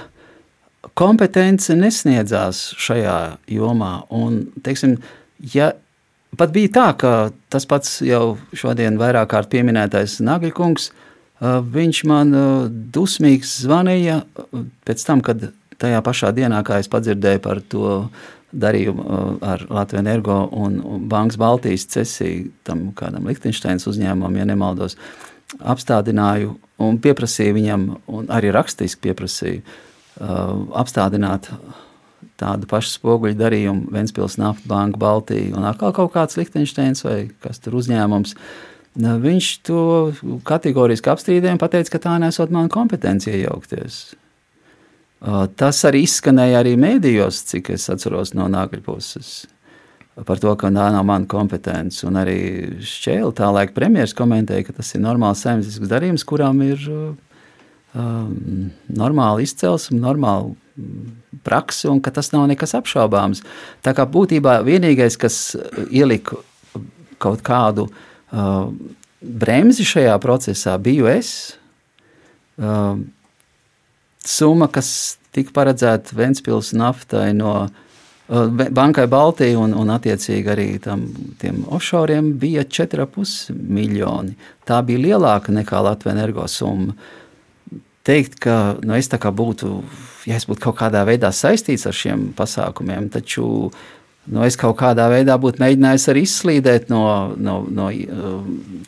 kompetence 0.95 1.75
nesniedzās 1.77 2.71
šajā 2.81 3.19
jomā. 3.51 4.07
Un, 4.15 4.45
teiksim, 4.65 4.99
ja 5.55 5.73
pat 6.37 6.53
bija 6.55 6.73
tā, 6.73 6.87
ka 7.01 7.13
tas 7.53 7.67
pats 7.69 7.99
jau 8.05 8.37
šodien 8.57 8.99
vairāk 9.01 9.31
kārt 9.33 9.51
pieminētais 9.53 10.19
Nagļkungs, 10.25 10.91
viņš 11.77 12.03
man 12.09 12.33
dusmīgs 12.95 13.59
zvanīja 13.65 14.23
pēc 14.89 15.05
tam, 15.05 15.23
kad 15.25 15.51
tajā 15.81 16.01
pašā 16.05 16.33
dienā, 16.37 16.63
kā 16.65 16.81
es 16.81 16.89
padzirdēju 16.93 17.43
par 17.45 17.61
to 17.61 17.99
darījumu 18.57 19.05
ar 19.45 19.65
Latviju 19.69 20.01
energo 20.01 20.37
un 20.57 20.79
Bankas 21.11 21.37
Baltijas 21.41 21.85
cesiju 21.93 22.53
tam 22.65 22.89
kādam 22.97 23.27
Lichtensteins 23.29 23.85
uzņēmumam, 23.91 24.39
ja 24.39 24.47
nemaldos, 24.49 24.97
apstādināju 25.61 26.55
un 26.83 27.01
pieprasīju 27.03 27.57
viņam, 27.57 27.85
un 28.13 28.31
arī 28.33 28.53
rakstiski 28.55 29.09
pieprasīju 29.09 29.61
apstādināt 30.17 31.51
tādu 32.41 32.69
pašu 32.69 32.97
spoguļu 32.97 33.37
darījumu 33.39 33.93
Ventspils 33.93 34.37
Nafta 34.41 34.69
Banka 34.69 35.01
Baltija 35.01 35.57
un 35.57 35.67
atkal 35.69 35.95
kaut 35.97 36.13
kāds 36.15 36.39
Lichtensteins 36.41 37.05
vai 37.05 37.19
kas 37.45 37.61
tur 37.63 37.79
uzņēmums. 37.81 38.37
Viņš 38.97 39.49
to 39.69 39.81
kategoriski 40.49 41.13
apstrīdēja 41.13 41.57
un 41.57 41.61
teica, 41.61 41.93
ka 41.93 42.01
tā 42.07 42.15
nesot 42.21 42.53
mana 42.53 42.73
kompetence 42.73 43.29
iejaukties. 43.29 44.17
Uh, 45.17 45.47
tas 45.57 45.81
arī 45.89 46.03
izskanēja 46.05 46.61
arī 46.61 46.75
mēdījos, 46.81 47.43
cik 47.51 47.71
es 47.75 47.89
atceros 47.93 48.35
no 48.37 48.49
nākļu 48.53 48.83
puses. 48.85 49.31
Par 50.29 50.41
to, 50.41 50.53
ka 50.57 50.69
tā 50.73 50.89
nav 50.93 51.05
mana 51.09 51.29
kompetence. 51.29 52.05
Un 52.09 52.17
arī 52.21 52.39
šķēle 52.85 53.33
tā 53.37 53.49
laika 53.53 53.77
premjerministrs 53.77 54.17
komentēja, 54.17 54.69
ka 54.69 54.77
tas 54.79 54.95
ir 54.97 55.03
normāls 55.05 55.43
saimniecisks 55.45 55.93
darījums, 55.93 56.25
kurām 56.29 56.61
ir 56.65 56.85
uh, 56.89 57.09
um, 57.97 58.71
normāla 58.89 59.43
izcelsme, 59.45 59.99
normāla 60.01 60.53
mm, 60.53 61.15
praksa, 61.47 61.91
un 61.93 62.03
ka 62.05 62.13
tas 62.15 62.33
nav 62.35 62.47
nekas 62.51 62.77
apšaubāms. 62.79 63.43
Tā 63.85 63.95
kā 63.97 64.07
būtībā 64.09 64.59
vienīgais, 64.67 65.19
kas 65.21 65.57
ielika 65.91 66.41
kaut 67.23 67.43
kādu 67.47 67.89
uh, 67.89 68.69
bremzi 69.21 69.87
šajā 69.89 70.17
procesā, 70.23 70.77
biju 70.83 71.09
es. 71.11 71.57
Uh, 72.57 73.01
summa, 74.27 74.69
kas 74.73 75.19
tika 75.37 75.53
paredzēta 75.57 76.17
Ventspils 76.17 76.73
naftai 76.77 77.31
no 77.37 77.53
uh, 77.67 78.49
Bankai 78.49 79.07
Baltija 79.13 79.59
un, 79.61 79.77
un 79.77 79.93
attiecīgi 79.93 80.53
arī 80.53 80.71
tam, 80.83 81.05
tiem 81.41 81.63
offshoriem 81.69 82.35
bija 82.41 82.65
4,5 82.65 83.55
miljoni. 83.55 84.37
Tā 84.67 84.81
bija 84.85 85.05
lielāka 85.05 85.55
nekā 85.55 85.85
Latvijas 85.85 86.17
energo 86.17 86.49
summa. 86.51 86.97
Uh, 86.97 87.26
teikt, 88.07 88.39
ka 88.43 88.77
nu, 88.87 88.95
es 88.97 89.11
būtu, 89.11 89.83
ja 90.31 90.39
es 90.39 90.47
būtu 90.49 90.69
kaut 90.69 90.79
kādā 90.81 91.05
veidā 91.09 91.33
saistīts 91.35 91.87
ar 91.89 91.97
šiem 91.97 92.31
pasākumiem, 92.39 93.11
taču 93.13 93.47
nu, 94.27 94.43
es 94.47 94.59
kaut 94.59 94.79
kādā 94.81 95.09
veidā 95.13 95.37
būtu 95.39 95.63
mēģinājis 95.63 96.09
arī 96.13 96.27
izslīdēt 96.27 96.91
no, 96.91 97.35
no, 97.37 97.61
no 97.69 97.91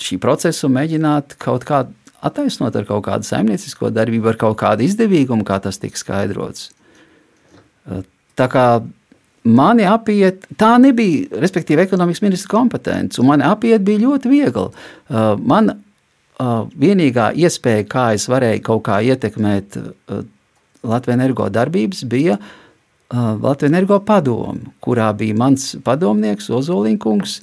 šī 0.03 0.19
procesa 0.23 0.67
un 0.69 0.77
mēģināt 0.79 1.39
kaut 1.43 1.67
kādu 1.69 1.95
attaisnot 2.25 2.75
ar 2.75 2.87
kaut 2.89 3.05
kādu 3.07 3.27
saimniecisko 3.29 3.93
darbību, 3.95 4.33
ar 4.33 4.39
kaut 4.41 4.59
kādu 4.59 4.87
izdevīgumu, 4.87 5.47
kā 5.47 5.61
tas 5.63 5.79
tika 5.79 5.99
skaidrots. 6.01 6.73
Tā 8.39 8.47
kā 8.51 8.65
mani 9.49 9.87
apiet, 9.89 10.47
tā 10.59 10.75
nebija, 10.83 11.29
respektīvi, 11.43 11.85
ekonomikas 11.87 12.25
ministra 12.25 12.51
kompetence, 12.57 13.21
un 13.23 13.31
mani 13.31 13.47
apiet 13.47 13.85
bija 13.87 14.03
ļoti 14.03 14.33
viegli. 14.33 14.67
Man 15.47 15.77
vienīgā 16.39 17.33
iespēja, 17.35 17.87
kā 17.91 18.07
es 18.15 18.29
varēju 18.31 18.63
kaut 18.67 18.85
kā 18.87 19.01
ietekmēt 19.03 19.79
Latvijas 20.87 21.17
energo 21.17 21.49
darbības, 21.51 22.05
bija 22.07 22.39
Latvijas 23.11 23.71
energo 23.71 23.99
padomu, 24.05 24.73
kurā 24.85 25.11
bija 25.17 25.35
mans 25.35 25.73
padomnieks 25.85 26.51
Ozoliņkungs, 26.51 27.41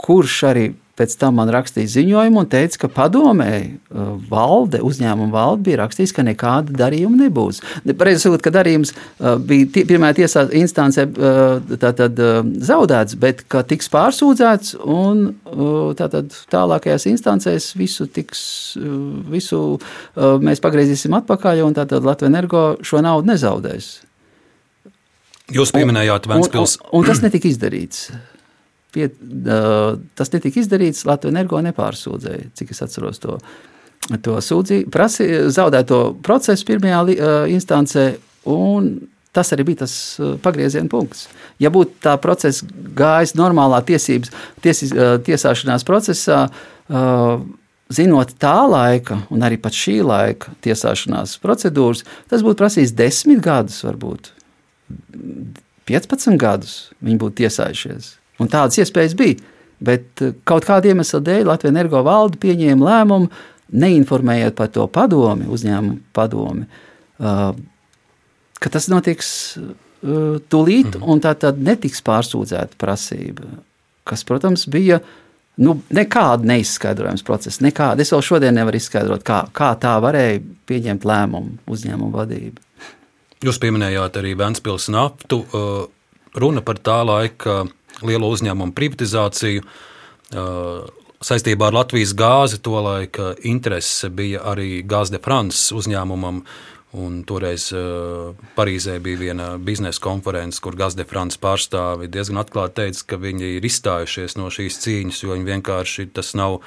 kurš 0.00 0.42
arī 0.48 0.66
Pēc 0.96 1.12
tam 1.20 1.34
man 1.36 1.50
rakstīja 1.52 1.90
ziņojumu 1.92 2.40
un 2.40 2.46
teica, 2.48 2.78
ka 2.84 2.88
padomēji 2.88 3.66
uh, 3.68 4.14
valde, 4.30 4.80
uzņēmuma 4.80 5.28
valde 5.34 5.66
bija 5.66 5.82
rakstījis, 5.82 6.14
ka 6.16 6.24
nekāda 6.24 6.72
darījuma 6.78 7.18
nebūs. 7.26 7.60
Pareizi 8.00 8.22
sakot, 8.24 8.40
ka 8.44 8.52
darījums 8.54 8.94
uh, 8.94 9.34
bija 9.36 9.84
pirmā 9.88 10.14
tiesā 10.16 10.46
instancē 10.56 11.04
uh, 11.10 11.74
tātad, 11.82 12.22
zaudēts, 12.64 13.18
bet 13.20 13.42
ka 13.52 13.60
tiks 13.68 13.90
pārsūdzēts 13.92 14.78
un 14.80 15.26
tātad 15.98 16.32
tālākajās 16.52 17.06
instancēs 17.10 17.68
visu, 17.76 18.06
tiks, 18.10 18.40
visu 19.30 19.60
mēs 20.16 20.62
pagriezīsim 20.64 21.16
atpakaļ 21.18 21.62
un 21.66 21.76
tātad 21.76 22.06
Latvija 22.06 22.32
energo 22.32 22.64
šo 22.86 23.02
naudu 23.04 23.30
nezaudēs. 23.32 23.90
Jūs 25.54 25.74
pieminējāt 25.76 26.26
Ventspils. 26.30 26.78
Un, 26.80 26.88
un, 26.88 26.96
un 27.02 27.10
tas 27.10 27.22
netika 27.22 27.50
izdarīts 27.50 28.08
pie, 28.96 29.08
tas 30.18 30.32
netika 30.32 30.62
izdarīts. 30.62 31.04
Latvijas 31.08 31.34
energo 31.34 31.60
nepārsūdzēja, 31.68 32.52
cik 32.58 32.72
es 32.74 32.84
atceros 32.86 33.22
to. 33.22 33.40
to 34.22 34.38
sūdzību, 34.48 34.90
prasīja 34.94 35.50
zaudēto 35.50 36.00
procesu 36.22 36.66
pirmajā 36.68 37.02
uh, 37.02 37.36
instancē, 37.50 38.06
un 38.52 38.94
tas 39.36 39.52
arī 39.52 39.66
bija 39.68 39.84
tas 39.84 39.94
pagrieziena 40.44 40.88
punkts. 40.88 41.26
Ja 41.60 41.72
būtu 41.74 41.98
tā 42.04 42.16
procesa 42.22 42.66
gājis 42.96 43.34
normālā 43.36 43.82
tiesības, 43.84 44.32
tiesis, 44.64 44.94
tiesāšanās 45.26 45.84
procesā, 45.84 46.46
zinot 47.92 48.32
tā 48.42 48.56
laika, 48.70 49.20
un 49.32 49.44
arī 49.46 49.58
pat 49.62 49.76
šī 49.76 49.98
laika 50.06 50.54
tiesāšanās 50.64 51.36
procedūras, 51.42 52.04
tas 52.30 52.44
būtu 52.46 52.62
prasījis 52.62 52.96
desmit 52.96 53.42
gadus, 53.44 53.82
varbūt 53.86 54.32
15 55.86 56.38
gadus 56.40 56.76
viņi 57.04 57.20
būtu 57.22 57.42
tiesājušies. 57.44 58.14
Un 58.42 58.50
tādas 58.52 58.78
iespējas 58.82 59.16
bija. 59.18 59.40
Bet 59.86 60.22
kaut 60.48 60.64
kāda 60.68 60.88
iemesla 60.90 61.20
dēļ 61.24 61.50
Latvijas 61.50 61.74
energo 61.74 62.00
valde 62.06 62.40
pieņēma 62.40 62.86
lēmumu, 62.86 63.28
neinformējot 63.76 64.56
par 64.56 64.70
to 64.72 64.86
padomi, 64.92 65.48
uzņēmumu 65.52 65.98
padomi, 66.16 66.66
ka 67.18 68.72
tas 68.72 68.88
notiks 68.92 69.28
tūlīt, 70.06 70.94
mm 70.94 71.00
-hmm. 71.00 71.06
un 71.12 71.20
tā 71.20 71.34
tad 71.34 71.58
netiks 71.58 72.02
pārsūdzēta 72.04 72.78
prasība, 72.78 73.48
kas, 74.04 74.24
protams, 74.24 74.66
bija 74.70 75.00
nu, 75.56 75.80
nekāda 75.90 76.44
neizskaidrojums 76.46 77.24
process. 77.24 77.60
Nekāda. 77.60 78.02
Es 78.02 78.12
vēl 78.12 78.22
šodien 78.22 78.54
nevaru 78.54 78.76
izskaidrot, 78.76 79.24
kā, 79.24 79.46
kā 79.52 79.72
tā 79.80 79.96
varēja 80.00 80.40
pieņemt 80.66 81.04
lēmumu 81.04 81.58
uzņēmumu 81.66 82.12
vadība. 82.12 82.60
Jūs 83.44 83.58
pieminējāt 83.60 84.16
arī 84.16 84.34
Vēncpils 84.36 84.88
naftu. 84.92 85.44
Runa 86.36 86.62
par 86.62 86.78
tā 86.78 87.00
laika 87.04 87.64
lielo 88.02 88.28
uzņēmumu 88.34 88.74
privatizāciju. 88.76 89.64
Saistībā 91.26 91.70
ar 91.70 91.76
Latvijas 91.78 92.12
gāzi 92.18 92.58
tolaik 92.60 93.16
interese 93.48 94.10
bija 94.12 94.42
arī 94.52 94.82
Gaz 94.84 95.12
de 95.14 95.20
France 95.22 95.74
uzņēmumam 95.74 96.42
Un 96.96 97.20
toreiz 97.28 97.68
uh, 97.74 98.32
Parīzē 98.56 98.96
bija 99.04 99.20
viena 99.20 99.46
biznesa 99.60 100.00
konference, 100.00 100.60
kur 100.64 100.76
Gazde 100.78 101.04
Frančs 101.04 101.36
pārstāvi 101.42 102.08
diezgan 102.08 102.40
atklāti 102.40 102.78
teica, 102.80 103.02
ka 103.10 103.18
viņi 103.20 103.56
ir 103.58 103.66
izstājušies 103.68 104.38
no 104.38 104.48
šīs 104.54 104.78
cīņas, 104.84 105.22
jo 105.24 105.34
viņi 105.34 105.48
vienkārši 105.50 106.06
tas 106.16 106.32
nav 106.38 106.62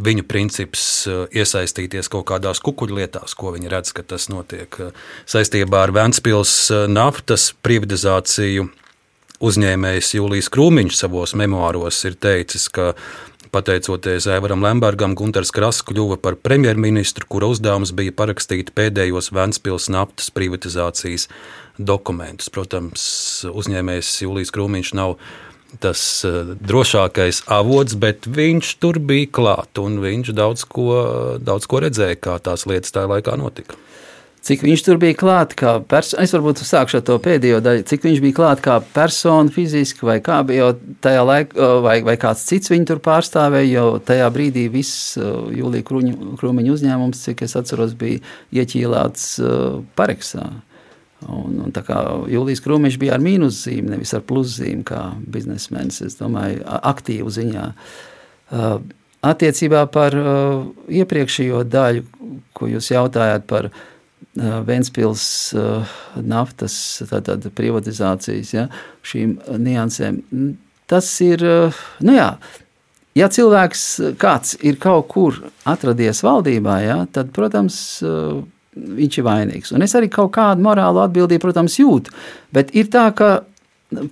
viņu 0.00 0.24
princips 0.26 0.84
iesaistīties 1.06 2.08
kaut 2.10 2.24
kādās 2.30 2.62
kukuļlietās, 2.64 3.34
ko 3.36 3.52
viņi 3.54 3.70
redz, 3.70 3.92
ka 3.94 4.02
tas 4.06 4.30
notiek 4.32 4.74
saistībā 5.28 5.84
ar 5.84 5.94
Ventspils 5.94 6.54
uh, 6.74 6.88
naftas 6.90 7.52
privatizāciju. 7.62 8.70
Uzņēmējs 9.40 10.14
Jūlijs 10.18 10.50
Krūmiņš 10.52 10.98
savos 10.98 11.32
memoāros 11.38 11.96
ir 12.04 12.16
teicis, 12.20 12.66
ka 12.68 12.90
Pateicoties 13.50 14.26
Aivaram 14.28 14.60
Lembergam, 14.60 15.14
Gunārs 15.16 15.48
Krass 15.56 15.80
kļuva 15.88 16.18
par 16.20 16.36
premjerministru, 16.36 17.24
kura 17.24 17.48
uzdevums 17.48 17.94
bija 17.96 18.12
parakstīt 18.14 18.74
pēdējos 18.76 19.32
Ventspils 19.32 19.88
naftas 19.90 20.28
privatizācijas 20.36 21.30
dokumentus. 21.80 22.52
Protams, 22.52 23.02
uzņēmējs 23.48 24.12
Jūlijas 24.26 24.52
Krūmiņš 24.52 24.94
nav 25.00 25.16
tas 25.80 26.04
uh, 26.28 26.54
drošākais 26.60 27.46
avots, 27.48 27.96
bet 27.96 28.28
viņš 28.28 28.76
tur 28.82 29.00
bija 29.00 29.32
klāt 29.40 29.80
un 29.80 30.02
viņš 30.04 30.34
daudz 30.36 30.68
ko, 30.68 30.90
daudz 31.40 31.70
ko 31.70 31.80
redzēja, 31.86 32.20
kā 32.20 32.36
tās 32.44 32.68
lietas 32.68 32.92
tajā 32.92 33.08
laikā 33.16 33.40
notika 33.40 33.80
cik 34.46 34.62
viņš 34.64 34.84
tur 34.86 34.98
bija 35.00 35.16
klāts, 35.20 35.56
kā 35.58 35.74
persona. 35.88 36.24
Es 36.24 36.32
varbūt 36.34 36.62
sākšu 36.64 37.00
ar 37.00 37.04
to 37.06 37.16
pēdējo 37.22 37.60
daļu, 37.64 37.84
cik 37.90 38.06
viņš 38.06 38.22
bija 38.24 38.36
klāts 38.38 38.64
kā 38.64 38.78
persona 38.94 39.52
fiziski, 39.52 40.06
vai 40.08 40.18
kā 40.24 40.40
bija 40.46 40.70
tajā 41.04 41.24
laikā, 41.28 41.68
vai, 41.84 41.98
vai 42.06 42.16
kāds 42.20 42.46
cits 42.48 42.72
viņu 42.72 42.88
tur 42.90 43.02
pārstāvēja. 43.04 43.68
Jo 43.70 43.84
tajā 44.04 44.30
brīdī 44.32 44.66
viss 44.72 45.18
Jūlija 45.18 45.86
Krūmiņa 45.86 46.74
uzņēmums, 46.76 47.24
cik 47.28 47.44
es 47.46 47.56
atceros, 47.60 47.94
bija 47.98 48.22
ieķīlāts 48.56 49.28
pareksā. 49.98 50.48
Un, 51.28 51.58
un 51.66 51.74
tā 51.76 51.84
kā 51.84 52.00
Jūlijas 52.32 52.64
Krūmiņš 52.64 52.96
bija 53.00 53.18
ar 53.18 53.24
mīnuszīmi, 53.24 53.92
nevis 53.92 54.14
ar 54.16 54.24
pluszīmi, 54.24 54.86
kā 54.88 55.10
biznesmenis, 55.28 56.00
es 56.06 56.16
domāju, 56.16 56.64
aktīvu 56.64 57.32
ziņā. 57.36 57.66
Attiecībā 59.20 59.84
par 59.92 60.16
iepriekšējo 60.88 61.60
daļu, 61.68 62.06
ko 62.56 62.70
jūs 62.70 62.88
jautājāt 62.94 63.44
par 63.50 63.68
uh, 63.68 63.82
Vēnspils 64.38 65.24
naftas 66.22 66.74
tātad, 67.10 67.48
privatizācijas, 67.56 68.52
ja, 68.54 68.66
šīm 69.02 69.38
niansēm. 69.58 70.20
Tas 70.90 71.08
ir, 71.24 71.42
nu 72.06 72.14
jā, 72.14 72.28
ja 73.18 73.28
cilvēks 73.30 73.84
kāds 74.22 74.54
ir 74.62 74.78
kaut 74.82 75.08
kur 75.10 75.40
atradies 75.68 76.22
valdībā, 76.26 76.78
ja, 76.84 76.98
tad, 77.10 77.32
protams, 77.34 77.80
viņš 78.78 79.18
ir 79.18 79.26
vainīgs. 79.26 79.74
Un 79.74 79.82
es 79.86 79.94
arī 79.98 80.10
kaut 80.12 80.32
kādu 80.36 80.62
morālu 80.62 81.02
atbildību, 81.02 81.42
protams, 81.42 81.78
jūtu. 81.82 82.14
Bet 82.54 82.70
ir 82.78 82.90
tā, 82.92 83.08
ka 83.16 83.32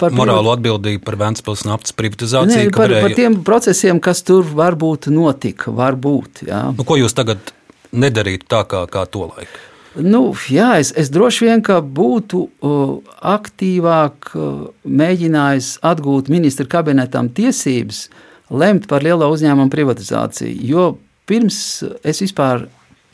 par 0.00 0.14
morālu 0.18 0.50
atbildību 0.56 1.04
par 1.06 1.18
Vēncpils 1.20 1.62
naftas 1.68 1.94
privatizāciju. 1.98 2.66
Ne, 2.66 2.74
par, 2.74 2.88
varēja... 2.88 3.06
par 3.06 3.16
tiem 3.18 3.38
procesiem, 3.46 4.02
kas 4.02 4.24
tur 4.26 4.46
varbūt 4.58 5.10
notika, 5.14 5.70
varbūt. 5.74 6.44
Jā. 6.50 6.64
Nu, 6.74 6.86
ko 6.88 6.98
jūs 6.98 7.14
tagad 7.14 7.54
nedarītu 7.94 8.50
tā 8.50 8.64
kā, 8.68 8.84
kā 8.90 9.06
to 9.10 9.28
laiku? 9.30 9.67
Nu, 9.96 10.34
jā, 10.52 10.74
es, 10.82 10.92
es 11.00 11.08
droši 11.10 11.46
vien 11.46 11.62
būtu 11.64 12.42
uh, 12.44 12.94
aktīvāk 13.24 14.30
uh, 14.36 14.68
mēģinājis 14.84 15.78
atgūt 15.86 16.28
ministra 16.28 16.66
kabinetam 16.68 17.30
tiesības 17.32 18.08
lemt 18.50 18.88
par 18.88 19.02
lielo 19.02 19.28
uzņēmumu 19.32 19.72
privatizāciju. 19.72 20.56
Jo 20.68 20.88
pirms 21.28 21.84
es 22.04 22.20
vispār 22.24 22.66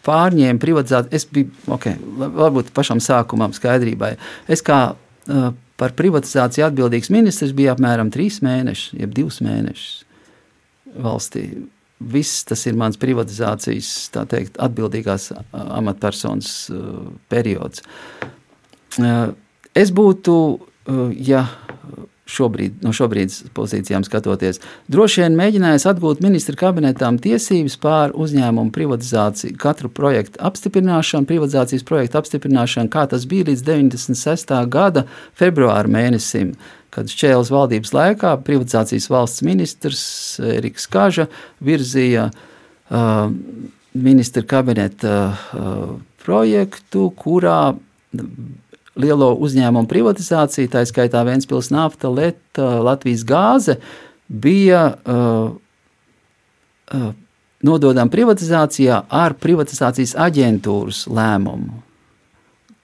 pārņēmu 0.05 0.61
privatizāciju, 0.61 1.15
es 1.15 1.27
biju, 1.31 1.53
okay, 1.75 1.97
varbūt 2.19 2.75
pašam 2.75 3.01
sākumam 3.03 3.55
skaidrībai, 3.57 4.17
es 4.51 4.63
kā 4.67 4.81
uh, 4.95 5.53
par 5.81 5.95
privatizāciju 5.99 6.67
atbildīgs 6.69 7.11
ministrs 7.15 7.55
biju 7.57 7.73
apmēram 7.75 8.11
trīs 8.15 8.41
mēnešus, 8.45 8.99
jeb 8.99 9.15
divus 9.15 9.41
mēnešus 9.45 10.03
valstī 11.03 11.49
viss 12.13 12.45
tas 12.49 12.67
ir 12.69 12.77
mans 12.79 12.99
privatizācijas, 13.01 13.91
tā 14.15 14.25
teikt, 14.31 14.59
atbildīgās 14.63 15.31
amatpersonas 15.53 16.53
periods. 17.33 17.85
Es 19.75 19.91
būtu, 19.95 20.37
ja 21.19 21.47
šobrīd, 22.25 22.79
no 22.85 22.93
šobrīd 22.97 23.33
pozīcijām 23.57 24.05
skatoties, 24.07 24.61
droši 24.89 25.25
vien 25.25 25.37
mēģinājis 25.39 25.85
atgūt 25.91 26.23
ministra 26.25 26.57
kabinetam 26.57 27.19
tiesības 27.23 27.77
pār 27.83 28.15
uzņēmumu 28.17 28.73
privatizāciju, 28.75 29.57
katru 29.61 29.91
projektu 29.93 30.41
apstiprināšanu, 30.45 31.29
privatizācijas 31.29 31.85
projektu 31.85 32.21
apstiprināšanu, 32.23 32.93
kā 32.93 33.05
tas 33.11 33.29
bija 33.29 33.51
līdz 33.51 33.67
96. 33.69 34.57
gada 34.73 35.05
februāra 35.37 35.91
mēnesim 35.91 36.55
kad 36.95 37.11
Čēles 37.11 37.51
valdības 37.51 37.91
laikā 37.95 38.37
privatizācijas 38.47 39.09
valsts 39.11 39.43
ministrs 39.43 40.05
Eriks 40.39 40.87
Kaža 40.91 41.27
virzīja 41.65 42.29
uh, 42.31 43.33
ministra 43.95 44.45
kabineta 44.47 45.17
uh, 45.35 45.97
projektu, 46.23 47.09
kurā 47.19 47.75
lielo 49.01 49.33
uzņēmumu 49.43 49.89
privatizācija, 49.91 50.71
tā 50.71 50.85
skaitā 50.89 51.25
Vēnspils 51.27 51.71
nafta, 51.75 52.11
Leta, 52.13 52.69
Latvijas 52.85 53.25
gāze, 53.27 53.79
bija 54.29 54.85
uh, 54.95 55.51
uh, 56.95 57.11
nododama 57.65 58.13
privatizācijā 58.13 59.03
ar 59.09 59.37
privatizācijas 59.41 60.15
aģentūras 60.27 61.05
lēmumu, 61.11 61.83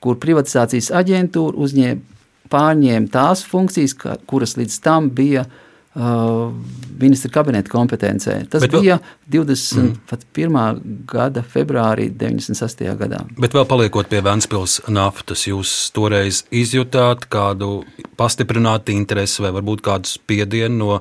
kur 0.00 0.20
privatizācijas 0.20 0.90
aģentūra 1.00 1.61
uzņēma 1.61 2.18
pārņēma 2.50 3.12
tās 3.12 3.44
funkcijas, 3.46 3.94
kuras 4.26 4.56
līdz 4.58 4.80
tam 4.82 5.12
bija 5.14 5.44
uh, 5.46 5.66
ministra 5.95 7.30
kabineta 7.34 7.72
kompetencē. 7.72 8.36
Tas 8.51 8.62
Bet 8.62 8.76
bija 8.76 9.01
vēl... 9.01 9.43
21. 9.49 10.53
Mm. 10.53 10.95
gada 11.11 11.43
februārī, 11.43 12.09
96. 12.14 12.84
gadā. 13.01 13.24
Bet 13.41 13.57
vēl 13.57 13.66
paliekot 13.66 14.11
pie 14.11 14.22
Vēncpils 14.22 14.80
naftas, 14.93 15.49
jūs 15.51 15.74
toreiz 15.97 16.45
izjutāt 16.55 17.26
kādu 17.32 17.82
pastiprinātu 18.20 18.95
interesi 18.95 19.43
vai 19.43 19.55
varbūt 19.59 19.82
kādu 19.86 20.12
spiedienu 20.14 20.78
no 20.80 20.99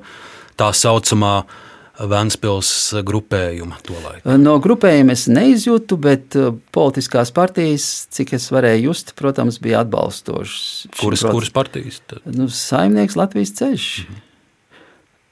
tā 0.59 0.71
saucamā 0.75 1.35
uh, 1.43 1.57
Vēnspils 1.99 2.69
grupējuma 3.03 3.81
tolaik? 3.83 4.23
No 4.39 4.55
grupējuma 4.63 5.15
es 5.17 5.25
neizjūtu, 5.27 5.97
bet 5.99 6.37
uh, 6.39 6.53
politiskās 6.75 7.33
partijas, 7.35 7.89
cik 8.15 8.37
es 8.37 8.47
varēju 8.55 8.93
just, 8.93 9.11
protams, 9.19 9.59
bija 9.59 9.81
atbalstošas. 9.83 10.87
Kuras, 10.95 11.25
kuras 11.27 11.51
partijas? 11.51 11.99
Nu, 12.23 12.47
saimnieks 12.47 13.19
Latvijas 13.19 13.51
ceļš. 13.59 13.91
Mhm. 14.05 14.25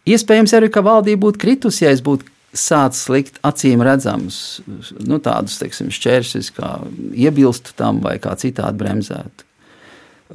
Iespējams 0.07 0.53
arī, 0.55 0.71
ka 0.71 0.83
valdība 0.85 1.25
būtu 1.27 1.41
kritusi, 1.41 1.83
ja 1.85 1.91
es 1.95 2.03
būtu 2.05 2.29
sācis 2.57 3.09
likt 3.11 3.41
acīm 3.45 3.83
redzamus 3.85 4.61
nu, 5.03 5.19
tādus 5.23 5.59
teiksim, 5.59 5.91
šķēršļus, 5.93 6.53
kā 6.55 6.77
iebilstu 7.13 7.75
tam 7.77 7.99
vai 8.03 8.15
kā 8.23 8.33
citādi 8.39 8.79
bremzētu. 8.81 9.47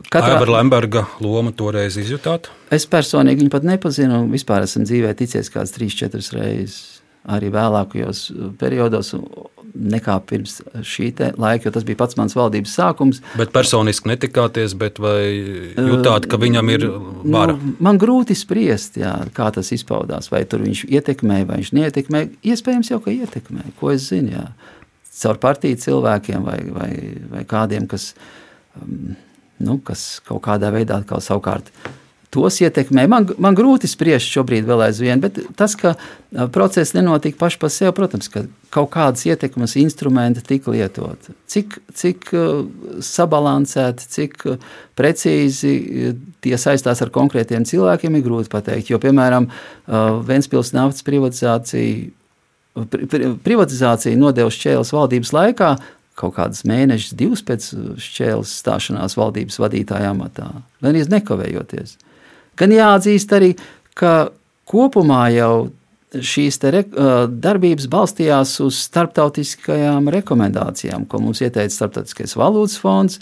Katrā... 0.09 0.39
Aivara 0.39 0.57
Lemberga 0.57 1.03
loma 1.21 1.53
toreiz 1.53 1.99
izjutāt? 2.01 2.49
Es 2.73 2.87
personīgi 2.89 3.43
viņu 3.43 3.53
pat 3.53 3.67
nepazinu. 3.69 4.23
Vispār 4.33 4.65
esmu 4.65 4.87
dzīvē 4.89 5.13
ticies 5.19 5.53
kāds 5.53 5.75
3-4 5.77 6.23
reizes. 6.39 6.79
Arī 7.29 7.53
vēlākajos 7.55 8.23
periodos. 8.61 9.13
Nekā 9.75 10.17
pirms 10.29 10.59
šī 10.87 11.11
laika, 11.41 11.67
jo 11.67 11.73
tas 11.75 11.87
bija 11.89 11.99
pats 12.01 12.17
mans 12.19 12.37
valdības 12.37 12.75
sākums. 12.77 13.21
Bet 13.39 13.53
personiski 13.55 14.11
netikāties, 14.11 14.75
bet 14.79 15.01
vai 15.03 15.23
jutāt, 15.77 16.29
ka 16.31 16.39
viņam 16.41 16.73
ir 16.75 16.87
vara? 17.25 17.57
Nu, 17.57 17.75
man 17.85 18.01
grūti 18.03 18.37
spriest, 18.39 18.99
jā, 19.01 19.15
kā 19.37 19.49
tas 19.55 19.73
izpaudās. 19.75 20.31
Vai 20.33 20.45
tur 20.49 20.65
viņš 20.67 20.85
ietekmē, 20.91 21.43
vai 21.49 21.63
viņš 21.63 21.73
neietekmē. 21.79 22.25
Iespējams, 22.53 22.93
jau 22.93 23.01
ka 23.05 23.15
ietekmē, 23.15 23.73
ko 23.81 23.95
es 23.95 24.11
zinu. 24.13 24.37
Jā. 24.37 24.47
Caur 25.23 25.41
partiju 25.41 25.81
cilvēkiem 25.81 26.45
vai, 26.47 26.61
vai, 26.73 26.93
vai 27.33 27.43
kādiem, 27.49 27.89
kas, 27.91 28.13
um, 28.81 29.17
nu, 29.63 29.81
kas 29.85 30.23
kaut 30.27 30.43
kādā 30.45 30.73
veidā 30.75 31.01
atkal 31.01 31.23
savukārt 31.25 31.73
tos 32.33 32.59
ietekmē. 32.65 33.05
Man, 33.11 33.27
man 33.43 33.57
grūti 33.57 33.89
spriest 33.91 34.31
šobrīd 34.33 34.65
vēl 34.69 34.87
aizvien, 34.87 35.21
bet 35.21 35.37
tas, 35.59 35.75
ka 35.79 35.95
process 36.55 36.95
nenotika 36.97 37.37
paši 37.43 37.59
par 37.61 37.73
sevi, 37.73 37.93
protams, 37.97 38.31
ka 38.33 38.47
kaut 38.73 38.89
kādas 38.95 39.27
ietekmes 39.29 39.77
instrumenti 39.83 40.45
tika 40.47 40.73
lietoti. 40.73 41.35
Cik, 41.53 41.77
cik 41.99 42.31
sabalansēti, 43.05 44.09
cik 44.15 44.47
precīzi 44.99 45.75
tie 46.45 46.57
saistās 46.61 47.05
ar 47.05 47.13
konkrētiem 47.13 47.67
cilvēkiem, 47.69 48.17
ir 48.17 48.25
grūti 48.25 48.53
pateikt. 48.53 48.93
Jo, 48.93 49.01
piemēram, 49.03 49.51
Ventspils 50.29 50.73
naftas 50.77 51.05
privatizācija. 51.05 52.13
Privatizācija 53.45 54.17
nodevis 54.17 54.57
šķēles 54.57 54.95
valdības 54.97 55.35
laikā, 55.37 55.75
kaut 56.17 56.33
kādus 56.39 56.65
mēnešus, 56.69 57.13
divus 57.17 57.45
pēc 57.45 57.67
šķēles 58.01 58.55
stāšanās 58.63 59.19
valdības 59.21 59.61
vadītāja 59.61 60.15
amatā, 60.15 60.49
gan 60.81 60.89
arī 60.89 61.05
nekavējoties. 61.13 61.93
Uh, 61.99 62.09
Gan 62.61 62.75
jāatzīst 62.75 63.33
arī, 63.37 63.53
ka 63.99 64.33
kopumā 64.69 65.27
jau 65.33 65.55
šīs 66.13 66.59
re, 66.69 66.83
darbības 67.29 67.89
balstījās 67.93 68.59
uz 68.65 68.83
starptautiskajām 68.89 70.11
rekomendācijām, 70.13 71.07
ko 71.09 71.23
mums 71.25 71.41
ieteica 71.41 71.73
Startautiskais 71.73 72.37
valūtas 72.37 72.77
fonds, 72.83 73.21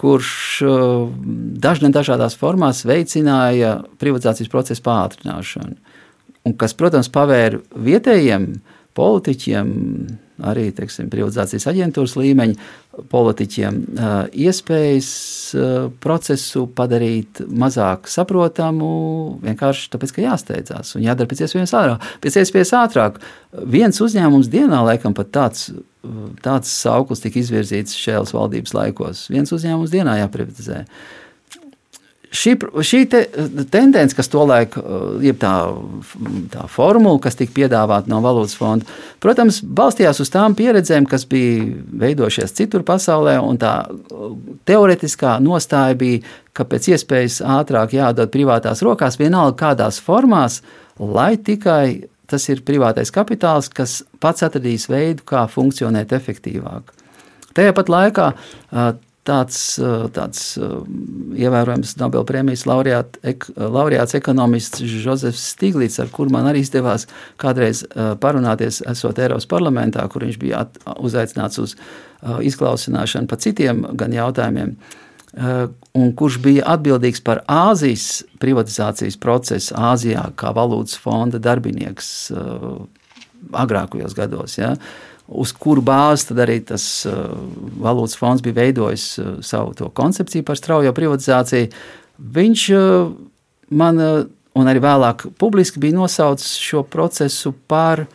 kurš 0.00 0.32
dažne 1.60 1.90
dažādās 1.92 2.38
formās 2.40 2.86
veicināja 2.88 3.80
privatizācijas 4.00 4.48
procesu 4.52 4.84
pātrināšanu. 4.86 5.76
Un 6.48 6.56
kas, 6.56 6.72
protams, 6.72 7.10
pavēra 7.12 7.60
vietējiem 7.76 8.46
politiķiem, 8.96 9.72
arī 10.48 10.70
teiksim, 10.74 11.10
privatizācijas 11.12 11.68
aģentūras 11.68 12.16
līmeņa 12.16 12.89
politiķiem 13.10 13.78
iespējas 14.44 15.10
procesu 16.02 16.66
padarīt 16.76 17.42
mazāk 17.48 18.10
saprotamu, 18.10 18.90
vienkārši 19.44 19.88
tāpēc, 19.94 20.14
ka 20.16 20.26
jāsteidzās 20.26 20.96
un 20.98 21.06
jādara 21.06 21.30
pēc 21.30 21.44
iespējas 21.46 21.76
ātrāk. 21.80 22.10
Pēc 22.24 22.40
iespējas 22.42 22.74
ātrāk. 22.80 23.22
Viens 23.70 24.02
uzņēmums 24.02 24.50
dienā, 24.52 24.82
laikam, 24.86 25.14
pat 25.16 25.32
tāds, 25.34 25.70
tāds 26.44 26.74
sauklis 26.82 27.24
tika 27.24 27.40
izvirzīts 27.40 27.96
šajās 27.98 28.34
valdības 28.36 28.76
laikos. 28.76 29.24
Viens 29.32 29.50
uzņēmums 29.56 29.94
dienā 29.94 30.20
jāprivatizē. 30.22 30.84
Uh, 30.84 31.20
šī, 32.30 32.54
šī 32.86 33.00
te, 33.10 33.22
tendence, 33.72 34.14
kas 34.16 34.30
tolaik, 34.30 34.76
jeb 35.24 35.38
tā, 35.42 35.52
tā 36.52 36.66
formula, 36.70 37.18
kas 37.22 37.38
tika 37.38 37.54
piedāvāta 37.56 38.10
no 38.10 38.20
valūtas 38.24 38.56
fonda, 38.58 38.86
protams, 39.22 39.60
balstījās 39.64 40.22
uz 40.22 40.30
tām 40.32 40.54
pieredzēm, 40.58 41.08
kas 41.10 41.26
bija 41.30 41.66
veidojušies 42.04 42.54
citur 42.56 42.84
pasaulē, 42.86 43.38
tā 43.60 43.74
teoretiskā 44.70 45.38
nostāja 45.42 45.98
bija, 45.98 46.22
ka 46.56 46.66
pēc 46.68 46.92
iespējas 46.94 47.40
ātrāk 47.58 47.94
jādod 47.98 48.30
privātās 48.32 48.82
rokās, 48.86 49.18
vienalga 49.20 49.58
kādās 49.64 50.00
formās, 50.02 50.60
lai 50.98 51.34
tikai 51.36 52.10
tas 52.30 52.46
ir 52.52 52.62
privātais 52.66 53.10
kapitāls, 53.10 53.70
kas 53.74 54.00
pats 54.22 54.44
atradīs 54.46 54.86
veidu, 54.90 55.24
kā 55.26 55.46
funkcionēt 55.50 56.12
efektīvāk. 56.14 56.92
Tajā 57.56 57.74
pat 57.74 57.90
laikā 57.90 58.26
tāds, 59.30 59.58
tāds 60.14 60.44
ievērojams 60.58 61.96
Nobelpremijas 62.00 62.66
laureāt, 62.68 63.18
ek, 63.26 63.46
laureāts 63.56 64.16
ekonomists 64.18 64.82
Jozefs 64.82 65.44
Stiglits, 65.54 66.00
ar 66.02 66.10
kuru 66.14 66.34
man 66.34 66.48
arī 66.50 66.64
izdevās 66.64 67.06
kādreiz 67.40 67.84
parunāties, 68.22 68.82
esot 68.90 69.20
Eiropas 69.22 69.48
parlamentā, 69.50 70.06
kur 70.10 70.26
viņš 70.26 70.40
bija 70.42 70.64
at, 70.66 70.80
uzaicināts 70.98 71.60
uz 71.62 71.76
izklausīšanu 72.20 73.30
par 73.30 73.40
citiem 73.42 73.84
gan 73.98 74.16
jautājumiem. 74.16 74.74
Un 75.96 76.10
kurš 76.18 76.40
bija 76.42 76.66
atbildīgs 76.72 77.22
par 77.22 77.44
Āzijas 77.50 78.24
privatizācijas 78.42 79.18
procesu 79.22 79.76
Āzijā, 79.78 80.26
kā 80.38 80.50
valūtas 80.56 80.98
fonda 80.98 81.38
darbinieks 81.42 82.10
agrākajos 83.56 84.16
gados. 84.18 84.58
Ja? 84.58 84.74
Uh, 84.74 85.09
uz 85.30 85.52
kuru 85.54 85.82
bāzi 85.82 86.34
arī 86.42 86.58
tas 86.66 86.84
uh, 87.06 87.30
valūtas 87.80 88.18
fonds 88.18 88.42
bija 88.42 88.58
veidojis 88.58 89.06
uh, 89.18 89.32
savu 89.46 89.90
koncepciju 89.94 90.44
par 90.46 90.58
straujo 90.58 90.92
privatizāciju. 90.96 91.70
Viņš 92.18 92.64
uh, 92.74 93.12
man, 93.70 94.00
un 94.58 94.72
arī 94.72 94.82
vēlāk 94.82 95.28
publiski 95.38 95.80
bija 95.82 96.00
nosaucis 96.00 96.58
šo 96.58 96.82
procesu 96.82 97.54
par 97.70 98.06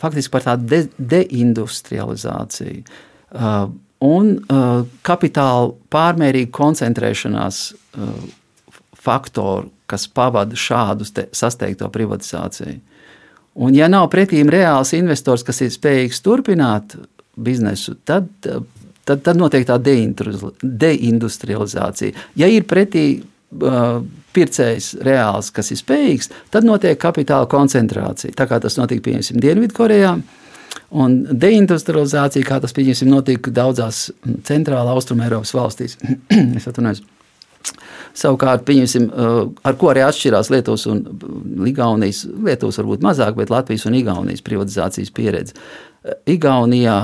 faktiski 0.00 0.32
par 0.32 0.42
tādu 0.42 0.64
de 0.66 0.78
deindustrializāciju. 0.98 2.80
Un 4.02 4.30
kapitāla 5.06 5.68
pārmērīgu 5.94 6.50
koncentrēšanās 6.56 7.60
faktoru, 8.98 9.70
kas 9.86 10.08
pavada 10.10 10.58
šādu 10.58 11.06
sasteigto 11.38 11.86
privatizāciju. 11.92 12.80
Un, 13.54 13.74
ja 13.76 13.88
nav 13.92 14.08
pretīm 14.12 14.50
reāls 14.52 14.92
investors, 14.96 15.42
kas 15.44 15.60
ir 15.60 15.70
spējīgs 15.74 16.22
turpināt 16.24 16.96
biznesu, 17.36 17.94
tad, 18.08 18.24
tad, 18.40 19.20
tad 19.24 19.36
notiek 19.36 19.66
tā 19.68 19.76
deindustrializācija. 19.82 22.12
Ja 22.40 22.46
ir 22.48 22.64
pretī 22.68 23.20
uh, 23.20 24.00
pircējs 24.32 24.94
reāls, 25.04 25.50
kas 25.54 25.70
ir 25.72 25.78
spējīgs, 25.80 26.30
tad 26.52 26.64
notiek 26.68 26.98
kapitāla 27.00 27.46
koncentrācija. 27.50 28.34
Tā 28.36 28.44
kā 28.48 28.56
tas 28.62 28.78
notika 28.80 29.02
piemēram 29.08 29.40
Dienvidkorejā. 29.44 30.12
Un 31.02 31.10
deindustrializācija, 31.40 32.46
kā 32.48 32.56
tas 32.60 32.74
pieņemsim, 32.76 33.08
notika 33.12 33.52
daudzās 33.52 33.96
centrālā 34.48 34.90
austrumē 34.92 35.24
Eiropas 35.28 35.52
valstīs. 35.56 35.92
es 36.58 36.68
atvainojos. 36.68 37.00
Savukārt, 38.18 38.68
uh, 38.68 39.30
ar 39.64 39.78
ko 39.80 39.92
arī 39.92 40.02
atšķirās 40.04 40.50
Lietuvas 40.52 40.84
un 40.90 41.04
Igaunijas, 41.68 42.24
Lietuvas 42.26 42.80
varbūt 42.82 43.04
mazāk, 43.04 43.38
bet 43.38 43.52
Latvijas 43.52 43.86
un 43.88 43.96
Igaunijas 43.96 44.44
privatizācijas 44.44 45.14
pieredze. 45.14 45.56
Uh, 45.56 46.18
Igaunijā 46.28 46.98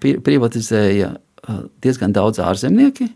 privatizēja 0.00 1.14
uh, 1.14 1.64
diezgan 1.84 2.12
daudz 2.16 2.42
ārzemnieki 2.44 3.08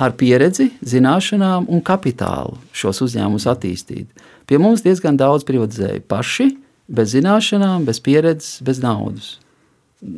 ar 0.00 0.14
pieredzi, 0.16 0.70
zināšanām 0.80 1.68
un 1.68 1.82
kapitālu 1.84 2.56
šos 2.72 3.02
uzņēmumus 3.04 3.46
attīstīt. 3.50 4.08
Pie 4.48 4.58
mums 4.58 4.84
diezgan 4.86 5.18
daudz 5.20 5.44
privatizēja 5.48 6.00
paši, 6.08 6.48
bez 6.90 7.12
zināšanām, 7.14 7.84
bez 7.86 8.00
pieredzes, 8.02 8.58
bez 8.66 8.80
naudas. 8.82 9.34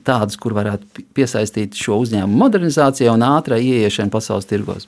Tādas, 0.07 0.39
kur 0.39 0.55
varētu 0.55 1.03
piesaistīt 1.17 1.75
šo 1.75 1.99
uzņēmumu 2.05 2.39
modernizācijai 2.45 3.11
un 3.11 3.25
ātrai 3.27 3.59
ieiešanu 3.67 4.15
pasaules 4.15 4.47
tirgos. 4.47 4.87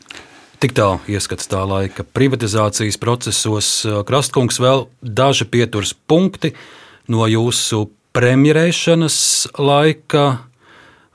Tik 0.65 0.73
tālu 0.73 0.97
ieskats 1.13 1.45
tā 1.45 1.59
laika 1.69 2.07
privatizācijas 2.17 2.97
procesos. 2.97 3.67
Krastkungs 4.09 4.57
vēl 4.57 4.87
daži 5.05 5.45
pieturas 5.45 5.91
punkti 5.93 6.55
no 7.13 7.27
jūsu 7.29 7.83
premjerēšanas 8.17 9.19
laika. 9.61 10.25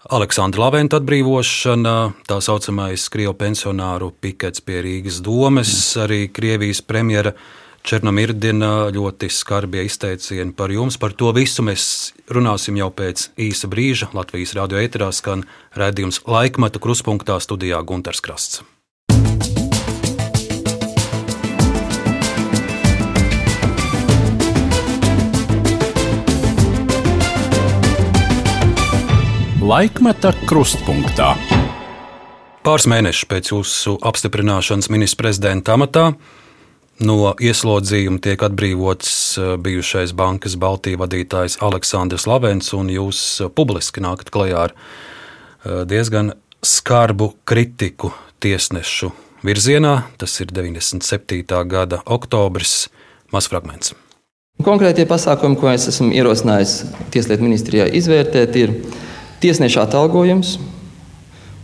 Aleksandra 0.05 0.67
Laventa 0.67 1.01
atbrīvošana, 1.01 1.95
tā 2.29 2.37
saucamais 2.45 3.07
Krievu 3.09 3.33
pensionāru 3.41 4.11
pikets 4.21 4.61
pie 4.61 4.83
Rīgas 4.85 5.17
domes, 5.25 5.73
arī 5.97 6.27
Krievijas 6.29 6.85
premjera 6.85 7.33
Černomirdina 7.81 8.91
ļoti 8.93 9.33
skarbie 9.33 9.89
izteicieni 9.89 10.53
par 10.53 10.69
jums. 10.69 11.01
Par 11.01 11.17
to 11.17 11.33
visu 11.33 11.65
mēs 11.65 12.11
runāsim 12.29 12.77
jau 12.77 12.93
pēc 12.93 13.31
īsa 13.49 13.65
brīža. 13.65 14.13
Latvijas 14.13 14.53
radio 14.61 14.77
ēterā 14.77 15.09
skan 15.09 15.47
redzējums 15.73 16.27
laikmeta 16.29 16.77
kruspunktā 16.77 17.41
studijā 17.41 17.81
Gunters 17.81 18.21
Krasts. 18.21 18.61
Laikmeta 29.69 30.31
krustpunktā. 30.49 31.35
Pāris 32.65 32.87
mēnešus 32.89 33.27
pēc 33.29 33.49
jūsu 33.51 33.91
apstiprināšanas 34.09 34.87
ministra 34.89 35.27
prezidenta 35.27 35.75
amatā 35.75 36.05
no 37.05 37.17
ieslodzījuma 37.37 38.17
tiek 38.23 38.41
atbrīvots 38.47 39.11
eh, 39.37 39.51
bijušais 39.61 40.15
bankas 40.17 40.55
Baltijas 40.57 40.97
vadītājs 41.03 41.59
Aleksandrs 41.67 42.25
Lavens, 42.25 42.71
un 42.73 42.89
jūs 42.89 43.19
eh, 43.43 43.51
publiski 43.53 44.01
nākat 44.01 44.31
klajā 44.33 44.63
ar 44.69 44.73
eh, 44.73 45.83
diezgan 45.91 46.31
skarbu 46.65 47.35
kritiku 47.45 48.09
tiesnešu 48.41 49.11
virzienā. 49.45 49.93
Tas 50.17 50.33
ir 50.41 50.49
97. 50.55 51.43
gada 51.69 51.99
oktobris, 52.09 52.87
mazs 53.35 53.51
fragments. 53.53 53.93
Konkrētie 54.65 55.05
pasākumi, 55.05 55.59
ko 55.61 55.69
es 55.75 55.85
esmu 55.93 56.09
ierosinājis 56.17 56.73
Tieslietu 57.13 57.45
ministrijā 57.45 57.85
izvērtēt, 58.01 58.57
ir 58.63 58.73
tiesneša 59.43 59.85
atalgojums 59.87 60.57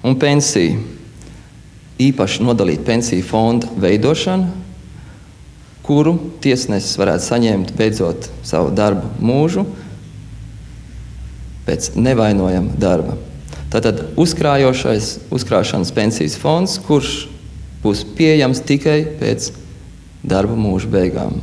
un 0.06 0.18
pensija. 0.20 0.78
Īpaši 1.96 2.44
nodalīt 2.44 2.82
pensiju 2.84 3.24
fonda 3.24 3.70
veidošanu, 3.80 4.50
kuru 5.86 6.18
tiesnesis 6.44 6.98
varētu 7.00 7.24
saņemt 7.24 7.72
beidzot 7.78 8.28
savu 8.44 8.74
darbu 8.76 9.14
mūžu 9.24 9.64
pēc 11.66 11.94
nevainojama 11.96 12.76
darba. 12.82 13.16
Tātad 13.74 14.02
uzkrājošais, 14.22 15.12
uzkrāšanas 15.34 15.94
pensijas 15.96 16.36
fonds, 16.40 16.78
kurš 16.84 17.26
būs 17.84 18.04
pieejams 18.18 18.62
tikai 18.66 19.00
pēc 19.20 19.50
darba 20.26 20.58
mūža 20.58 20.92
beigām. 20.92 21.40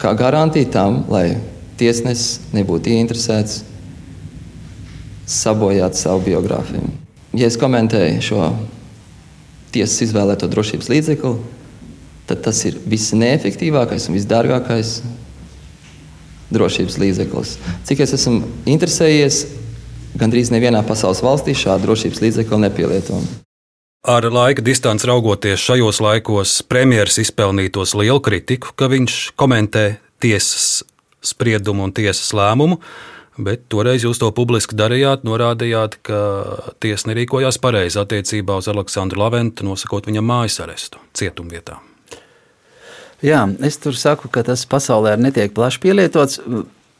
Kā 0.00 0.12
garantija 0.18 0.68
tam, 0.72 1.02
lai 1.08 1.38
tiesnesis 1.80 2.52
nebūtu 2.56 2.92
ieinteresēts 2.92 3.62
sabojāt 5.26 5.98
savu 5.98 6.24
biogrāfiju. 6.30 6.88
Ja 7.36 7.50
es 7.50 7.58
komentēju 7.60 8.22
šo 8.24 8.48
tiesas 9.74 10.06
izvēlēto 10.06 10.48
drošības 10.48 10.88
līdzekli, 10.92 11.34
tad 12.26 12.42
tas 12.46 12.62
ir 12.68 12.78
viss 12.88 13.14
neefektīvākais 13.14 14.08
un 14.08 14.16
visdārgākais 14.16 15.00
drošības 16.54 16.98
līdzeklis. 17.02 17.56
Cik 17.86 18.04
es 18.06 18.14
esmu 18.16 18.46
interesējies, 18.70 19.42
gandrīz 20.16 20.52
nevienā 20.54 20.82
pasaules 20.86 21.22
valstī 21.24 21.56
šādu 21.58 21.90
drošības 21.90 22.22
līdzekli 22.22 22.62
nepielietojam. 22.62 23.26
Ar 24.06 24.22
laika 24.30 24.62
distanci 24.62 25.08
raugoties 25.10 25.58
šajos 25.66 25.98
laikos, 25.98 26.60
premjerministrs 26.70 27.24
izpelnītos 27.26 27.96
lielu 27.98 28.22
kritiku, 28.22 28.70
ka 28.78 28.86
viņš 28.92 29.16
komentē 29.34 29.96
tiesas 30.22 30.84
spriedumu 31.26 31.88
un 31.88 31.94
tiesas 31.94 32.30
lēmumu. 32.36 32.78
Bet 33.36 33.66
toreiz 33.68 34.04
jūs 34.06 34.16
to 34.20 34.30
publiski 34.32 34.76
darījāt, 34.78 35.26
norādījāt, 35.28 35.98
ka 36.08 36.20
tiesa 36.80 37.10
nerīkojās 37.10 37.58
pareizi 37.60 38.00
attiecībā 38.00 38.56
uz 38.62 38.68
Aleksandru 38.72 39.20
Laventu, 39.20 39.66
nosakot 39.68 40.08
viņam 40.08 40.24
mājas 40.24 40.56
arestu 40.64 41.02
cietumvietā. 41.16 41.76
Jā, 43.24 43.44
es 43.64 43.76
tur 43.80 43.96
saku, 43.96 44.30
ka 44.32 44.44
tas 44.44 44.64
pasaulē 44.68 45.14
netiek 45.20 45.52
plaši 45.56 45.82
pielietots. 45.84 46.40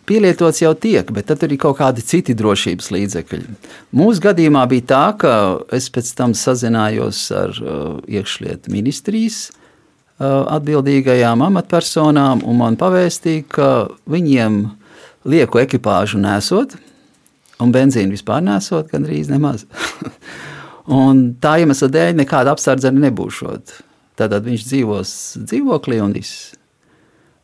Pielietots 0.06 0.60
jau 0.62 0.70
tiek, 0.78 1.08
bet 1.10 1.26
tad 1.26 1.42
ir 1.42 1.56
kaut 1.58 1.80
kādi 1.80 2.04
citi 2.06 2.36
drošības 2.38 2.92
līdzekļi. 2.94 3.56
Mūsu 3.96 4.22
gadījumā 4.22 4.62
bija 4.70 4.84
tā, 4.92 5.04
ka 5.18 5.32
es 5.74 5.88
pēc 5.90 6.12
tam 6.14 6.36
sazinājos 6.36 7.24
ar 7.34 7.56
uh, 7.58 7.96
iekšlietu 8.06 8.70
ministrijas 8.70 9.48
uh, 9.48 10.46
atbildīgajām 10.54 11.42
amatpersonām, 11.48 12.44
un 12.46 12.60
man 12.60 12.78
pavēstīja, 12.78 13.48
ka 13.50 13.70
viņiem 14.06 14.60
lieku 15.26 15.60
ekipāžu 15.62 16.20
nesot, 16.22 16.76
un 17.62 17.72
benzīnu 17.74 18.14
vispār 18.14 18.44
nesot, 18.44 18.90
gandrīz 18.92 19.30
nemaz. 19.32 19.66
un 21.00 21.28
tā 21.42 21.58
iemesla 21.62 21.90
dēļ 21.92 22.20
nekāda 22.22 22.54
apsardze 22.54 22.92
nebūšot. 22.94 23.80
Tad 24.16 24.36
viņš 24.44 24.68
dzīvos 24.70 25.10
dzīvoklī 25.44 26.00
un 26.00 26.14
viss. 26.16 26.54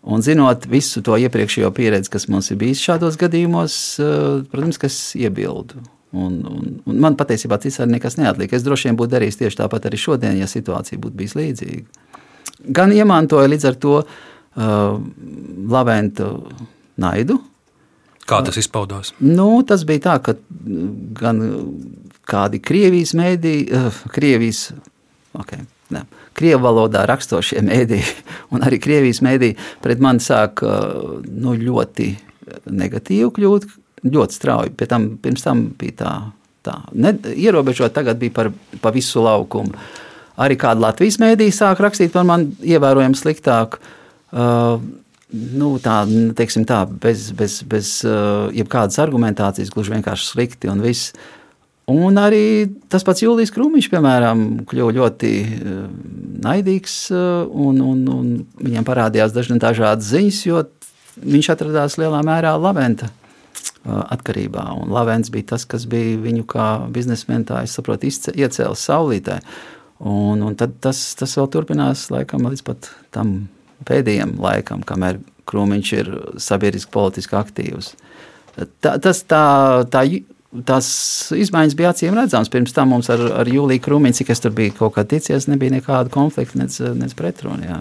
Un 0.02 0.22
zinot 0.24 0.64
visu 0.66 1.02
to 1.04 1.14
iepriekšējo 1.20 1.68
pieredzi, 1.76 2.10
kas 2.10 2.26
mums 2.32 2.48
ir 2.50 2.58
bijis 2.58 2.80
šādos 2.82 3.18
gadījumos, 3.20 3.74
eh, 4.02 4.40
protams, 4.50 4.80
ka 4.80 4.88
es 4.90 4.96
iebildu. 5.14 5.78
Un, 6.12 6.40
un, 6.44 6.72
un 6.84 6.98
man 7.00 7.14
patiesībā 7.16 7.56
citādi 7.62 7.94
nekas 7.94 8.18
neatliek. 8.18 8.50
Es 8.52 8.64
droši 8.66 8.90
vien 8.90 8.98
būtu 8.98 9.14
darījis 9.14 9.38
tieši 9.40 9.60
tāpat 9.62 9.86
arī 9.88 10.00
šodien, 10.00 10.40
ja 10.40 10.48
situācija 10.50 11.00
būtu 11.00 11.16
bijusi 11.20 11.38
līdzīga. 11.38 12.10
Gan 12.76 12.92
iemantoja 12.92 13.48
līdz 13.48 13.68
ar 13.70 13.78
to 13.80 13.94
uh, 14.02 14.98
Laventu 15.72 16.28
naidu. 17.00 17.38
Kā 18.28 18.38
tas 18.46 18.58
izpaudās? 18.60 19.12
Nu, 19.20 19.48
tas 19.66 19.82
bija 19.88 20.06
tā, 20.06 20.16
ka 20.22 20.36
gan 21.18 21.42
kādi 22.28 22.62
Krievijas 22.62 23.16
mēdī, 23.18 23.56
uh, 23.74 24.02
Krievijas, 24.14 24.68
okay, 25.38 25.64
ne, 25.94 26.04
Krievu 26.38 26.62
valodā 26.64 27.04
rakstošie 27.08 27.62
mēdīji 27.66 28.12
un 28.54 28.64
arī 28.66 28.80
Krievijas 28.82 29.22
mēdīji 29.24 29.58
pret 29.84 30.02
mani 30.02 30.22
sāk 30.24 30.62
nu, 30.62 31.56
ļoti 31.58 32.12
negatīvi 32.72 33.32
kļūt, 33.36 33.66
ļoti 34.08 34.38
strauji. 34.38 34.72
Pie 34.76 34.88
tam, 34.90 35.10
pirms 35.22 35.44
tam 35.44 35.66
bija 35.78 35.98
tā, 36.02 36.14
tā. 36.66 36.78
Ne, 36.94 37.14
ierobežot, 37.34 37.94
tagad 37.94 38.20
bija 38.22 38.34
par, 38.38 38.52
par 38.82 38.94
visu 38.96 39.22
laukumu. 39.24 39.76
Arī 40.42 40.56
kāda 40.58 40.88
Latvijas 40.88 41.20
mēdīja 41.20 41.58
sāk 41.58 41.82
rakstīt 41.84 42.14
par 42.14 42.24
mani 42.26 42.54
ievērojami 42.72 43.18
sliktāk. 43.18 43.76
Uh, 44.32 44.80
nu, 45.32 45.74
tā, 45.82 46.02
teiksim 46.36 46.66
tā, 46.68 46.84
bez, 46.86 47.30
bez, 47.36 47.60
bez 47.68 47.94
uh, 48.06 48.50
jebkādas 48.54 49.00
argumentācijas, 49.02 49.72
gluži 49.72 49.96
vienkārši 49.96 50.28
slikti 50.34 50.72
un 50.72 50.84
viss. 50.84 51.14
Un 51.90 52.18
arī 52.20 52.70
tas 52.92 53.02
pats 53.02 53.24
Jūlijs 53.24 53.50
Krūmiņš, 53.50 53.88
piemēram, 53.90 54.42
kļuva 54.70 54.92
ļoti 55.00 55.30
eh, 55.42 55.80
naidīgs, 56.44 56.94
eh, 57.10 57.24
un, 57.50 57.80
un, 57.82 58.04
un 58.12 58.28
viņam 58.62 58.86
parādījās 58.86 59.34
dažādas 59.34 60.12
ziņas, 60.12 60.38
jo 60.46 60.62
viņš 61.26 61.50
atradās 61.56 61.98
lielā 61.98 62.22
mērā 62.22 62.54
Laventa 62.54 63.10
eh, 63.10 63.90
atkarībā. 63.90 64.68
Un 64.78 64.94
Lavents 64.94 65.32
bija 65.34 65.56
tas, 65.56 65.66
kas 65.66 65.88
bija 65.90 66.20
viņu 66.22 66.46
kā 66.54 66.68
biznesmenu, 66.94 67.48
tā 67.50 67.64
es 67.66 67.74
saprotu, 67.74 68.06
iecēlis 68.06 68.86
saulītē. 68.86 69.40
Un, 70.06 70.38
un 70.38 70.54
tad 70.58 70.78
tas, 70.82 71.02
tas 71.18 71.34
vēl 71.38 71.50
turpinās 71.50 72.08
laikam 72.14 72.46
līdz 72.46 72.62
pat 72.66 72.92
tam 73.14 73.42
pēdējiem 73.88 74.36
laikam, 74.42 74.84
kamēr 74.86 75.20
Krūmiņš 75.50 75.92
ir 75.98 76.10
sabiedriski 76.40 76.92
politiski 76.94 77.36
aktīvs. 77.38 77.92
Tā, 78.84 78.98
tas 79.02 79.22
tā, 79.26 79.42
tā 79.90 80.04
tās 80.68 80.86
izmaiņas 81.32 81.76
bija 81.76 81.92
acīm 81.92 82.16
redzamas. 82.16 82.50
Pirms 82.52 82.74
tam 82.76 82.92
mums 82.92 83.10
ar, 83.12 83.22
ar 83.40 83.48
Jūliju 83.48 83.82
Krūmiņu, 83.84 84.26
es 84.32 84.42
tur 84.44 84.54
biju 84.56 84.76
kaut 84.78 84.96
kā 84.96 85.06
ticies, 85.08 85.48
nebija 85.50 85.74
nekāda 85.78 86.12
konflikta, 86.12 86.60
nec, 86.60 86.76
nec 86.98 87.14
pretruna. 87.18 87.80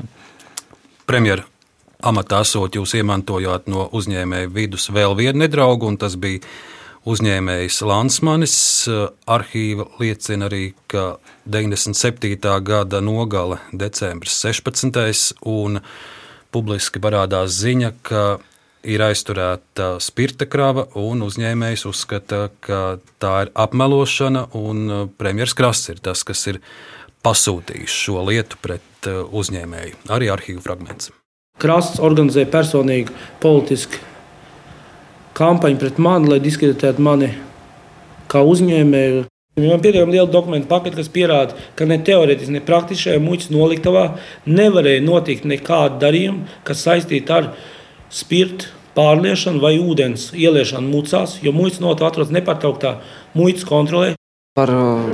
Premjer, 1.10 1.43
amatā 2.08 2.41
esot, 2.45 2.78
jūs 2.78 2.95
iemantojāt 2.99 3.68
no 3.72 3.89
uzņēmēja 3.91 4.52
vidus 4.56 4.89
vēl 4.93 5.18
vienu 5.20 5.43
nedraugu, 5.43 5.89
un 5.91 5.99
tas 6.02 6.16
bija 6.16 6.43
uzņēmējs 7.10 7.82
Lansmanis. 7.88 8.56
Arhīva 9.30 9.88
liecina 10.02 10.47
arī, 10.49 10.72
ka 10.91 11.18
97. 11.49 12.38
gada 12.66 13.02
nogale, 13.02 13.60
decembris 13.74 14.38
16. 14.43 15.34
un 15.49 15.82
publiski 16.52 17.02
parādās 17.02 17.56
ziņa, 17.62 17.93
ka 18.06 18.26
ir 18.84 19.04
aizturēta 19.06 19.93
spirta 20.02 20.47
krava, 20.49 20.88
un 20.97 21.22
uzņēmējs 21.26 21.86
uzskata, 21.89 22.47
ka 22.64 22.99
tā 23.22 23.36
ir 23.45 23.54
apmelošana, 23.54 24.47
un 24.58 24.84
uh, 24.89 25.04
premjerministrs 25.18 25.58
Krasts 25.58 25.93
ir 25.93 26.02
tas, 26.04 26.26
kas 26.28 26.43
ir 26.49 26.62
pasūtījis 27.26 27.97
šo 28.06 28.26
lietu 28.28 28.58
pret 28.62 29.10
uh, 29.10 29.24
uzņēmēju. 29.30 30.06
Arī 30.14 30.32
arhīvu 30.34 30.64
fragments. 30.66 31.12
Krasts 31.62 32.02
organizēja 32.02 32.49
personīgi 32.49 33.14
politisku 33.41 34.02
kampaņu 35.38 35.80
pret 35.82 36.00
mani, 36.02 36.30
lai 36.32 36.40
diskreditētu 36.44 37.04
mani 37.04 37.32
kā 38.32 38.44
uzņēmēju. 38.48 39.26
Ir 39.60 39.82
pietiekami 39.84 40.16
liela 40.16 40.30
dokumentu 40.32 40.70
pakete, 40.70 40.96
kas 41.02 41.10
pierāda, 41.12 41.58
ka 41.76 41.86
ne 41.86 41.98
teorētiski, 42.00 42.54
ne 42.56 42.62
praktiski 42.64 43.10
šajā 43.10 43.20
muitas 43.24 43.50
noliktavā 43.52 44.06
nevarēja 44.48 45.04
notikt 45.04 45.48
nekāda 45.50 46.00
darījuma, 46.06 46.48
kas 46.68 46.86
saistīta 46.88 47.42
ar 47.42 47.50
spirtu 48.12 48.72
pārliešanu 48.96 49.60
vai 49.64 49.76
ūdens 49.80 50.30
ieliešanu 50.36 50.88
mucās, 50.92 51.38
jo 51.44 51.52
muitas 51.56 51.84
nota 51.84 52.08
atrodas 52.08 52.32
nepārtrauktā 52.32 52.98
muitas 53.36 53.68
kontrolē. 53.68 54.14
Par 54.56 54.72
uh, 54.72 55.06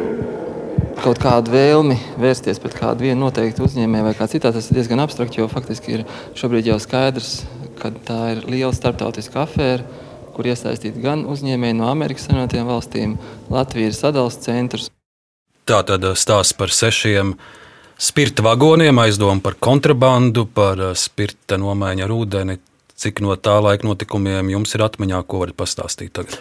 kaut 1.01 1.19
kādu 1.21 1.53
vēlmi 1.53 1.97
vērsties 2.21 2.61
pret 2.61 2.77
kādu 2.77 3.05
vienu 3.05 3.25
noteiktu 3.25 3.65
uzņēmēju 3.67 4.07
vai 4.09 4.15
kā 4.17 4.29
citā, 4.29 4.53
tas 4.53 4.69
ir 4.69 4.79
diezgan 4.79 5.01
abstrakts, 5.03 5.37
jo 5.37 5.49
faktiski 5.51 5.99
ir 5.99 6.05
šobrīd 6.37 6.69
jau 6.71 6.77
skaidrs, 6.81 7.39
ka 7.81 7.93
tā 8.07 8.21
ir 8.33 8.45
liela 8.49 8.73
starptautiska 8.73 9.43
afēra, 9.45 9.85
kur 10.37 10.47
iesaistīti 10.53 11.03
gan 11.03 11.25
uzņēmēji 11.27 11.79
no 11.79 11.89
Amerikas 11.91 12.29
Savienotajām 12.29 12.69
valstīm, 12.69 13.17
Latvija 13.53 13.91
ir 13.91 13.97
sadalījums 13.97 14.41
centrs. 14.45 14.89
Tā 15.67 15.81
tad 15.87 16.05
uh, 16.05 16.15
stāsts 16.15 16.55
par 16.55 16.71
sešiem 16.71 17.35
spirta 17.97 18.45
vagoniem, 18.45 19.01
aizdomu 19.03 19.43
par 19.43 19.57
kontrabandu, 19.59 20.45
par 20.47 20.79
uh, 20.79 20.95
spirta 20.95 21.59
nomaiņu 21.59 22.05
ar 22.07 22.15
ūdeni, 22.15 22.59
Cik 22.97 23.19
no 23.21 23.35
tā 23.37 23.59
laika 23.61 23.85
notikumiem 23.85 24.47
jums 24.49 24.73
ir 24.73 24.81
atmiņā, 24.81 25.21
ko 25.29 25.43
varat 25.43 25.57
pastāstīt 25.59 26.15
tagad? 26.17 26.39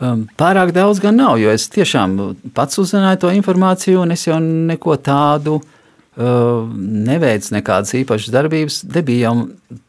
Um, 0.00 0.22
pārāk 0.40 0.72
daudz 0.72 1.02
gan 1.04 1.18
nav, 1.20 1.34
jo 1.36 1.50
es 1.52 1.66
tiešām 1.68 2.14
pats 2.56 2.80
uzzināju 2.80 3.20
to 3.20 3.32
informāciju, 3.36 3.98
un 4.00 4.14
es 4.14 4.24
jau 4.24 4.38
neko 4.40 4.96
tādu 5.04 5.58
uh, 5.60 6.64
neveicu, 6.80 7.52
nekādas 7.58 7.92
īpašas 7.98 8.32
darbības. 8.32 8.78
Nebija 8.88 9.28
jau 9.28 9.34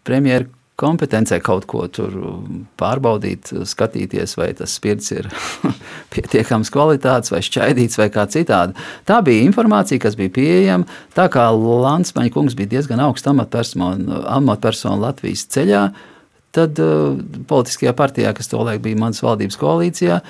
premjeras 0.04 0.52
kompetencē 0.82 1.40
kaut 1.44 1.68
ko 1.70 1.86
tur 1.94 2.16
pārbaudīt, 2.82 3.54
skatīties, 3.70 4.36
vai 4.40 4.50
tas 4.58 4.74
spirts 4.78 5.12
ir 5.14 5.30
pietiekams 6.14 6.72
kvalitātes, 6.74 7.32
vai 7.34 7.44
šķaidīts, 7.46 8.00
vai 8.02 8.10
kā 8.14 8.26
citādi. 8.32 8.78
Tā 9.08 9.22
bija 9.26 9.46
informācija, 9.48 10.02
kas 10.02 10.18
bija 10.20 10.34
pieejama. 10.38 10.90
Tā 11.18 11.28
kā 11.32 11.48
Lansmaņa 11.54 12.34
kungs 12.34 12.58
bija 12.58 12.76
diezgan 12.76 13.04
augsts 13.06 13.30
amatpersona, 13.32 14.22
amatpersona 14.38 15.00
Latvijas 15.08 15.46
ceļā, 15.54 15.88
tad 16.56 16.80
uh, 16.84 17.18
politiskajā 17.48 17.94
partijā, 17.98 18.34
kas 18.36 18.52
tolaik 18.52 18.84
bija 18.84 19.00
manas 19.00 19.22
valdības 19.24 19.60
koalīcijā, 19.62 20.22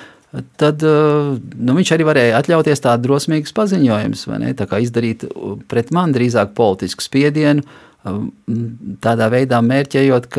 tad 0.60 0.82
uh, 0.86 1.32
nu, 1.36 1.76
viņš 1.76 1.94
arī 1.96 2.06
varēja 2.08 2.40
atļauties 2.40 2.84
tādu 2.84 3.08
drosmīgu 3.08 3.52
paziņojumu, 3.56 4.52
tā 4.58 4.68
kā 4.70 4.80
izdarīt 4.84 5.26
pret 5.68 5.92
mani 5.94 6.16
drīzāk 6.16 6.54
politisku 6.58 7.04
spiedienu. 7.04 7.66
Tādā 8.02 9.28
veidā 9.30 9.60
mērķējot 9.62 10.38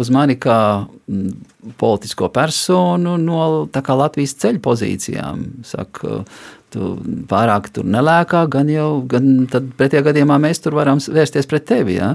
uz 0.00 0.10
mani 0.14 0.38
kā 0.40 0.58
politisko 1.78 2.30
personu 2.32 3.18
no 3.20 3.42
Latvijas 3.68 4.32
ceļu 4.40 4.62
pozīcijām. 4.64 5.44
Saka, 5.68 6.22
tu 6.72 6.94
pārāk 7.28 7.68
tur 7.74 7.84
nelēkā, 7.84 8.46
gan 8.48 8.72
jau 8.72 9.02
gan 9.08 9.44
pretējā 9.50 10.06
gadījumā 10.08 10.40
mēs 10.40 10.64
tur 10.64 10.78
varam 10.80 11.02
vērsties 11.04 11.50
pret 11.50 11.68
tevi. 11.68 11.98
Ja? 12.00 12.14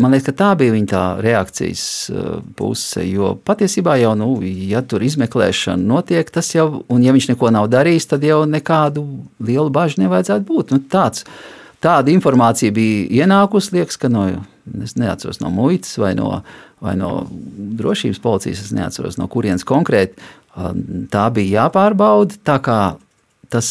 Man 0.00 0.14
liekas, 0.14 0.30
ka 0.30 0.36
tā 0.38 0.48
bija 0.56 0.72
viņa 0.72 1.00
reakcijas 1.24 1.84
uh, 2.14 2.26
puse. 2.56 3.02
Jo 3.10 3.34
patiesībā 3.44 3.98
jau, 4.00 4.14
nu, 4.16 4.28
ja 4.46 4.84
tur 4.86 5.02
izmeklēšana 5.04 5.82
notiek, 5.82 6.30
tas 6.30 6.48
jau, 6.54 6.84
un 6.88 7.02
ja 7.04 7.14
viņš 7.16 7.32
neko 7.32 7.50
nav 7.52 7.66
darījis, 7.72 8.06
tad 8.12 8.24
jau 8.24 8.44
nekādu 8.48 9.02
lielu 9.42 9.72
bažu 9.74 10.04
nevajadzētu 10.04 10.46
būt. 10.46 10.76
Nu, 10.76 10.84
tāds, 10.92 11.26
tāda 11.82 12.12
informācija 12.12 12.74
bija 12.74 13.24
ienākusi, 13.24 13.74
liekas, 13.78 13.98
ka 14.00 14.10
no, 14.12 14.26
es 14.84 14.96
neatceros 15.00 15.40
no 15.42 15.52
muitas 15.54 15.96
vai 16.00 16.14
no, 16.18 16.40
vai 16.84 16.96
no 17.00 17.26
drošības 17.80 18.20
policijas, 18.22 18.64
es 18.66 18.74
neatceros 18.76 19.20
no 19.20 19.28
kurienes 19.30 19.66
konkrēti. 19.68 20.20
Uh, 20.50 20.72
tā 21.12 21.28
bija 21.34 21.64
jāpārbauda. 21.64 22.40
Tā 22.46 22.58
kā 22.64 22.80
tas 23.50 23.68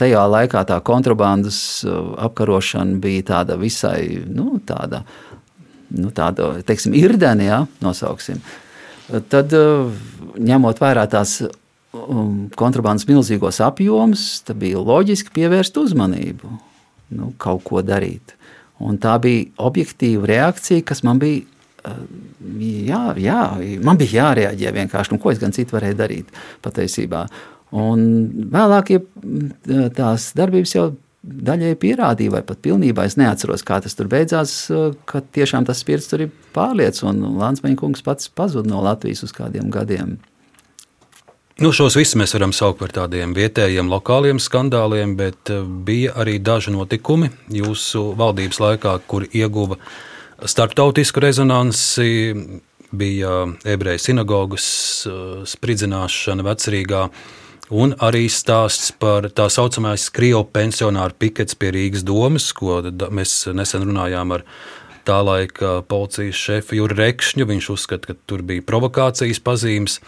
tajā 0.00 0.20
laikā 0.32 0.62
tā 0.68 0.78
kontrabandas 0.84 1.58
uh, 1.84 2.14
apkarošana 2.28 3.00
bija 3.02 3.26
tāda 3.34 3.58
visai 3.60 4.22
nu, 4.24 4.56
tāda 4.64 5.04
nu, 5.88 6.10
tādu 6.12 6.52
teiksim, 6.68 6.94
irdeni, 6.96 7.48
ja, 7.48 7.62
nosauksim, 7.84 8.40
tad 9.32 9.54
ņemot 10.36 10.82
vērā 10.82 11.06
tās 11.10 11.38
um, 11.96 12.48
kontrabandas 12.58 13.08
milzīgos 13.08 13.62
apjomus, 13.64 14.26
tad 14.46 14.60
bija 14.60 14.82
loģiski 14.84 15.32
pievērst 15.38 15.78
uzmanību, 15.80 16.50
nu, 17.14 17.32
kaut 17.40 17.64
ko 17.66 17.82
darīt. 17.84 18.34
Un 18.84 18.98
tā 19.02 19.16
bija 19.22 19.48
objektīva 19.68 20.28
reakcija, 20.30 20.86
kas 20.86 21.04
man 21.06 21.22
bija. 21.22 21.44
Uh, 21.88 21.98
jā, 22.58 23.02
jā, 23.22 23.42
man 23.86 23.98
bija 24.00 24.22
jārēģē 24.22 24.72
vienkārši, 24.74 25.14
nu, 25.14 25.20
ko 25.22 25.30
es 25.32 25.38
gan 25.40 25.54
citu 25.54 25.76
varēju 25.76 25.98
darīt 25.98 26.32
patiesībā. 26.64 27.26
Un 27.78 28.00
vēlāk 28.52 28.94
ja 28.94 29.02
tās 29.94 30.32
darbības 30.36 30.74
jau 30.74 30.88
daļai 31.22 31.74
pierādīja, 31.80 32.32
vai 32.32 32.42
pat 32.46 32.60
pilnībā 32.64 33.04
es 33.08 33.18
neatceros, 33.20 33.64
kā 33.66 33.80
tas 33.84 33.96
tur 33.98 34.08
beidzās, 34.10 34.54
ka 35.08 35.20
tiešām 35.34 35.66
tas 35.68 35.82
spirts 35.82 36.08
tur 36.10 36.24
ir 36.24 36.32
pārliec, 36.56 37.00
un 37.06 37.20
Lansmeņa 37.38 37.78
kungs 37.78 38.04
pats 38.06 38.30
pazuda 38.30 38.70
no 38.70 38.80
Latvijas 38.84 39.24
uz 39.26 39.34
kādiem 39.36 39.68
gadiem. 39.74 40.16
Nu, 41.58 41.72
šos 41.74 41.96
visus 41.98 42.14
mēs 42.14 42.30
varam 42.36 42.52
saukt 42.54 42.78
par 42.78 42.92
tādiem 42.94 43.32
vietējiem, 43.34 43.88
lokāliem 43.90 44.38
skandāliem, 44.38 45.16
bet 45.18 45.50
eh, 45.50 45.64
bija 45.66 46.12
arī 46.22 46.36
daži 46.38 46.70
notikumi 46.70 47.32
jūsu 47.50 48.12
valdības 48.18 48.60
laikā, 48.62 48.92
kur 49.10 49.26
ieguva 49.26 49.74
starptautisku 50.38 51.24
rezonansi. 51.24 52.12
Bija 52.94 53.32
ebreju 53.66 54.04
sinagogas 54.04 54.68
eh, 55.10 55.18
spridzināšana 55.50 56.46
vecrīgā, 56.46 57.02
Un 57.68 57.90
arī 58.00 58.30
stāsts 58.32 58.94
par 58.96 59.26
tā 59.36 59.44
saucamais 59.52 60.06
Krievu 60.08 60.46
pensionāru 60.56 61.12
pikets 61.20 61.52
pie 61.52 61.68
Rīgas 61.74 62.00
domas, 62.00 62.46
ko 62.56 62.78
mēs 63.12 63.42
nesen 63.52 63.84
runājām 63.84 64.32
ar 64.38 64.44
tā 65.04 65.18
laika 65.20 65.82
policijas 65.84 66.40
šefu 66.40 66.78
Juru 66.78 66.96
Rekšņu. 66.96 67.44
Viņš 67.50 67.68
uzskata, 67.74 68.14
ka 68.14 68.16
tur 68.24 68.40
bija 68.48 68.64
provokācijas 68.64 69.42
pazīmes. 69.44 69.98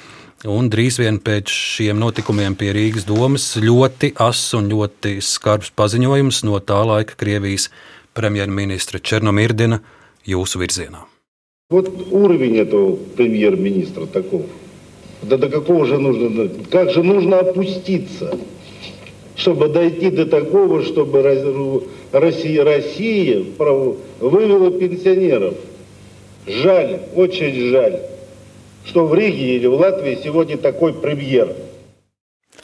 Un 0.46 0.70
drīz 0.70 1.00
vien 1.02 1.18
pēc 1.18 1.50
šiem 1.50 1.98
notikumiem 1.98 2.54
pie 2.60 2.70
Rīgas 2.76 3.08
domas 3.10 3.48
ļoti 3.58 4.12
ass 4.22 4.54
un 4.54 4.70
ļoti 4.70 5.18
skarbs 5.24 5.72
paziņojums 5.74 6.44
no 6.46 6.60
tā 6.62 6.84
laika 6.86 7.18
Krievijas 7.18 7.72
premjerministra 8.14 9.02
Černomirdina 9.02 9.82
jūsu 10.26 10.62
virzienā. 10.62 11.06
Вот 11.72 11.90
уровень 12.12 12.58
этого 12.58 12.96
премьер-министра 13.18 14.06
таков. 14.06 14.44
Да 15.24 15.38
до 15.38 15.50
какого 15.50 15.88
же 15.88 15.98
нужно, 15.98 16.50
как 16.70 16.92
же 16.92 17.02
нужно 17.02 17.40
опуститься, 17.40 18.38
чтобы 19.36 19.70
дойти 19.70 20.12
до 20.12 20.28
такого, 20.28 20.84
чтобы 20.84 21.24
Россия, 22.12 22.64
Россия 22.64 23.44
вывела 24.20 24.70
пенсионеров. 24.70 25.56
Жаль, 26.46 27.00
очень 27.16 27.72
жаль, 27.72 28.00
что 28.86 29.08
в 29.08 29.14
Риге 29.14 29.56
или 29.58 29.68
в 29.68 29.74
Латвии 29.74 30.20
сегодня 30.24 30.58
такой 30.58 30.94
премьер. 30.94 31.54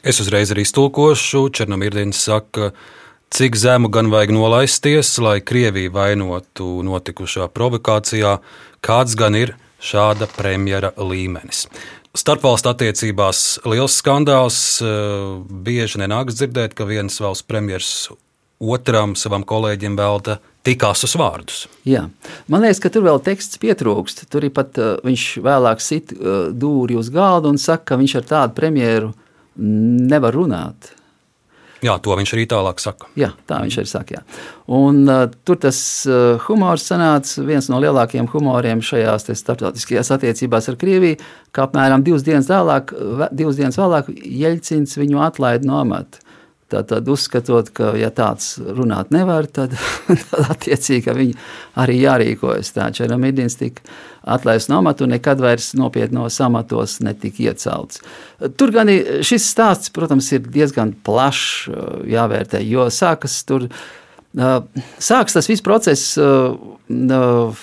Es 0.04 0.18
uzreiz 0.18 0.50
arī 0.50 0.64
iztulkošu. 0.66 1.50
Černomirdins 1.54 2.18
saka, 2.18 2.72
cik 3.30 3.56
zemu 3.56 3.90
gan 3.90 4.10
vajag 4.10 4.32
nolaisties, 4.34 5.18
lai 5.22 5.42
Krievija 5.46 5.92
vainotu 5.94 6.82
notikušā 6.82 7.46
provokācijā, 7.54 8.40
kāds 8.82 9.14
gan 9.14 9.38
ir 9.38 9.54
šāda 9.82 10.26
premjera 10.38 10.94
līmenis. 10.98 11.68
Starpvalstu 12.18 12.72
attiecībās 12.74 13.62
liels 13.66 13.94
skandāls. 14.02 14.82
Eh, 14.82 14.88
bieži 15.48 16.02
nenāks 16.02 16.40
dzirdēt, 16.40 16.74
ka 16.74 16.86
viens 16.90 17.22
valsts 17.22 17.46
premjerministrs 17.46 18.10
otram 18.62 19.16
savam 19.18 19.44
kolēģim 19.44 19.98
velta 19.98 20.40
tik 20.67 20.83
asus 20.89 21.15
vārdus. 21.19 21.65
Jā. 21.87 22.07
Man 22.51 22.65
liekas, 22.65 22.81
ka 22.83 22.91
tur 22.93 23.07
vēl 23.07 23.23
teksts 23.25 23.61
pietrūkst. 23.63 24.27
Tur 24.33 24.49
ir 24.49 24.55
pat 24.57 24.81
uh, 24.83 24.97
viņš 25.07 25.29
vēlāk 25.47 25.83
sit 25.85 26.13
uh, 26.17 26.51
dūri 26.51 26.99
uz 26.99 27.13
galda 27.15 27.53
un 27.53 27.61
saka, 27.63 27.93
ka 27.93 28.01
viņš 28.01 28.19
ar 28.21 28.29
tādu 28.33 28.59
premjeru 28.59 29.15
nevar 29.57 30.37
runāt. 30.37 30.93
Jā, 31.85 31.95
to 32.03 32.15
viņš 32.17 32.33
arī 32.33 32.47
tālāk 32.49 32.81
saka. 32.81 33.09
Jā, 33.21 33.29
tā 33.47 33.61
viņš 33.63 33.79
arī 33.83 33.91
saka. 33.91 34.17
Jā. 34.17 34.43
Un, 34.75 35.03
uh, 35.05 35.27
tur 35.47 35.61
tas 35.63 35.79
uh, 36.09 36.43
humors 36.49 36.87
sanāca 36.89 37.45
viens 37.47 37.69
no 37.71 37.79
lielākajiem 37.85 38.29
humoriem 38.33 38.83
šajās 38.85 39.29
starptautiskajās 39.31 40.11
attiecībās 40.17 40.71
ar 40.73 40.79
Krieviju, 40.81 41.21
ka 41.55 41.69
apmēram 41.69 42.05
divas 42.07 42.27
dienas 42.27 42.51
vēlāk, 42.51 42.95
divas 43.37 43.61
dienas 43.61 43.79
vēlāk 43.79 44.11
Jeļcins 44.17 44.99
viņu 44.99 45.23
atlaida 45.29 45.69
no 45.69 45.79
amata. 45.83 46.26
Tad 46.67 47.09
uzskatot, 47.09 47.69
ka 47.71 47.93
ja 47.95 48.09
tāds 48.11 48.57
runāt 48.59 49.13
nevar, 49.15 49.47
tad, 49.47 49.77
tad 50.31 50.49
attiecīgi 50.51 51.13
viņi 51.15 51.35
arī 51.79 52.01
jārīkojas. 52.01 52.73
Tā 52.75 52.89
Čeramidins 52.97 53.55
tika 53.61 53.85
atlaists 54.27 54.67
no 54.73 54.81
amata 54.83 55.05
un 55.07 55.13
nekad 55.15 55.39
vairs 55.43 55.69
nopietnos 55.79 56.41
amatos 56.43 56.99
netika 57.07 57.45
iecelts. 57.45 58.03
Tur 58.59 58.73
gan 58.75 58.91
šis 58.91 59.47
stāsts, 59.47 59.93
protams, 59.95 60.33
ir 60.35 60.43
diezgan 60.43 60.91
plašs 61.07 61.71
jāvērtē, 62.11 62.59
jo 62.67 62.89
sākas 62.91 63.39
tur. 63.47 63.69
Sāks 64.35 65.39
tas 65.39 65.47
viss 65.47 65.63
process, 65.65 66.19
man 66.91 67.55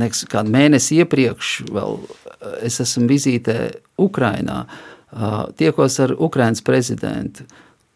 liekas, 0.00 0.24
kādu 0.32 0.56
mēnesi 0.56 1.02
iepriekš, 1.04 1.52
vēl 1.68 2.00
es 2.64 2.80
esmu 2.80 3.04
vizītē 3.12 3.58
Ukrainā, 4.00 4.64
tiekos 5.60 6.00
ar 6.00 6.16
Ukrainas 6.16 6.64
prezidentu 6.64 7.44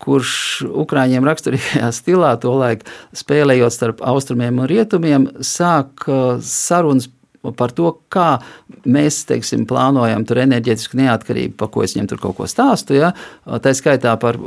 kurš 0.02 0.32
Ukrāņiem 0.68 1.26
raksturīgajā 1.26 1.92
stilā, 2.00 2.34
tolaik 2.42 2.86
spēlējot 3.16 3.74
starp 3.74 4.02
austrumiem 4.06 4.62
un 4.62 4.70
rietumiem, 4.70 5.30
sāk 5.44 6.06
sarunas 6.44 7.10
par 7.56 7.72
to, 7.76 7.92
kā 8.12 8.40
mēs 8.88 9.22
teiksim, 9.28 9.64
plānojam 9.68 10.24
tur 10.26 10.40
enerģētisku 10.42 10.98
neatkarību, 10.98 11.54
par 11.60 11.70
ko 11.72 11.84
es 11.84 11.94
viņam 11.94 12.10
tur 12.10 12.22
kaut 12.22 12.36
ko 12.40 12.48
stāstu. 12.50 12.96
Ja? 12.98 13.12
Tā 13.46 13.72
skaitā 13.76 14.16
par, 14.20 14.38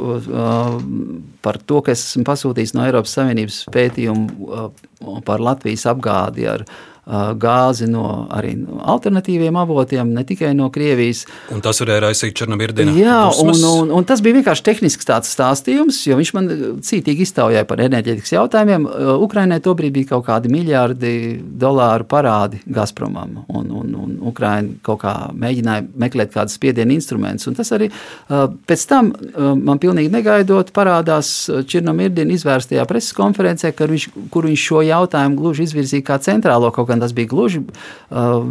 par 1.42 1.60
to, 1.66 1.82
ka 1.86 1.96
es 1.96 2.04
esmu 2.10 2.26
pasūtījis 2.28 2.76
no 2.76 2.86
Eiropas 2.86 3.16
Savienības 3.18 3.64
pētījumu 3.74 5.22
par 5.28 5.44
Latvijas 5.44 5.88
apgādi 5.90 6.50
ar 6.52 6.66
gāzi 7.06 7.88
no 7.90 8.28
arī 8.30 8.54
no 8.60 8.78
alternatīviem 8.94 9.56
avotiem, 9.58 10.12
ne 10.14 10.24
tikai 10.28 10.52
no 10.58 10.70
Krievijas. 10.74 11.24
Un 11.54 11.64
tas 11.66 11.82
varēja 11.82 12.04
raisīt 12.06 12.36
Černobirdina. 12.38 12.94
Jā, 12.94 13.18
un, 13.42 13.56
un, 13.58 13.94
un 13.98 14.06
tas 14.06 14.22
bija 14.22 14.38
vienkārši 14.38 14.66
tehnisks 14.68 15.10
tāds 15.10 15.32
stāstījums, 15.34 16.04
jo 16.06 16.18
viņš 16.20 16.34
man 16.38 16.50
cītīgi 16.86 17.26
iztaujāja 17.26 17.66
par 17.70 17.82
enerģētikas 17.88 18.36
jautājumiem. 18.36 18.86
Ukrainai 19.26 19.58
tobrīd 19.66 19.96
bija 19.96 20.12
kaut 20.14 20.28
kādi 20.30 20.52
miljardi 20.54 21.14
dolāru 21.42 22.06
parādi 22.06 22.62
Gazpromam, 22.70 23.42
un, 23.50 23.74
un, 23.82 23.98
un 23.98 24.14
Ukraina 24.32 24.78
kaut 24.86 25.02
kā 25.02 25.16
mēģināja 25.34 25.88
meklēt 26.06 26.36
kādus 26.36 26.60
spiedienu 26.60 26.94
instrumentus. 26.94 27.50
Un 27.50 27.58
tas 27.58 27.74
arī 27.74 27.90
pēc 28.30 28.86
tam 28.92 29.12
man 29.58 29.82
pilnīgi 29.82 30.14
negaidot 30.14 30.70
parādās 30.76 31.34
Černomirdina 31.50 32.38
izvērstajā 32.38 32.86
preses 32.90 33.18
konferencē, 33.18 33.74
kur 33.74 33.90
viņš, 33.90 34.08
kur 34.30 34.46
viņš 34.46 34.70
šo 34.70 34.86
jautājumu 34.86 35.42
gluži 35.42 35.66
izvirzīja 35.66 36.06
kā 36.06 36.22
centrālo 36.22 36.70
kaut 36.76 36.91
gan 36.92 37.02
tas 37.04 37.16
bija 37.16 37.32
gluži 37.32 37.64
uh, 37.64 38.44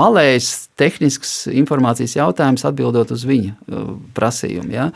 malējs, 0.00 0.52
tehnisks 0.80 1.34
informācijas 1.52 2.16
jautājums, 2.18 2.64
atbildot 2.66 3.12
uz 3.14 3.26
viņa 3.28 3.54
uh, 3.54 3.92
prasījumu. 4.16 4.72
Ja? 4.74 4.88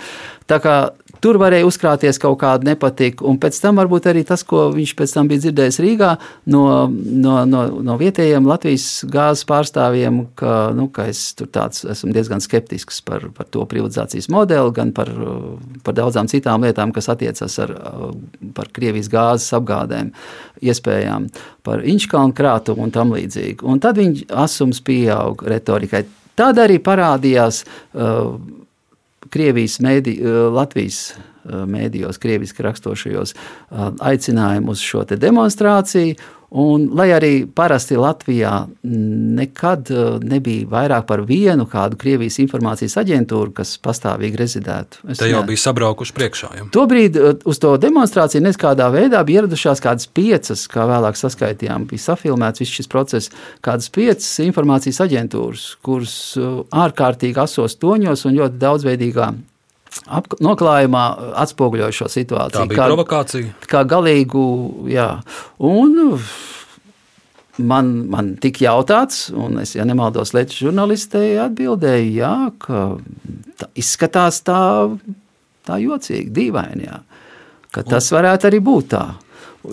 Tā 0.48 0.62
kā 0.64 0.78
Tur 1.24 1.38
varēja 1.40 1.66
uzkrāties 1.66 2.20
kaut 2.22 2.38
kāda 2.42 2.70
nepatika, 2.70 3.24
un 3.26 3.38
pēc 3.42 3.58
tam 3.62 3.80
varbūt 3.80 4.06
arī 4.10 4.24
tas, 4.26 4.44
ko 4.46 4.68
viņš 4.74 4.94
pēc 4.98 5.14
tam 5.16 5.30
bija 5.30 5.42
dzirdējis 5.44 5.80
Rīgā 5.82 6.10
no, 6.54 6.62
no, 6.88 7.34
no, 7.48 7.62
no 7.84 7.96
vietējiem 8.00 8.46
Latvijas 8.46 8.86
gāzes 9.10 9.46
pārstāvjiem, 9.48 10.20
ka, 10.38 10.56
nu, 10.78 10.88
ka 10.94 11.08
es 11.10 11.22
tur 11.38 11.50
tāds 11.54 11.82
esmu 11.88 12.12
diezgan 12.14 12.42
skeptisks 12.44 13.02
par, 13.06 13.26
par 13.34 13.48
to 13.50 13.64
privatizācijas 13.68 14.30
modeli, 14.32 14.74
gan 14.76 14.92
par, 14.96 15.10
par 15.86 15.98
daudzām 15.98 16.30
citām 16.30 16.66
lietām, 16.66 16.94
kas 16.94 17.10
attiecas 17.12 17.58
ar, 17.64 17.74
par 18.54 18.70
Krievijas 18.74 19.10
gāzes 19.12 19.56
apgādēm, 19.58 20.12
iespējām, 20.62 21.28
par 21.66 21.82
Inčkalnu 21.86 22.36
krātuvu 22.36 22.86
un 22.86 22.94
tam 22.94 23.16
līdzīgi. 23.16 23.64
Un 23.66 23.82
tad 23.82 23.98
viņa 23.98 24.30
asums 24.44 24.80
pieauga 24.84 25.50
retorikai. 25.54 26.04
Tad 26.38 26.60
arī 26.62 26.78
parādījās 26.78 27.64
uh, 27.64 28.36
Krievijas 29.30 29.78
mēdī, 29.84 30.18
Latvijas 30.54 31.14
mēdījos, 31.48 32.18
krieviski 32.20 32.64
rakstošajos, 32.66 33.34
aicinājumu 34.04 34.74
uz 34.74 34.82
šo 34.84 35.04
demonstrāciju. 35.08 36.18
Un, 36.48 36.86
lai 36.96 37.10
arī 37.12 37.32
parasti 37.44 37.98
Latvijā 38.00 38.52
nekad 38.82 39.90
nebija 40.24 40.68
vairāk 40.70 41.04
par 41.10 41.20
vienu 41.28 41.66
kādu 41.68 41.98
Krievijas 42.00 42.38
informācijas 42.40 42.96
aģentūru, 43.02 43.52
kas 43.58 43.74
pastāvīgi 43.84 44.40
rezidētu. 44.40 45.02
Es 45.12 45.20
Te 45.20 45.28
jau 45.28 45.42
ne... 45.42 45.48
bija 45.50 45.60
sabraukuši 45.66 46.14
priekšā. 46.16 46.50
Ja? 46.56 46.64
Tobrīd 46.72 47.18
uz 47.44 47.60
to 47.60 47.74
demonstrāciju 47.82 48.46
neskādā 48.46 48.88
veidā 48.94 49.20
bija 49.28 49.42
ieradušās 49.42 49.84
kādas 49.84 50.08
piecas, 50.08 50.64
kā 50.72 50.88
vēlāk 50.88 51.20
saskaitījām, 51.20 51.84
bija 51.90 52.06
safilmēts 52.06 52.64
viss 52.64 52.80
šis 52.80 52.88
process, 52.88 53.34
kādas 53.60 53.92
piecas 53.92 54.30
informācijas 54.46 55.02
aģentūras, 55.04 55.68
kuras 55.84 56.16
ārkārtīgi 56.72 57.44
asos 57.44 57.76
toņos 57.76 58.24
un 58.24 58.40
ļoti 58.40 58.60
daudzveidīgā 58.64 59.30
Ap, 60.08 60.30
noklājumā 60.44 61.04
atspoguļoja 61.42 61.94
šo 61.96 62.08
situāciju. 62.12 62.60
Tā 62.60 62.68
bija 62.68 62.82
kā, 62.82 62.86
provokācija. 62.92 63.56
Kā 63.68 63.82
galīgu, 63.88 64.44
jā. 64.92 65.08
Un 65.64 65.98
man, 67.58 67.92
man 68.12 68.32
tika 68.42 68.66
jautāts, 68.68 69.28
un 69.34 69.58
es, 69.62 69.74
ja 69.76 69.86
nemaldos, 69.88 70.32
Latvijas 70.36 70.62
žurnālistei 70.62 71.36
atbildēju, 71.42 72.10
jā, 72.20 72.34
ka 72.62 72.84
tā 73.60 73.70
izskatās 73.78 74.42
tā, 74.46 74.60
tā 75.68 75.80
jocīgi, 75.82 76.30
dīvaini, 76.34 76.88
jā, 76.88 77.00
ka 77.74 77.84
tas 77.86 78.12
varētu 78.14 78.50
arī 78.50 78.62
būt 78.64 78.92
tā. 78.94 79.04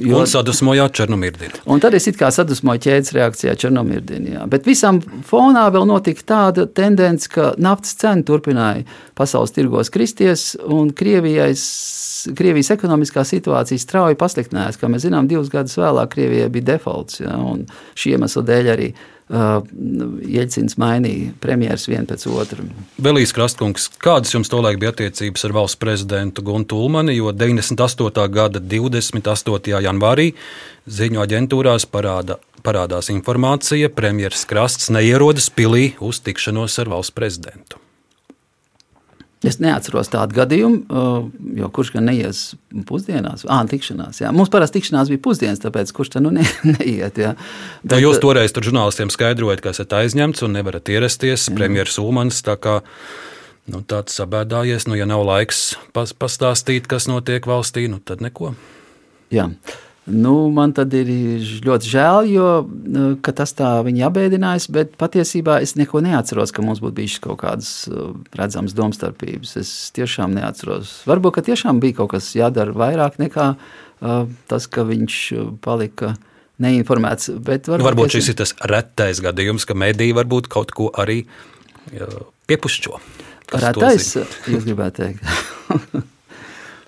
Jo, 0.04 0.20
un 0.22 0.30
sadusmojāt 0.30 0.96
Černomirdinu. 0.98 1.62
Un 1.72 1.82
tad 1.84 1.96
es 1.98 2.08
kā 2.18 2.30
sadusmoju 2.34 2.82
ķēdes 2.86 3.14
reakcijā 3.16 3.56
Černomirdinā. 3.60 4.46
Bet 4.52 4.68
visam 4.68 5.00
fonā 5.28 5.66
vēl 5.74 5.88
notika 5.90 6.26
tāda 6.34 6.66
tendence, 6.68 7.30
ka 7.32 7.54
naftas 7.62 7.96
cena 8.02 8.26
turpināja 8.26 8.86
pasaules 9.16 9.56
tirgos 9.56 9.92
kristies, 9.94 10.54
un 10.66 10.92
Krievijas 10.96 12.72
ekonomiskā 12.76 13.24
situācija 13.28 13.82
strauji 13.82 14.20
pasliktinājās. 14.20 14.80
Kā 14.82 14.90
mēs 14.92 15.06
zinām, 15.08 15.30
divus 15.32 15.52
gadus 15.54 15.78
vēlāk 15.80 16.16
Krievijai 16.16 16.52
bija 16.54 16.74
defaults, 16.76 17.22
ja, 17.24 17.38
un 17.40 17.68
šī 17.96 18.16
iemesla 18.16 18.46
dēļ 18.50 18.72
arī 18.76 18.94
Uh, 19.26 19.64
Jeļcins 20.30 20.76
mainīja 20.78 21.32
premjerministrs 21.42 21.90
vienu 21.90 22.06
pēc 22.12 22.26
otra. 22.30 22.66
Belijas 23.02 23.32
Krastkungs, 23.34 23.88
kādas 23.98 24.36
jums 24.36 24.52
tolaik 24.54 24.78
bija 24.78 24.92
attiecības 24.94 25.48
ar 25.48 25.56
valsts 25.56 25.80
prezidentu 25.82 26.44
Guntu 26.46 26.78
Ulmani, 26.78 27.16
jo 27.18 27.34
98. 27.34 28.28
gada 28.30 28.62
28. 28.62 29.80
janvārī 29.88 30.28
ziņu 30.86 31.24
aģentūrās 31.26 31.88
parāda, 31.90 32.38
parādās 32.62 33.10
informācija, 33.14 33.90
premjerministrs 33.90 34.46
Krasts 34.52 34.94
neierodas 34.94 35.50
pilī 35.50 35.96
uz 36.06 36.22
tikšanos 36.22 36.78
ar 36.86 36.94
valsts 36.94 37.18
prezidentu. 37.18 37.82
Es 39.46 39.60
neatceros 39.62 40.10
tādu 40.12 40.38
gadījumu, 40.40 40.82
uh, 40.90 41.28
jo 41.60 41.70
kurš 41.76 41.94
gan 41.96 42.08
neies 42.10 42.42
pusdienās, 42.88 43.46
ah, 43.52 43.62
tikšanās. 43.70 44.22
Jā. 44.24 44.32
Mums 44.36 44.52
parasti 44.54 44.80
tikšanās 44.80 45.12
bija 45.12 45.22
pusdienas, 45.28 45.62
tāpēc 45.64 45.92
kurš 45.96 46.16
tad 46.16 46.26
nu 46.26 46.34
ne, 46.36 46.46
neiet. 46.76 47.20
Jā. 47.22 47.36
Bet, 47.84 48.00
jūs 48.02 48.20
uh, 48.20 48.24
toreiz 48.26 48.56
tur 48.56 48.66
žurnālistiem 48.66 49.14
skaidrojat, 49.14 49.64
ka 49.64 49.76
esat 49.76 49.94
aizņemts 50.02 50.46
un 50.48 50.58
nevarat 50.58 50.92
ierasties. 50.92 51.50
Premjerministrs 51.54 52.02
Ulmans 52.02 52.42
tā 52.46 52.58
kā 52.62 52.80
nu, 53.72 53.82
tāds 53.86 54.18
sabēdājies, 54.18 54.88
nu, 54.90 54.98
ja 55.00 55.08
nav 55.10 55.26
laiks 55.26 55.76
pas, 55.96 56.14
pastāstīt, 56.14 56.90
kas 56.92 57.10
notiek 57.12 57.46
valstī, 57.50 57.88
nu, 57.92 58.02
tad 58.04 58.24
neko. 58.26 58.54
Jā. 59.34 59.50
Nu, 60.06 60.52
man 60.54 60.70
tad 60.78 60.94
ir 60.94 61.08
ļoti 61.66 61.90
žēl, 61.90 62.28
jo 62.30 62.50
nu, 62.70 63.06
tas 63.26 63.56
tā 63.58 63.72
viņa 63.88 64.04
apbēdinājis, 64.06 64.68
bet 64.76 64.94
patiesībā 65.02 65.58
es 65.66 65.74
neko 65.80 66.04
neatceros, 66.06 66.54
ka 66.54 66.62
mums 66.62 66.82
būtu 66.84 67.00
bijušas 67.00 67.24
kaut 67.24 67.40
kādas 67.42 67.72
uh, 67.90 68.12
redzamas 68.38 68.78
domstarpības. 68.78 69.56
Es 69.64 69.74
tiešām 69.98 70.38
neatceros. 70.38 71.00
Varbūt, 71.10 71.40
ka 71.40 71.46
tiešām 71.50 71.82
bija 71.82 72.04
kaut 72.04 72.14
kas 72.14 72.30
jādara 72.38 72.76
vairāk 72.78 73.18
nekā 73.24 73.50
uh, 73.58 74.30
tas, 74.52 74.70
ka 74.70 74.86
viņš 74.86 75.20
uh, 75.34 75.52
palika 75.66 76.14
neinformēts. 76.62 77.34
Bet 77.42 77.74
varbūt, 77.74 77.90
varbūt 77.90 78.20
šis 78.20 78.30
ir 78.36 78.42
tas 78.46 78.54
retais 78.70 79.26
gadījums, 79.26 79.66
ka 79.66 79.74
mediji 79.74 80.14
varbūt 80.22 80.54
kaut 80.54 80.76
ko 80.78 80.94
arī 80.94 81.24
piepušķo. 82.46 83.00
Retais, 83.58 84.14
jūs 84.54 84.70
gribētu 84.70 85.02
teikt. 85.02 86.06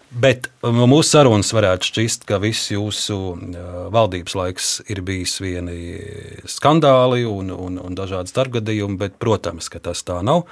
Bet 0.07 0.47
no 0.63 0.85
mūsu 0.87 1.17
sarunas 1.17 1.49
varētu 1.51 1.89
šķist, 1.89 2.23
ka 2.29 2.39
viss 2.39 2.71
jūsu 2.71 3.17
valdības 3.91 4.37
laiks 4.39 4.69
ir 4.87 5.01
bijis 5.03 5.35
vieni 5.43 5.97
skandāli 6.47 7.25
un, 7.27 7.51
un, 7.51 7.75
un 7.83 7.97
dažādi 7.97 8.31
starpgadījumi, 8.31 8.95
bet, 9.01 9.17
protams, 9.19 9.67
ka 9.73 9.83
tas 9.83 10.05
tā 10.07 10.21
nav. 10.23 10.45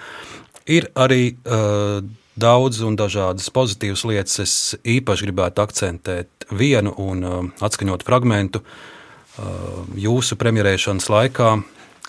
Ir 0.68 0.90
arī 1.00 1.38
uh, 1.38 2.04
daudz 2.36 2.84
un 2.84 3.00
dažādas 3.00 3.48
pozitīvas 3.56 4.04
lietas. 4.10 4.42
Es 4.44 4.56
īpaši 4.84 5.30
gribētu 5.30 5.64
akcentēt 5.64 6.50
vienu 6.52 6.92
un 7.00 7.24
uh, 7.24 7.42
atskaņot 7.64 8.04
fragment. 8.04 8.60
Uh, 8.60 9.84
jūsu 9.96 10.36
premjerēšanas 10.42 11.08
laikā 11.12 11.54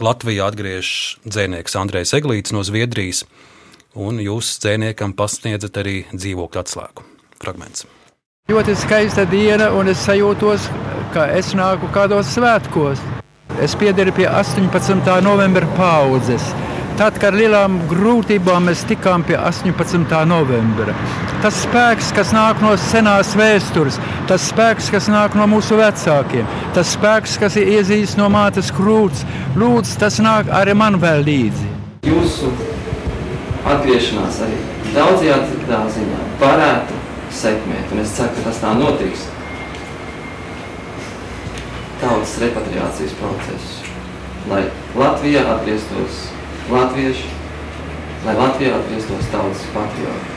Latvijā 0.03 0.51
atgriežas 0.51 1.20
dzēnieks 1.24 1.78
Andrejs 1.78 2.16
Eglīts 2.18 2.53
no 2.53 2.66
Zviedrijas, 2.66 3.22
un 3.94 4.18
jūs 4.18 4.57
dzēniekam 4.64 5.14
pasniedzat 5.16 5.78
arī 5.84 6.01
dzīvokļu 6.11 6.66
atslēgu 6.66 7.12
fragments. 7.43 7.87
Ļoti 8.47 8.76
skaista 8.78 9.24
diena, 9.26 9.72
un 9.74 9.91
es 9.91 10.05
sajūtos, 10.07 10.68
ka 11.14 11.26
es 11.34 11.51
nāku 11.59 11.89
kādos 11.95 12.28
svētkos. 12.37 13.01
Es 13.62 13.74
piederu 13.78 14.12
pie 14.14 14.28
18. 14.28 15.20
novembra 15.24 15.66
paudzes. 15.78 16.45
Tad, 16.97 17.18
kad 17.20 17.34
ar 17.34 17.37
lielām 17.37 17.74
grūtībām 17.91 18.70
mēs 18.70 18.87
tikām 18.89 19.24
pie 19.26 19.34
18. 19.37 20.14
novembra. 20.30 20.95
Tas 21.43 21.59
spēks, 21.66 22.09
kas 22.16 22.30
nāk 22.32 22.62
no 22.64 22.70
senās 22.80 23.34
vēstures, 23.37 23.99
tas 24.30 24.47
spēks, 24.49 24.89
kas 24.95 25.11
nāk 25.12 25.37
no 25.37 25.45
mūsu 25.51 25.76
vecākiem, 25.76 26.47
tas 26.76 26.95
spēks, 26.97 27.37
kas 27.43 27.59
ir 27.61 27.68
iezīst 27.74 28.16
no 28.16 28.30
mātes 28.32 28.72
krūts, 28.72 29.26
lūdzu, 29.61 29.99
tas 30.01 30.16
nāk 30.24 30.49
arī 30.62 30.72
man 30.78 30.97
vēl 31.03 31.26
līdzi. 31.26 31.68
Jūsu 32.09 32.55
atgriešanās 33.74 34.41
arī 34.47 34.62
daudzajā 34.95 35.43
ziņā 35.99 36.22
varētu 36.41 36.95
sekmēt. 37.35 37.91
Un 37.93 38.03
es 38.03 38.14
ceru, 38.16 38.35
ka 38.37 38.47
tas 38.49 38.62
tā 38.62 38.72
notiks. 38.79 39.27
Tautas 42.01 42.35
repatriācijas 42.43 43.14
procesu, 43.16 43.93
lai 44.51 44.66
Latvijā 44.99 45.47
atgrieztos 45.55 46.27
latvieši, 46.70 47.31
lai 48.27 48.35
Latvijā 48.37 48.74
atgrieztos 48.77 49.31
tautas 49.33 49.62
patrioti. 49.72 50.35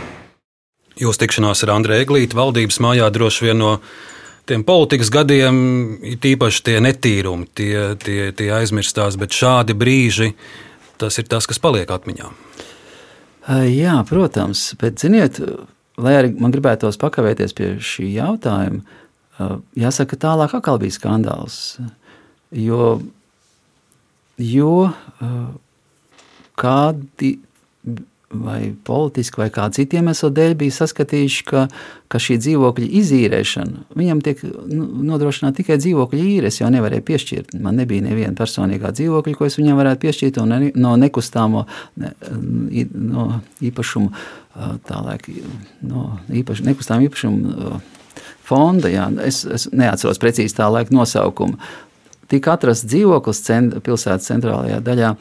Jūsu 1.00 1.22
tikšanās 1.22 1.64
ar 1.64 1.74
Andrēnu 1.78 2.06
Eglītu 2.06 2.40
valdības 2.40 2.80
mājā 2.84 3.08
droši 3.16 3.46
vien 3.48 3.60
no 3.62 3.74
tiem 4.50 4.66
politikas 4.68 5.12
gadiem 5.14 5.60
ir 6.04 6.32
īpaši 6.32 6.64
tie 6.66 6.80
netīrumi, 6.84 7.48
tie, 7.56 7.76
tie, 8.02 8.32
tie 8.36 8.50
aizmirstās, 8.56 9.20
bet 9.20 9.36
šādi 9.36 9.76
brīži 9.78 10.34
tas 11.00 11.16
ir 11.22 11.30
tas, 11.32 11.48
kas 11.48 11.62
paliek 11.64 11.92
atmiņā. 11.92 12.32
Jā, 13.72 13.96
protams, 14.10 14.74
bet 14.82 15.00
ziniet, 15.02 15.40
lai 16.00 16.16
arī 16.18 16.34
man 16.40 16.54
gribētos 16.54 17.00
pakavēties 17.02 17.56
pie 17.58 17.74
šī 17.84 18.10
jautājuma, 18.16 18.82
jāsaka, 19.80 20.20
tālāk 20.20 20.56
atkal 20.58 20.80
bija 20.82 20.96
skandāls. 20.96 21.80
Jo, 22.56 22.96
jo 24.42 24.74
kādi 26.60 27.34
vai 28.34 28.74
politiski 28.86 29.42
vai 29.42 29.50
kāda 29.54 29.80
cita 29.80 29.98
iemesla 29.98 30.30
dēļ 30.34 30.54
bija 30.60 30.76
saskatījuši, 30.76 31.46
ka, 31.50 31.64
ka 32.12 32.22
šī 32.22 32.38
dzīvokļa 32.44 32.90
izīrēšana 33.00 33.98
viņam 33.98 34.22
tiek 34.26 34.44
nu, 34.46 34.86
nodrošināta 35.10 35.62
tikai 35.62 35.80
dzīvokļa 35.82 36.28
īre. 36.36 36.52
Es 36.52 36.60
jau 36.62 36.70
nevarēju 36.74 37.06
piešķirt. 37.10 37.56
Man 37.64 37.80
nebija 37.82 38.06
neviena 38.06 38.36
personīgā 38.38 38.94
dzīvokļa, 38.98 39.38
ko 39.40 39.50
es 39.50 39.58
viņam 39.58 39.82
varētu 39.82 40.04
piešķirt, 40.06 40.42
ne, 40.50 40.72
no 40.78 40.94
nekustāmo 41.02 41.66
ne, 42.02 42.14
no 42.94 43.28
īpašumu 43.66 44.14
tālāk 44.90 45.30
no 45.88 46.08
īpaši, 46.30 46.66
nekustamā 46.70 47.06
īpašuma 47.08 47.82
fonda. 48.46 48.92
Jā, 48.92 49.10
es, 49.26 49.44
es 49.46 49.70
neatceros 49.74 50.22
precīzi 50.22 50.58
tā 50.58 50.70
laika 50.72 50.94
nosaukumu. 50.96 51.60
Tika 52.30 52.54
atrasts 52.54 52.86
dzīvoklis 52.86 53.40
cent, 53.42 53.78
pilsētas 53.86 54.30
centrālajā 54.30 54.84
daļā, 54.86 55.16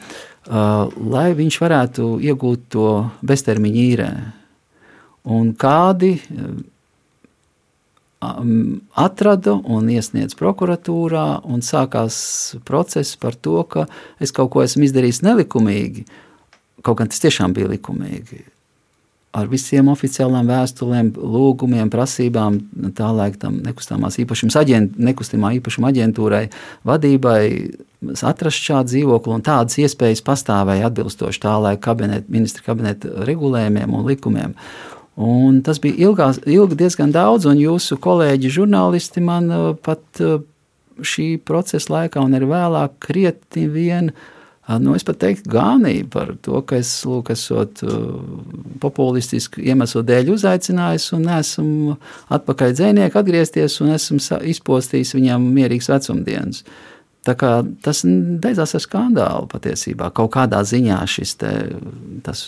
lai 0.47 1.29
viņš 1.35 1.59
varētu 1.61 2.17
iegūt 2.23 2.69
to 2.73 2.89
beztermiņa 3.21 3.81
īrē. 3.85 4.11
un 5.23 5.53
kādi 5.53 6.19
atrada 8.19 9.53
un 9.55 9.87
iesniedz 9.87 10.35
prokuratūrā, 10.35 11.41
un 11.47 11.63
sākās 11.63 12.55
process 12.67 13.15
par 13.15 13.35
to, 13.35 13.63
ka 13.63 13.87
es 14.19 14.31
kaut 14.35 14.51
ko 14.51 14.63
esmu 14.63 14.83
izdarījis 14.83 15.21
nelikumīgi, 15.23 16.03
kaut 16.83 16.99
gan 16.99 17.11
tas 17.11 17.23
tiešām 17.23 17.55
bija 17.55 17.71
likumīgi. 17.71 18.43
Ar 19.29 19.45
visiem 19.45 19.91
oficiālām 19.91 20.47
vēstulēm, 20.49 21.11
lūgumiem, 21.13 21.91
prasībām, 21.93 22.55
tā 22.97 23.11
laika 23.13 23.43
tam 23.43 23.59
nekustamās 23.61 24.17
īpašums 24.23 24.55
aģent, 24.57 24.95
nekustamā 24.97 25.51
īpašuma 25.59 25.91
aģentūrai, 25.91 26.47
vadībai 26.89 27.43
atrast 28.25 28.65
šādu 28.65 28.89
dzīvokli, 28.89 29.35
un 29.35 29.43
tādas 29.45 29.77
iespējas 29.83 30.23
pastāvēja 30.25 30.89
atbilstoši 30.89 31.43
tā 31.43 31.53
laika 31.61 31.83
kabineta, 31.91 32.25
ministra 32.33 32.65
kabineta 32.65 33.27
regulējumiem 33.29 33.93
un 33.99 34.09
likumiem. 34.09 34.57
Un 35.19 35.61
tas 35.67 35.77
bija 35.83 36.07
ilgās, 36.07 36.41
ilgi 36.49 36.79
diezgan 36.79 37.13
daudz, 37.13 37.45
un 37.51 37.61
jūsu 37.61 37.99
kolēģi 38.01 38.53
žurnālisti 38.55 39.21
man 39.21 39.53
uh, 39.53 39.69
pat 39.77 40.23
uh, 40.25 40.39
šī 41.05 41.35
procesa 41.45 41.99
laikā 41.99 42.25
un 42.25 42.33
arī 42.39 42.49
vēlāk 42.49 42.97
krietni 43.03 43.69
vien, 43.69 44.09
uh, 44.09 44.35
nu, 44.77 44.93
es 44.97 45.05
pat 45.07 45.17
teiktu, 45.23 45.49
gānīja 45.49 46.05
par 46.13 46.35
to, 46.45 46.59
ka 46.67 46.77
es, 46.77 46.91
lūk, 47.07 47.31
esot 47.33 47.81
populistisku 48.83 49.63
iemeslu 49.65 50.03
dēļ 50.05 50.29
uzaicinājis 50.35 51.07
un 51.17 51.25
esmu 51.39 51.95
atpakaļ 52.37 52.75
dzēnieku 52.77 53.19
atgriezties 53.21 53.79
un 53.81 53.95
esmu 53.95 54.21
izpostījis 54.53 55.15
viņam 55.17 55.49
mierīgs 55.55 55.89
vecumdienas. 55.89 56.61
Tas 57.25 58.03
beidzās 58.05 58.75
ar 58.77 58.83
skandālu 58.83 59.49
patiesībā. 59.51 60.07
Kaut 60.15 60.31
kādā 60.37 60.61
ziņā 60.65 61.01
šis 61.09 61.35
te, 61.41 61.51
tas, 62.25 62.45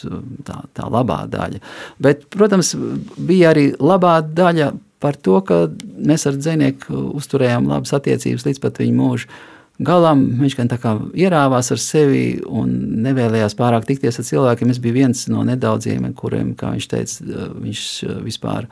tā, 0.48 0.61
tā 0.77 0.88
labā 0.89 1.26
daļa. 1.30 1.60
Bet, 2.02 2.23
protams, 2.34 2.72
bija 3.18 3.52
arī 3.52 3.72
labā 3.77 4.19
daļa 4.26 4.72
par 5.02 5.18
to, 5.18 5.39
ka 5.45 5.64
mēs 5.98 6.27
ar 6.30 6.38
dzinieku 6.38 7.07
uzturējām 7.18 7.68
labas 7.69 7.93
attiecības 7.98 8.45
līdz 8.48 8.61
pat 8.64 8.80
viņa 8.81 8.98
mūža 8.98 9.41
galam. 9.86 10.24
Viņš 10.41 10.58
gan 10.60 10.72
tā 10.72 10.78
kā 10.82 10.95
ierāvās 11.18 11.72
ar 11.74 11.82
sevi 11.82 12.26
un 12.45 12.72
nevēlējās 13.06 13.58
pārāk 13.60 13.88
tikties 13.90 14.22
ar 14.22 14.28
cilvēkiem. 14.28 14.72
Es 14.74 14.82
biju 14.84 14.99
viens 14.99 15.26
no 15.32 15.45
nedaudziem, 15.48 16.08
kuriem, 16.18 16.53
kā 16.58 16.74
viņš 16.76 16.90
teica, 16.91 17.49
viņš 17.58 17.84
vispār 18.26 18.70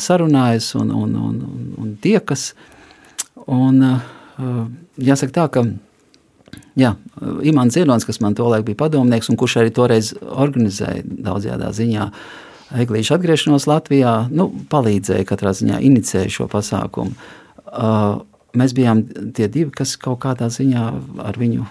sarunājas 0.00 0.70
un, 0.80 0.92
un, 0.94 1.16
un, 1.20 1.40
un, 1.48 1.66
un 1.80 1.96
tiekas. 2.00 2.52
Un, 3.44 3.82
uh, 3.84 4.62
jāsaka 4.96 5.34
tā, 5.34 5.48
ka 5.52 5.64
jā, 6.78 6.94
Imants 7.46 7.76
Ziedonis, 7.76 8.06
kas 8.06 8.20
man 8.24 8.36
tolaik 8.38 8.66
bija 8.68 8.84
padomnieks 8.84 9.30
un 9.30 9.38
kurš 9.40 9.58
arī 9.62 9.74
toreiz 9.74 10.14
organizēja 10.22 11.04
daudzajā 11.04 11.70
ziņā 11.78 12.08
Eglīšu 12.84 13.14
atgriešanos 13.14 13.68
Latvijā, 13.70 14.14
nu, 14.34 14.48
palīdzēja 14.72 15.26
katrā 15.28 15.52
ziņā 15.54 15.78
inicēja 15.84 16.32
šo 16.32 16.46
pasākumu. 16.50 17.12
Mēs 18.54 18.74
bijām 18.76 19.02
tie 19.34 19.48
divi, 19.50 19.72
kas 19.74 19.96
kaut 20.00 20.20
kādā 20.22 20.46
ziņā 20.52 20.84
ar 21.26 21.38
viņu 21.40 21.66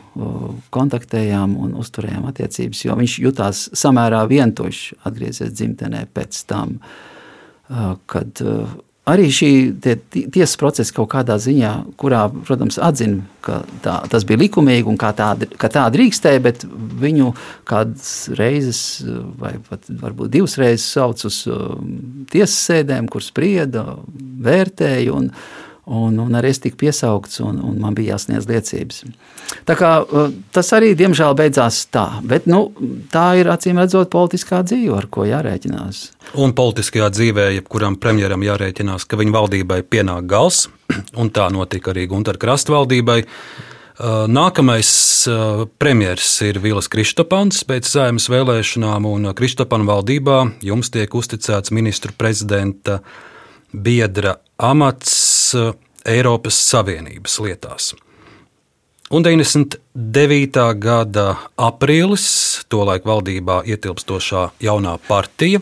kontaktējām 0.75 1.55
un 1.63 1.77
uzturējām 1.79 2.27
attiecības, 2.27 2.85
jo 2.85 2.97
viņš 2.99 3.19
jutās 3.23 3.65
samērā 3.79 4.23
vientuļš 4.27 4.81
atgriezies 5.07 5.53
dzimtenē 5.55 6.05
pēc 6.13 6.41
tam, 6.49 6.79
kad 8.11 8.43
arī 9.09 9.27
šī 9.33 9.51
tie, 9.83 9.95
tiesas 10.31 10.55
procesa 10.59 10.95
kaut 10.95 11.09
kādā 11.11 11.35
ziņā, 11.41 11.71
kurā, 11.99 12.25
protams, 12.47 12.79
atzina, 12.83 13.23
ka 13.43 13.61
tā, 13.83 13.97
tas 14.11 14.23
bija 14.27 14.39
likumīgi 14.43 14.87
un 14.87 14.99
kā 14.99 15.11
tā, 15.17 15.33
ka 15.59 15.69
tā 15.71 15.83
drīkstēja, 15.93 16.43
bet 16.43 16.63
viņu 17.03 17.33
kādas 17.69 18.13
reizes, 18.39 19.03
vai 19.39 19.57
pat 19.67 19.89
varbūt 20.03 20.31
divas 20.35 20.55
reizes 20.61 20.87
sauc 20.95 21.25
uz 21.27 21.41
tiesas 22.31 22.55
sēdēm, 22.69 23.11
kur 23.11 23.25
sprieda, 23.25 23.85
vērtēja. 24.47 25.11
Un, 25.19 25.29
Un, 25.83 26.15
un 26.15 26.35
arī 26.39 26.53
es 26.53 26.61
tiku 26.63 26.77
piesaukts, 26.85 27.41
un, 27.43 27.57
un 27.59 27.75
man 27.83 27.95
bija 27.97 28.13
jāsniedz 28.13 28.45
liecības. 28.47 29.01
Tā 29.67 29.75
kā, 29.75 29.89
uh, 29.99 30.29
tas 30.55 30.69
arī, 30.77 30.93
diemžēl, 30.95 31.35
beidzās 31.35 31.81
tā. 31.91 32.05
Bet 32.23 32.47
nu, 32.47 32.69
tā 33.11 33.33
ir 33.41 33.49
acīm 33.51 33.81
redzot 33.81 34.07
politiskā 34.13 34.61
dzīve, 34.63 34.93
ar 34.95 35.09
ko 35.11 35.27
jārēķinās. 35.27 35.99
Un 36.39 36.55
politiskajā 36.55 37.09
dzīvē, 37.17 37.49
jebkuram 37.57 37.97
premjeram 37.99 38.45
jārēķinās, 38.47 39.03
ka 39.03 39.19
viņa 39.19 39.35
valdībai 39.35 39.81
pienāk 39.83 40.29
gals, 40.31 40.69
un 41.19 41.33
tā 41.35 41.49
notika 41.51 41.91
arī 41.91 42.07
Gunter 42.11 42.39
Krasta 42.39 42.77
valdībai. 42.77 43.19
Uh, 43.93 44.23
nākamais 44.31 44.93
uh, 45.27 45.65
premjerministrs 45.83 46.47
ir 46.47 46.61
Vils 46.63 46.87
Kristopans 46.89 47.59
pēc 47.67 47.91
saimnes 47.91 48.31
vēlēšanām, 48.31 49.03
un 49.05 49.33
Kristopana 49.35 49.85
valdībā 49.91 50.39
jums 50.63 50.95
tiek 50.95 51.11
uzticēts 51.11 51.75
ministru 51.75 52.15
prezidenta 52.17 53.01
biedra 53.73 54.37
amats 54.63 55.22
Eiropas 56.05 56.57
Savienības 56.69 57.39
lietās. 57.43 57.93
Un 59.13 59.21
99. 59.21 60.63
gada 60.81 61.25
aprīlis, 61.59 62.25
tolaik 62.71 63.05
valdībā 63.05 63.59
ietilpstošā 63.69 64.47
jaunā 64.63 64.95
partija, 65.07 65.61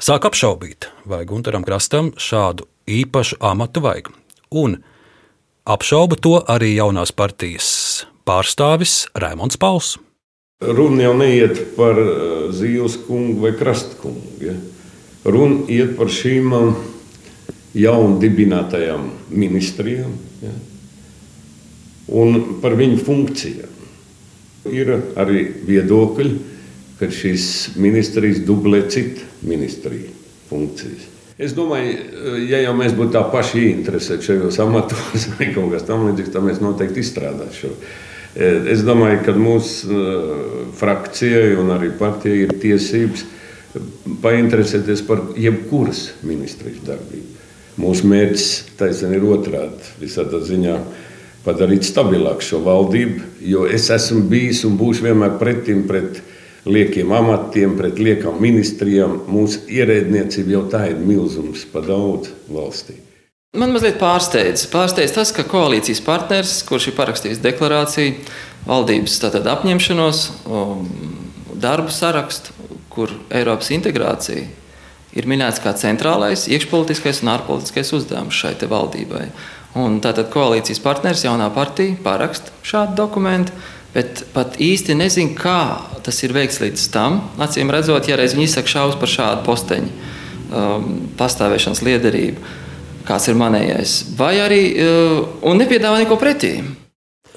sāk 0.00 0.24
apšaubīt, 0.30 0.88
vai 1.04 1.24
Gunteram 1.28 1.66
Krastam 1.66 2.14
šādu 2.16 2.64
īpašu 2.88 3.40
amatu 3.44 3.82
vajag. 3.84 4.08
Un 4.56 4.78
apšauba 5.68 6.16
to 6.16 6.38
arī 6.48 6.72
jaunās 6.78 7.12
partijas 7.12 8.06
pārstāvis 8.28 9.06
Raimons 9.14 9.60
Pauls. 9.60 9.96
Runa 10.58 11.04
jau 11.04 11.14
neiet 11.20 11.60
par 11.76 11.98
eh, 12.00 12.48
Zīles 12.56 12.96
kungu 13.06 13.44
vai 13.44 13.52
Krastkungu. 13.58 14.32
Ja? 14.42 14.56
Runa 15.28 15.68
iet 15.70 15.92
par 15.98 16.10
šīm 16.10 16.54
jaunu 17.78 18.18
dibinātajām 18.22 19.08
ministrijām 19.30 20.14
ja, 20.42 20.54
un 22.18 22.38
par 22.62 22.76
viņu 22.78 23.00
funkcijām. 23.04 23.74
Ir 24.68 24.90
arī 25.16 25.44
viedokļi, 25.68 26.32
ka 26.98 27.08
šīs 27.14 27.78
ministrijas 27.78 28.42
dublē 28.44 28.82
citu 28.90 29.24
ministriju 29.46 30.10
funkcijas. 30.50 31.06
Es 31.38 31.54
domāju, 31.54 31.94
ja 32.50 32.58
jau 32.64 32.74
mēs 32.74 32.96
būtu 32.98 33.14
tā 33.14 33.22
paši 33.30 33.68
ieinteresēti 33.68 34.32
šajos 34.32 34.58
amatos 34.64 35.28
vai 35.36 35.52
kaut 35.54 35.70
kas 35.76 35.86
tamlīdzīgs, 35.86 36.32
tad 36.34 36.46
mēs 36.48 36.62
noteikti 36.64 37.04
izstrādātu 37.04 37.60
šo. 37.62 37.74
Es 38.38 38.82
domāju, 38.86 39.22
ka 39.26 39.34
mūsu 39.38 39.88
uh, 39.88 40.32
frakcijai 40.78 41.54
un 41.58 41.72
arī 41.74 41.88
partijai 41.98 42.44
ir 42.44 42.52
tiesības 42.60 43.24
painteresēties 44.22 45.02
par 45.06 45.22
jebkuras 45.38 46.08
ministrijas 46.26 46.82
darbību. 46.86 47.37
Mūsu 47.78 48.08
mērķis 48.10 48.48
taisnība 48.78 49.18
ir 49.20 49.26
otrādi. 49.36 49.92
Visā 50.00 50.24
tā 50.26 50.40
ziņā 50.42 50.74
padarīt 51.44 51.86
stabilāku 51.86 52.44
šo 52.44 52.62
valdību, 52.64 53.22
jo 53.46 53.66
es 53.70 53.86
esmu 53.94 54.24
bijis 54.30 54.64
un 54.66 54.74
būšu 54.80 55.06
vienmēr 55.06 55.36
pretim 55.38 55.84
pret 55.88 56.18
liekiem 56.68 57.12
amatiem, 57.14 57.76
pret 57.78 58.00
liekām 58.02 58.40
ministrijām. 58.42 59.20
Mūsu 59.30 59.62
ierēdniecība 59.70 60.56
jau 60.56 60.64
tā 60.72 60.88
ir 60.90 60.98
milzums 60.98 61.64
pa 61.70 61.84
daudz 61.84 62.32
valstī. 62.50 62.98
Man 63.56 63.72
mazliet 63.72 63.96
pārsteidz. 63.96 64.66
pārsteidz 64.68 65.14
tas, 65.16 65.30
ka 65.32 65.46
koalīcijas 65.48 66.02
partneris, 66.04 66.58
kurš 66.68 66.90
ir 66.90 66.98
parakstījis 66.98 67.40
deklarāciju, 67.46 68.18
valdības 68.66 69.16
apņemšanos, 69.54 70.24
um, 70.44 70.82
darbu 71.56 71.94
sarakstu, 71.94 72.52
kur 72.92 73.14
Eiropas 73.30 73.70
integrācija 73.72 74.44
ir 75.18 75.28
minēts 75.28 75.60
kā 75.62 75.74
centrālais 75.76 76.46
iekšpolitiskais 76.50 77.22
un 77.24 77.32
ārpolitiskais 77.34 77.92
uzdevums 77.96 78.38
šai 78.38 78.54
valdībai. 78.70 79.26
Un 79.78 79.98
tātad 80.02 80.30
koalīcijas 80.32 80.80
partneris, 80.82 81.26
jaunā 81.26 81.50
partija, 81.54 81.98
paraksta 82.02 82.54
šādu 82.66 82.96
dokumentu, 82.98 83.52
bet 83.94 84.24
pat 84.34 84.56
īsti 84.62 84.96
nezinu, 84.98 85.34
kā 85.38 85.60
tas 86.06 86.22
ir 86.24 86.34
veikts 86.36 86.62
līdz 86.62 86.86
tam. 86.94 87.20
Acīm 87.42 87.70
redzot, 87.72 88.08
ja 88.08 88.16
reiz 88.18 88.34
viņi 88.36 88.48
izsaka 88.48 88.72
šaubas 88.72 88.98
par 89.00 89.12
šādu 89.12 89.44
posteņu 89.46 89.92
um, 89.92 90.88
pastāvēšanas 91.20 91.84
liederību, 91.84 92.56
kāds 93.08 93.28
ir 93.30 93.38
manējais, 93.40 94.00
vai 94.18 94.34
arī 94.44 94.62
uh, 94.74 95.56
nepiedāvā 95.58 96.02
neko 96.04 96.18
pretī. 96.20 96.56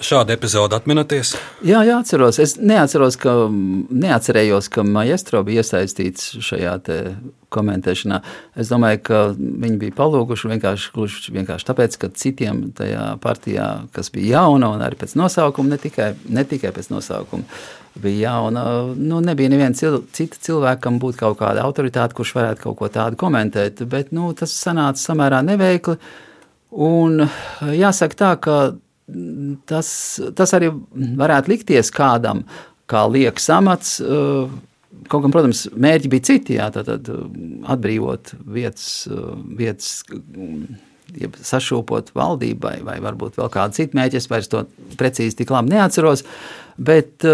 Šādu 0.02 0.34
epizodu 0.34 0.74
atminaties? 0.74 1.36
Jā, 1.62 1.84
jā, 1.86 2.00
atceros. 2.02 2.40
Es 2.42 2.56
neatceros, 2.58 3.20
ka, 3.22 3.36
neatcerējos, 3.52 4.70
ka 4.74 4.82
Maestro 4.88 5.44
bija 5.46 5.62
iesaistīts 5.62 6.40
šajā 6.42 6.74
komentēšanā. 7.54 8.18
Es 8.58 8.72
domāju, 8.74 9.04
ka 9.06 9.22
viņi 9.38 9.78
bija 9.84 9.96
palūguši 10.00 10.52
vienkārši, 10.56 11.06
vienkārši 11.38 11.70
tāpēc, 11.70 12.00
ka 12.02 12.10
citiem 12.18 12.64
tajā 12.78 13.06
partijā, 13.22 13.70
kas 13.94 14.10
bija 14.16 14.40
jauna 14.42 14.74
un 14.74 14.82
arī 14.82 14.98
pēc 15.04 15.14
nosaukuma, 15.22 15.76
ne 15.76 15.82
tikai, 15.86 16.12
ne 16.34 16.48
tikai 16.50 16.74
pēc 16.74 16.90
nosaukuma, 16.96 17.62
bija 18.02 18.32
jauna, 18.32 18.68
nu, 18.98 19.22
nebija 19.22 19.54
neviena 19.54 19.78
cil, 19.78 20.02
cita 20.18 20.42
cilvēka, 20.42 20.82
kam 20.88 20.98
būtu 21.04 21.22
kaut 21.22 21.42
kāda 21.44 21.62
autoritāte, 21.68 22.18
kurš 22.18 22.40
varētu 22.40 22.66
kaut 22.66 22.82
ko 22.82 22.90
tādu 22.90 23.22
komentēt. 23.22 23.86
Bet 23.92 24.16
nu, 24.18 24.34
tas 24.34 24.58
sanāca 24.66 24.98
samērā 24.98 25.46
neveikli. 25.46 26.00
Un 26.72 27.28
jāsaka 27.62 28.18
tā, 28.18 28.38
ka 28.42 28.62
tas, 29.70 29.94
tas 30.38 30.54
arī 30.58 30.72
varētu 31.20 31.54
likties 31.54 31.92
kādam, 31.96 32.46
kā 32.92 33.06
liekas 33.12 33.50
amats. 33.54 33.98
Eh, 34.02 34.60
Kaut 35.08 35.24
gan, 35.24 35.32
protams, 35.32 35.64
mērķi 35.72 36.10
bija 36.12 36.24
citi, 36.28 36.58
jā, 36.58 36.66
tad, 36.76 36.86
tad 36.86 37.08
atbrīvot 37.72 38.34
vietas, 38.54 39.08
vietas 39.58 39.94
ja 41.20 41.30
sašūpot 41.32 42.12
valdībai, 42.16 42.76
vai 42.86 42.98
varbūt 43.04 43.40
vēl 43.40 43.50
kādu 43.52 43.78
citu 43.80 43.98
mērķi. 43.98 44.20
Es 44.20 44.30
vairs 44.32 44.52
to 44.52 44.66
precīzi 45.00 45.42
tik 45.42 45.52
labi 45.54 45.74
neatceros. 45.74 46.24
Bet, 46.82 47.26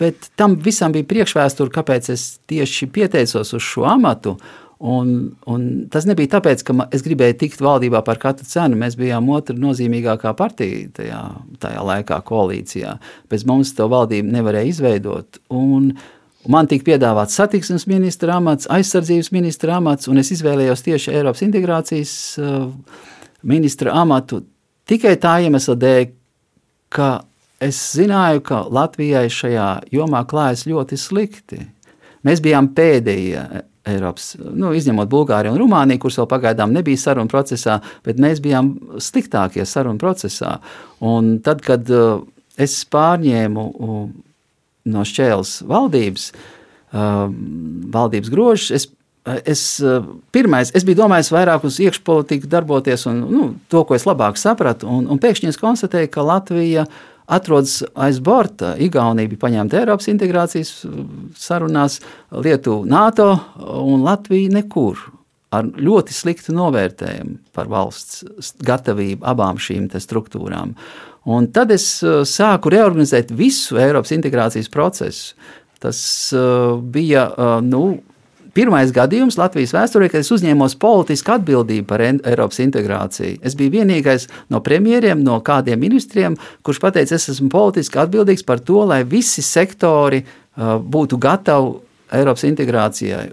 bet 0.00 0.28
tam 0.38 0.58
visam 0.64 0.94
bija 0.94 1.08
priekšvēsture, 1.10 1.72
kāpēc 1.74 2.10
es 2.14 2.28
tieši 2.50 2.90
pieteicos 2.94 3.54
uz 3.56 3.64
šo 3.64 3.86
amatu. 3.90 4.36
Un, 4.84 5.12
un 5.48 5.62
tas 5.88 6.04
nebija 6.04 6.34
tāpēc, 6.34 6.60
ka 6.68 6.74
es 6.92 7.00
gribēju 7.06 7.38
tikt 7.40 7.62
valdībā 7.64 8.02
par 8.04 8.18
katru 8.20 8.44
cenu. 8.44 8.76
Mēs 8.76 8.98
bijām 9.00 9.30
otra 9.32 9.56
nozīmīgākā 9.56 10.34
partija 10.36 10.90
tajā, 10.98 11.20
tajā 11.62 11.84
laikā, 11.88 12.18
koalīcijā. 12.28 12.98
Bez 13.32 13.46
mums 13.48 13.72
to 13.78 13.88
valdību 13.92 14.36
nevarēja 14.36 14.74
izveidot. 14.74 15.40
Un, 15.54 15.94
Man 16.44 16.66
tika 16.68 16.84
piedāvāts 16.90 17.38
satiksmes 17.38 17.86
ministra 17.88 18.34
amats, 18.36 18.66
aizsardzības 18.68 19.30
ministra 19.32 19.78
amats, 19.78 20.10
un 20.12 20.20
es 20.20 20.28
izvēlējos 20.34 20.82
tieši 20.84 21.14
Eiropas 21.14 21.40
integrācijas 21.46 22.10
uh, 22.36 22.66
ministra 23.48 23.94
amatu 23.96 24.42
tikai 24.84 25.14
tā 25.20 25.38
iemesla 25.46 25.76
dēļ, 25.80 26.02
ka 26.92 27.08
es 27.64 27.78
zināju, 27.96 28.42
ka 28.44 28.60
Latvijai 28.68 29.30
šajā 29.32 29.68
jomā 29.94 30.20
klājas 30.28 30.66
ļoti 30.68 31.00
slikti. 31.00 31.62
Mēs 32.28 32.44
bijām 32.44 32.74
pēdējie 32.76 33.64
Eiropas, 33.84 34.30
nu, 34.40 34.70
izņemot 34.72 35.10
Bulgāriju 35.12 35.52
un 35.52 35.60
Rumāniju, 35.60 36.00
kuras 36.00 36.16
vēl 36.22 36.28
pagaidām 36.30 36.72
nebija 36.72 37.00
sarunu 37.00 37.28
procesā, 37.28 37.78
bet 38.06 38.20
mēs 38.22 38.40
bijām 38.44 38.72
sliktākie 39.02 39.66
sarunu 39.68 40.00
procesā. 40.00 40.56
Un 41.04 41.36
tad, 41.44 41.60
kad 41.64 41.90
uh, 41.92 42.22
es 42.56 42.78
pārņēmu 42.88 43.64
uh, 43.68 44.06
no 44.94 45.04
šķēles 45.04 45.58
valdības, 45.68 46.30
uh, 46.96 47.26
valdības 47.98 48.32
grožus, 48.32 48.70
es, 48.78 48.88
es, 49.24 49.64
pirmais, 50.34 50.70
es 50.76 50.84
biju 50.84 51.00
domājis 51.04 51.32
vairāk 51.32 51.64
uz 51.64 51.80
iekšpolitiku 51.80 52.50
darboties 52.50 53.06
un 53.10 53.24
nu, 53.30 53.48
to, 53.72 53.84
ko 53.88 53.96
es 53.96 54.06
labāk 54.08 54.38
sapratu, 54.40 54.88
un, 54.90 55.08
un 55.08 55.20
pēkšņi 55.20 55.52
es 55.52 55.60
konstatēju, 55.60 56.10
ka 56.12 56.26
Latvija 56.26 56.84
atrodas 57.24 57.80
aiz 57.96 58.20
borta. 58.20 58.74
Igaunija 58.76 59.30
bija 59.32 59.40
paņemta 59.46 59.80
Eiropas 59.80 60.10
integrācijas 60.12 60.74
sarunās, 61.40 62.00
Lietuva 62.30 62.84
NATO 62.88 63.30
un 63.80 64.04
Latvija 64.04 64.52
nekur. 64.58 65.00
Ar 65.54 65.68
ļoti 65.70 66.12
sliktu 66.12 66.52
novērtējumu 66.56 67.38
par 67.54 67.68
valsts 67.70 68.56
gatavību 68.66 69.22
abām 69.30 69.60
šīm 69.62 69.86
struktūrām. 70.02 70.74
Un 71.30 71.46
tad 71.54 71.70
es 71.72 71.86
sāku 72.28 72.72
reorganizēt 72.74 73.30
visu 73.32 73.78
Eiropas 73.80 74.12
integrācijas 74.12 74.68
procesu. 74.68 75.38
Tas 75.80 76.00
uh, 76.34 76.74
bija 76.80 77.28
uh, 77.30 77.54
nu, 77.64 78.00
pirmais 78.54 78.92
gadījums 78.94 79.38
Latvijas 79.38 79.74
vēsturē, 79.74 80.08
kad 80.12 80.24
es 80.24 80.30
uzņēmos 80.34 80.76
politisku 80.80 81.34
atbildību 81.34 81.86
par 81.90 82.04
Eiropas 82.06 82.60
integrāciju. 82.64 83.40
Es 83.44 83.56
biju 83.58 83.74
vienīgais 83.76 84.28
no 84.54 84.62
premjeriem, 84.64 85.22
no 85.26 85.40
kādiem 85.44 85.82
ministriem, 85.82 86.38
kurš 86.66 86.82
pateica, 86.82 87.18
es 87.18 87.28
esmu 87.34 87.50
politiski 87.52 88.00
atbildīgs 88.02 88.46
par 88.46 88.62
to, 88.64 88.84
lai 88.88 89.02
visi 89.08 89.44
sektori 89.44 90.22
uh, 90.24 90.76
būtu 90.78 91.18
gatavi 91.20 91.74
Eiropas 92.14 92.46
integrācijai. 92.48 93.28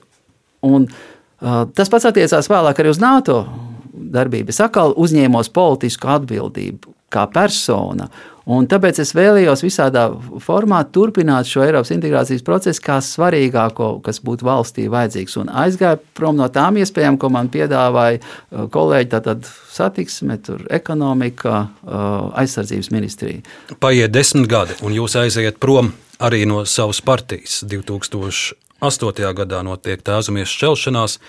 Un, 0.68 0.88
uh, 0.88 1.62
tas 1.76 1.92
pats 1.92 2.10
attiecās 2.10 2.50
vēlāk 2.50 2.82
arī 2.82 2.94
uz 2.94 3.02
NATO 3.02 3.44
darbību. 3.92 4.52
Es 4.52 4.62
atkal 4.64 4.96
uzņēmos 5.00 5.52
politisku 5.54 6.10
atbildību 6.12 6.96
kā 7.12 7.28
persona. 7.32 8.08
Un 8.52 8.66
tāpēc 8.68 8.98
es 9.00 9.14
vēlējos 9.16 9.62
visādā 9.64 10.08
formā 10.44 10.82
turpināt 10.92 11.48
šo 11.48 11.62
Eiropas 11.64 11.94
integrācijas 11.94 12.44
procesu 12.44 12.82
kā 12.84 12.98
svarīgāko, 13.06 13.94
kas 14.04 14.20
būtu 14.26 14.48
valstī 14.48 14.88
vajadzīgs. 14.92 15.38
Un 15.40 15.52
aizgāju 15.62 16.02
prom 16.18 16.40
no 16.40 16.50
tām 16.52 16.80
iespējām, 16.82 17.20
ko 17.22 17.30
man 17.32 17.48
piedāvāja 17.54 18.18
uh, 18.20 18.66
kolēģi, 18.74 19.10
tātad 19.14 19.48
satiksme, 19.72 20.40
ekonomika, 20.74 21.62
uh, 21.86 22.02
aizsardzības 22.42 22.90
ministrija. 22.92 23.44
Paiet 23.80 24.12
desmit 24.12 24.50
gadi, 24.52 24.76
un 24.84 24.98
jūs 24.98 25.16
aiziet 25.22 25.62
prom 25.62 25.94
arī 26.20 26.42
no 26.50 26.66
savas 26.68 27.00
partijas. 27.06 27.62
2008. 27.70 29.22
gadā 29.38 29.62
notiek 29.64 30.04
tēzamies 30.04 30.52
šķelšanās. 30.52 31.22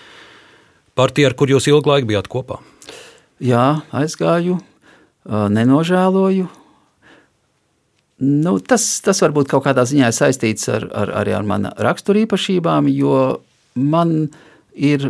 Partija, 0.99 1.31
ar 1.31 1.37
kur 1.39 1.55
jūs 1.55 1.71
ilgu 1.71 1.93
laiku 1.93 2.11
bijāt 2.11 2.27
kopā? 2.33 2.59
Jā, 3.43 3.85
aizgāju, 3.95 4.59
uh, 4.59 5.47
nenožēloju 5.53 6.51
Nu, 8.23 8.55
tas, 8.63 8.85
tas 9.03 9.19
varbūt 9.25 9.51
kaut 9.51 9.65
kādā 9.67 9.83
ziņā 9.89 10.13
saistīts 10.15 10.69
ar, 10.71 10.87
ar, 10.95 11.11
arī 11.23 11.35
ar 11.35 11.47
manu 11.47 11.73
raksturīpašībām, 11.83 12.87
jo 12.95 13.17
man 13.75 14.15
ir, 14.79 15.09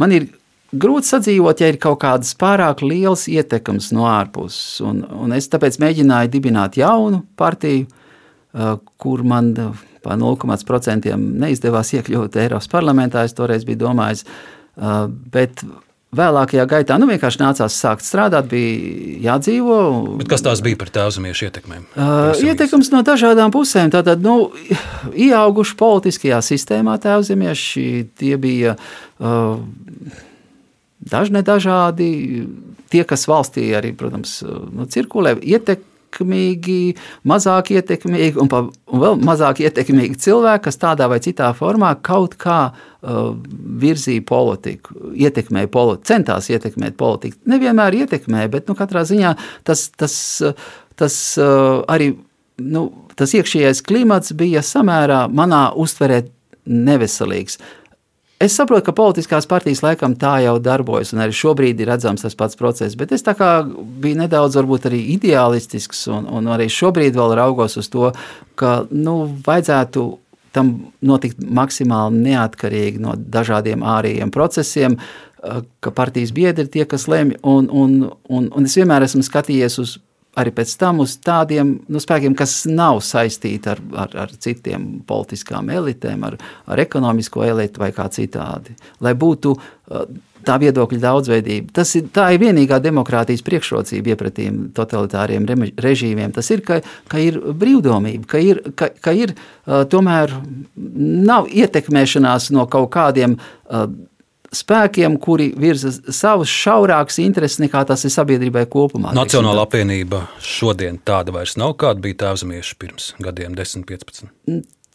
man 0.00 0.14
ir 0.16 0.30
grūti 0.72 1.10
sadzīvot, 1.10 1.60
ja 1.60 1.68
ir 1.72 1.78
kaut 1.82 2.00
kādas 2.04 2.32
pārāk 2.38 2.80
liels 2.86 3.26
ietekmes 3.28 3.90
no 3.96 4.06
ārpuses. 4.08 4.80
Un, 4.86 5.02
un 5.04 5.36
es 5.36 5.50
tāpēc 5.52 5.76
mēģināju 5.82 6.32
dibināt 6.32 6.80
jaunu 6.80 7.20
partiju, 7.36 7.84
kur 8.96 9.24
man 9.28 9.52
pa 10.04 10.16
0,5% 10.16 11.12
neizdevās 11.20 11.92
iekļūt 11.98 12.38
Eiropas 12.40 12.70
parlamentā. 12.72 13.26
Es 13.26 13.36
toreiz 13.36 13.66
biju 13.68 13.82
domājis, 13.84 14.24
bet 15.34 15.64
Vēlākajā 16.16 16.66
gaitā 16.70 16.98
nu, 17.00 17.08
vienkārši 17.10 17.40
nācās 17.42 17.78
sākt 17.80 18.06
strādāt, 18.06 18.48
bija 18.50 19.16
jādzīvo. 19.30 19.78
Bet 20.20 20.30
kas 20.30 20.44
tās 20.44 20.62
bija 20.64 20.78
par 20.80 20.92
tēvzemiešu 20.94 21.48
ietekmēm? 21.48 21.88
Uh, 21.94 22.30
ietekmes 22.46 22.92
no 22.94 23.02
dažādām 23.06 23.54
pusēm. 23.54 23.92
Tātad, 23.94 24.22
nu, 24.24 24.52
ieauguši 25.12 25.76
politiskajā 25.80 26.40
sistēmā 26.44 26.96
tēvzemieši, 27.02 27.88
tie 28.18 28.36
bija 28.40 28.76
uh, 28.76 29.58
dažne 31.00 31.44
dažādi. 31.46 32.08
Tie, 32.92 33.02
kas 33.02 33.26
valstī 33.26 33.66
arī, 33.74 33.90
protams, 33.98 34.38
nu, 34.46 34.86
cirkulē, 34.90 35.34
ietekmē 35.42 35.95
ietekmīgi, 36.16 36.96
mazāk 37.24 37.70
ietekmīgi 37.74 38.38
un, 38.40 38.48
pa, 38.48 38.62
un 38.66 39.00
vēl 39.02 39.18
mazāk 39.24 39.60
ietekmīgi 39.64 40.16
cilvēki, 40.16 40.64
kas 40.64 40.78
tādā 40.78 41.08
vai 41.08 41.18
citā 41.20 41.52
formā 41.54 41.94
kaut 42.02 42.36
kā 42.36 42.72
uh, 42.72 43.34
virzīja 43.80 44.24
politiku, 44.26 45.12
ietekmēja 45.14 45.68
politiku, 45.68 46.06
centās 46.06 46.48
ietekmēt 46.50 46.96
politiku. 46.96 47.36
Nevienmēr 47.46 47.94
ietekmēja, 48.02 48.48
bet 48.48 48.68
nu, 48.68 48.74
katrā 48.74 49.04
ziņā 49.04 49.36
tas, 49.64 49.90
tas, 49.96 50.42
tas 50.96 51.18
uh, 51.38 51.82
arī. 51.88 52.14
Nu, 52.56 52.86
tas 53.16 53.34
iekšējais 53.36 53.82
klimats 53.84 54.32
bija 54.32 54.62
samērā 54.64 55.26
manā 55.28 55.74
uztverē 55.76 56.22
neveselīgs. 56.64 57.58
Es 58.36 58.52
saprotu, 58.52 58.84
ka 58.84 58.92
politiskās 58.92 59.46
partijas 59.48 59.80
laikam 59.80 60.12
tā 60.20 60.34
jau 60.44 60.58
darbojas, 60.60 61.14
un 61.14 61.22
arī 61.24 61.32
šobrīd 61.32 61.78
ir 61.80 61.88
redzams 61.88 62.20
tas 62.20 62.36
pats 62.36 62.58
process. 62.58 62.96
Bet 62.98 63.14
es 63.16 63.24
biju 63.24 64.18
nedaudz 64.18 64.58
arī 64.60 65.00
ideālistisks, 65.14 66.04
un, 66.12 66.28
un 66.28 66.50
arī 66.52 66.68
šobrīd 66.68 67.16
vēl 67.16 67.32
raugos 67.38 67.78
uz 67.80 67.88
to, 67.88 68.12
ka 68.54 68.84
nu, 68.90 69.22
vajadzētu 69.46 70.04
tam 70.52 70.72
notikt 71.00 71.40
maksimāli 71.40 72.20
neatkarīgi 72.28 73.00
no 73.00 73.14
dažādiem 73.16 73.84
ārējiem 73.84 74.32
procesiem, 74.32 74.98
ka 75.80 75.92
partijas 75.96 76.32
biedri 76.36 76.66
ir 76.66 76.72
tie, 76.72 76.84
kas 76.88 77.08
lemj. 77.08 77.38
Un, 77.40 77.70
un, 77.72 77.96
un, 78.28 78.50
un 78.52 78.68
es 78.68 78.76
vienmēr 78.76 79.06
esmu 79.06 79.24
skatījies 79.24 79.80
uz 79.80 79.96
arī 80.36 80.52
pēc 80.56 80.76
tam 80.80 81.00
uz 81.04 81.16
tādiem 81.24 81.72
nu, 81.88 82.02
spēkiem, 82.02 82.36
kas 82.38 82.64
nav 82.68 83.00
saistīti 83.04 83.72
ar, 83.72 83.82
ar, 84.04 84.14
ar 84.26 84.36
citiem 84.42 84.86
politiskām 85.08 85.70
elitēm, 85.72 86.24
ar, 86.28 86.38
ar 86.66 86.82
ekonomisko 86.82 87.44
elitu 87.46 87.82
vai 87.82 87.92
kā 87.96 88.08
citādi. 88.12 88.76
Lai 89.04 89.14
būtu 89.18 89.54
uh, 89.56 90.06
tā 90.46 90.56
viedokļa 90.62 91.00
daudzveidība. 91.02 91.72
Tas 91.74 91.94
ir, 91.98 92.10
tā 92.14 92.28
ir 92.34 92.42
vienīgā 92.44 92.78
demokrātijas 92.84 93.44
priekšrocība 93.46 94.14
iepratiem 94.14 94.66
totalitāriem 94.76 95.46
režīmiem. 95.82 96.34
Tas 96.36 96.50
ir, 96.54 96.62
ka, 96.66 96.80
ka 97.10 97.22
ir 97.22 97.40
brīvdomība, 97.40 98.28
ka 98.30 98.42
ir, 98.42 98.60
ka, 98.78 98.90
ka 99.02 99.14
ir 99.16 99.34
uh, 99.34 99.82
tomēr 99.90 100.34
nav 100.76 101.50
ietekmēšanās 101.50 102.52
no 102.54 102.68
kaut 102.70 102.92
kādiem 102.94 103.38
uh, 103.40 103.88
spēkiem, 104.54 105.18
kuri 105.22 105.50
virza 105.58 105.90
savus 106.12 106.52
šaurākus 106.52 107.20
intereses 107.24 107.60
nekā 107.62 107.84
tas 107.88 108.04
ir 108.06 108.14
sabiedrībai 108.14 108.66
kopumā. 108.70 109.14
Nacionāla 109.16 109.66
apvienība 109.66 110.26
šodien 110.44 111.00
tāda 111.06 111.34
vairs 111.34 111.56
nav, 111.60 111.76
kāda 111.80 112.04
bija 112.04 112.22
tēvzemieši 112.26 112.80
pirms 112.80 113.12
gadiem, 113.22 113.56
10, 113.58 113.86
15. 113.88 114.32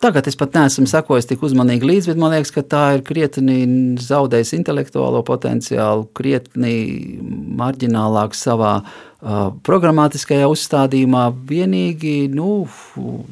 Tagad 0.01 0.25
es 0.25 0.33
pat 0.33 0.55
neesmu 0.57 0.87
sekojis 0.89 1.27
tik 1.29 1.43
uzmanīgi 1.45 1.85
līdzi, 1.85 2.09
bet 2.09 2.19
man 2.21 2.31
liekas, 2.33 2.49
ka 2.55 2.63
tā 2.65 2.85
ir 2.95 3.03
krietni 3.05 3.59
zaudējusi 4.01 4.57
intelektuālo 4.57 5.21
potenciālu, 5.27 6.07
krietni 6.17 7.19
marģinālāk 7.59 8.33
savā 8.33 8.79
uh, 8.81 9.51
programmatiskajā 9.67 10.47
uzstādījumā. 10.49 11.27
Vienīgi 11.51 12.15
nu, 12.33 12.63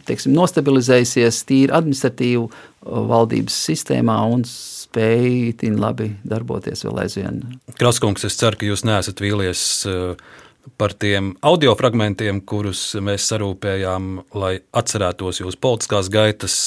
teiksim, 0.05 0.35
nostabilizējusies 0.37 1.41
tīri 1.49 1.73
administratīvu 1.73 2.45
valdības 2.85 3.57
sistēmā 3.71 4.19
un 4.29 4.45
spēja 4.89 5.31
itin 5.53 5.79
labi 5.81 6.11
darboties 6.27 6.83
vēl 6.85 7.03
aizvien. 7.05 7.41
Kraskungs, 7.79 8.25
es 8.25 8.37
ceru, 8.39 8.59
ka 8.59 8.69
jūs 8.69 8.85
neesat 8.87 9.21
vīlies 9.21 9.63
uh, 9.89 10.15
par 10.77 10.93
tiem 10.93 11.33
audio 11.45 11.73
fragmentiem, 11.77 12.41
kurus 12.47 12.81
mēs 13.01 13.27
sarūpējām, 13.31 14.09
lai 14.37 14.53
atcerētos 14.75 15.41
jūsu 15.41 15.59
politiskās 15.61 16.09
gaitas. 16.13 16.57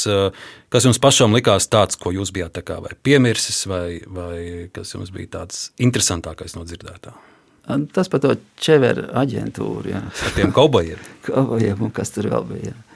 Kas 0.73 0.86
jums 0.89 1.01
pašam 1.03 1.35
likās 1.36 1.69
tāds, 1.73 1.99
ko 2.01 2.15
jūs 2.15 2.32
bijāt 2.35 2.62
vai 2.73 2.94
piemirsis, 3.03 3.65
vai, 3.66 4.01
vai 4.07 4.69
kas 4.73 4.94
jums 4.94 5.12
bija 5.15 5.39
tāds 5.39 5.70
interesantākais 5.78 6.57
no 6.57 6.65
dzirdētā? 6.69 7.15
Tas 7.94 8.09
par 8.11 8.23
to 8.24 8.35
ķeveru 8.59 9.11
aģentūru. 9.15 9.93
Jā. 9.93 10.03
Ar 10.03 10.32
tiem 10.35 10.55
kaubojiem. 10.55 10.99
kaubojiem 11.28 11.85
un 11.86 11.93
kas 11.94 12.11
tur 12.15 12.31
vēl 12.32 12.49
bija. 12.49 12.73
Jā. 12.73 12.91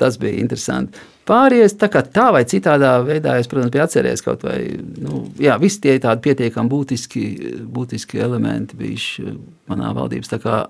Tas 0.00 0.16
bija 0.20 0.40
interesanti. 0.40 0.98
Pārējais 1.28 1.76
tā, 1.78 1.90
tā 2.10 2.30
vai 2.34 2.42
citādā 2.48 2.94
veidā, 3.06 3.36
es, 3.38 3.48
protams, 3.50 3.70
biju 3.74 3.84
atcerējies 3.84 4.24
kaut 4.24 4.44
vai, 4.46 4.58
nu, 4.98 5.26
jā, 5.38 5.58
visi 5.60 5.82
tie 5.84 5.98
tādi 6.02 6.24
pietiekami 6.24 6.72
būtiski, 6.72 7.24
būtiski 7.70 8.22
elementi 8.24 8.78
bijuši 8.80 9.26
manā 9.70 9.92
valdības, 9.94 10.32
kā 10.42 10.62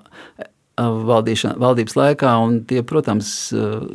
valdības 0.80 1.96
laikā, 1.96 2.34
tie, 2.68 2.82
protams, 2.86 3.30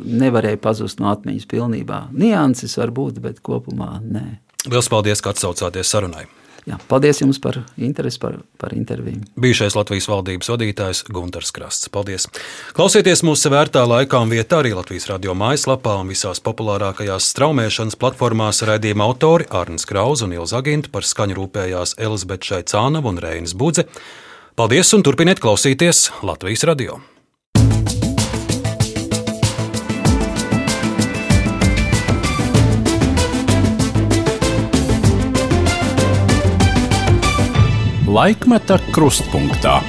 nevarēja 0.06 0.62
pazust 0.62 1.02
no 1.02 1.10
atmiņas 1.12 1.46
pilnībā. 1.50 2.00
Nianses 2.16 2.78
var 2.80 2.94
būt, 2.96 3.20
bet 3.22 3.44
kopumā 3.46 3.98
nē. 4.02 4.26
Lielas 4.66 4.90
paldies, 4.90 5.22
ka 5.22 5.36
atsaucāties 5.36 5.92
sarunai! 5.92 6.26
Jā, 6.66 6.80
paldies 6.90 7.20
jums 7.22 7.38
par 7.38 7.60
interesi, 7.78 8.18
par, 8.18 8.40
par 8.58 8.72
interviju. 8.74 9.20
Bijušais 9.38 9.76
Latvijas 9.78 10.08
valdības 10.10 10.50
vadītājs 10.50 11.04
Gunārs 11.14 11.52
Krasts. 11.54 11.86
Paldies! 11.94 12.26
Klausieties 12.74 13.22
mūsu 13.26 13.52
vērtā 13.54 13.84
laikā 13.86 14.18
un 14.24 14.34
vietā 14.34 14.58
arī 14.64 14.74
Latvijas 14.74 15.06
radio 15.12 15.36
mājaslapā 15.38 15.94
un 16.02 16.10
visās 16.10 16.42
populārākajās 16.42 17.30
straumēšanas 17.36 17.98
platformās 18.02 18.64
raidījuma 18.66 19.06
autori 19.06 19.46
Arnēs 19.46 19.86
Krauss 19.86 20.26
un 20.26 20.34
Ilza 20.34 20.58
Aginta 20.58 20.90
par 20.90 21.06
skaņu 21.06 21.38
rūpējās 21.38 22.00
Elizabete 22.02 22.50
Šaicānava 22.50 23.14
un 23.14 23.22
Reinas 23.22 23.54
Budze. 23.54 23.86
Paldies 24.58 24.90
un 24.96 25.06
turpiniet 25.06 25.38
klausīties 25.38 26.08
Latvijas 26.26 26.66
radio! 26.66 26.98
Laikmeta 38.16 38.78
krustpunktā. 38.96 39.82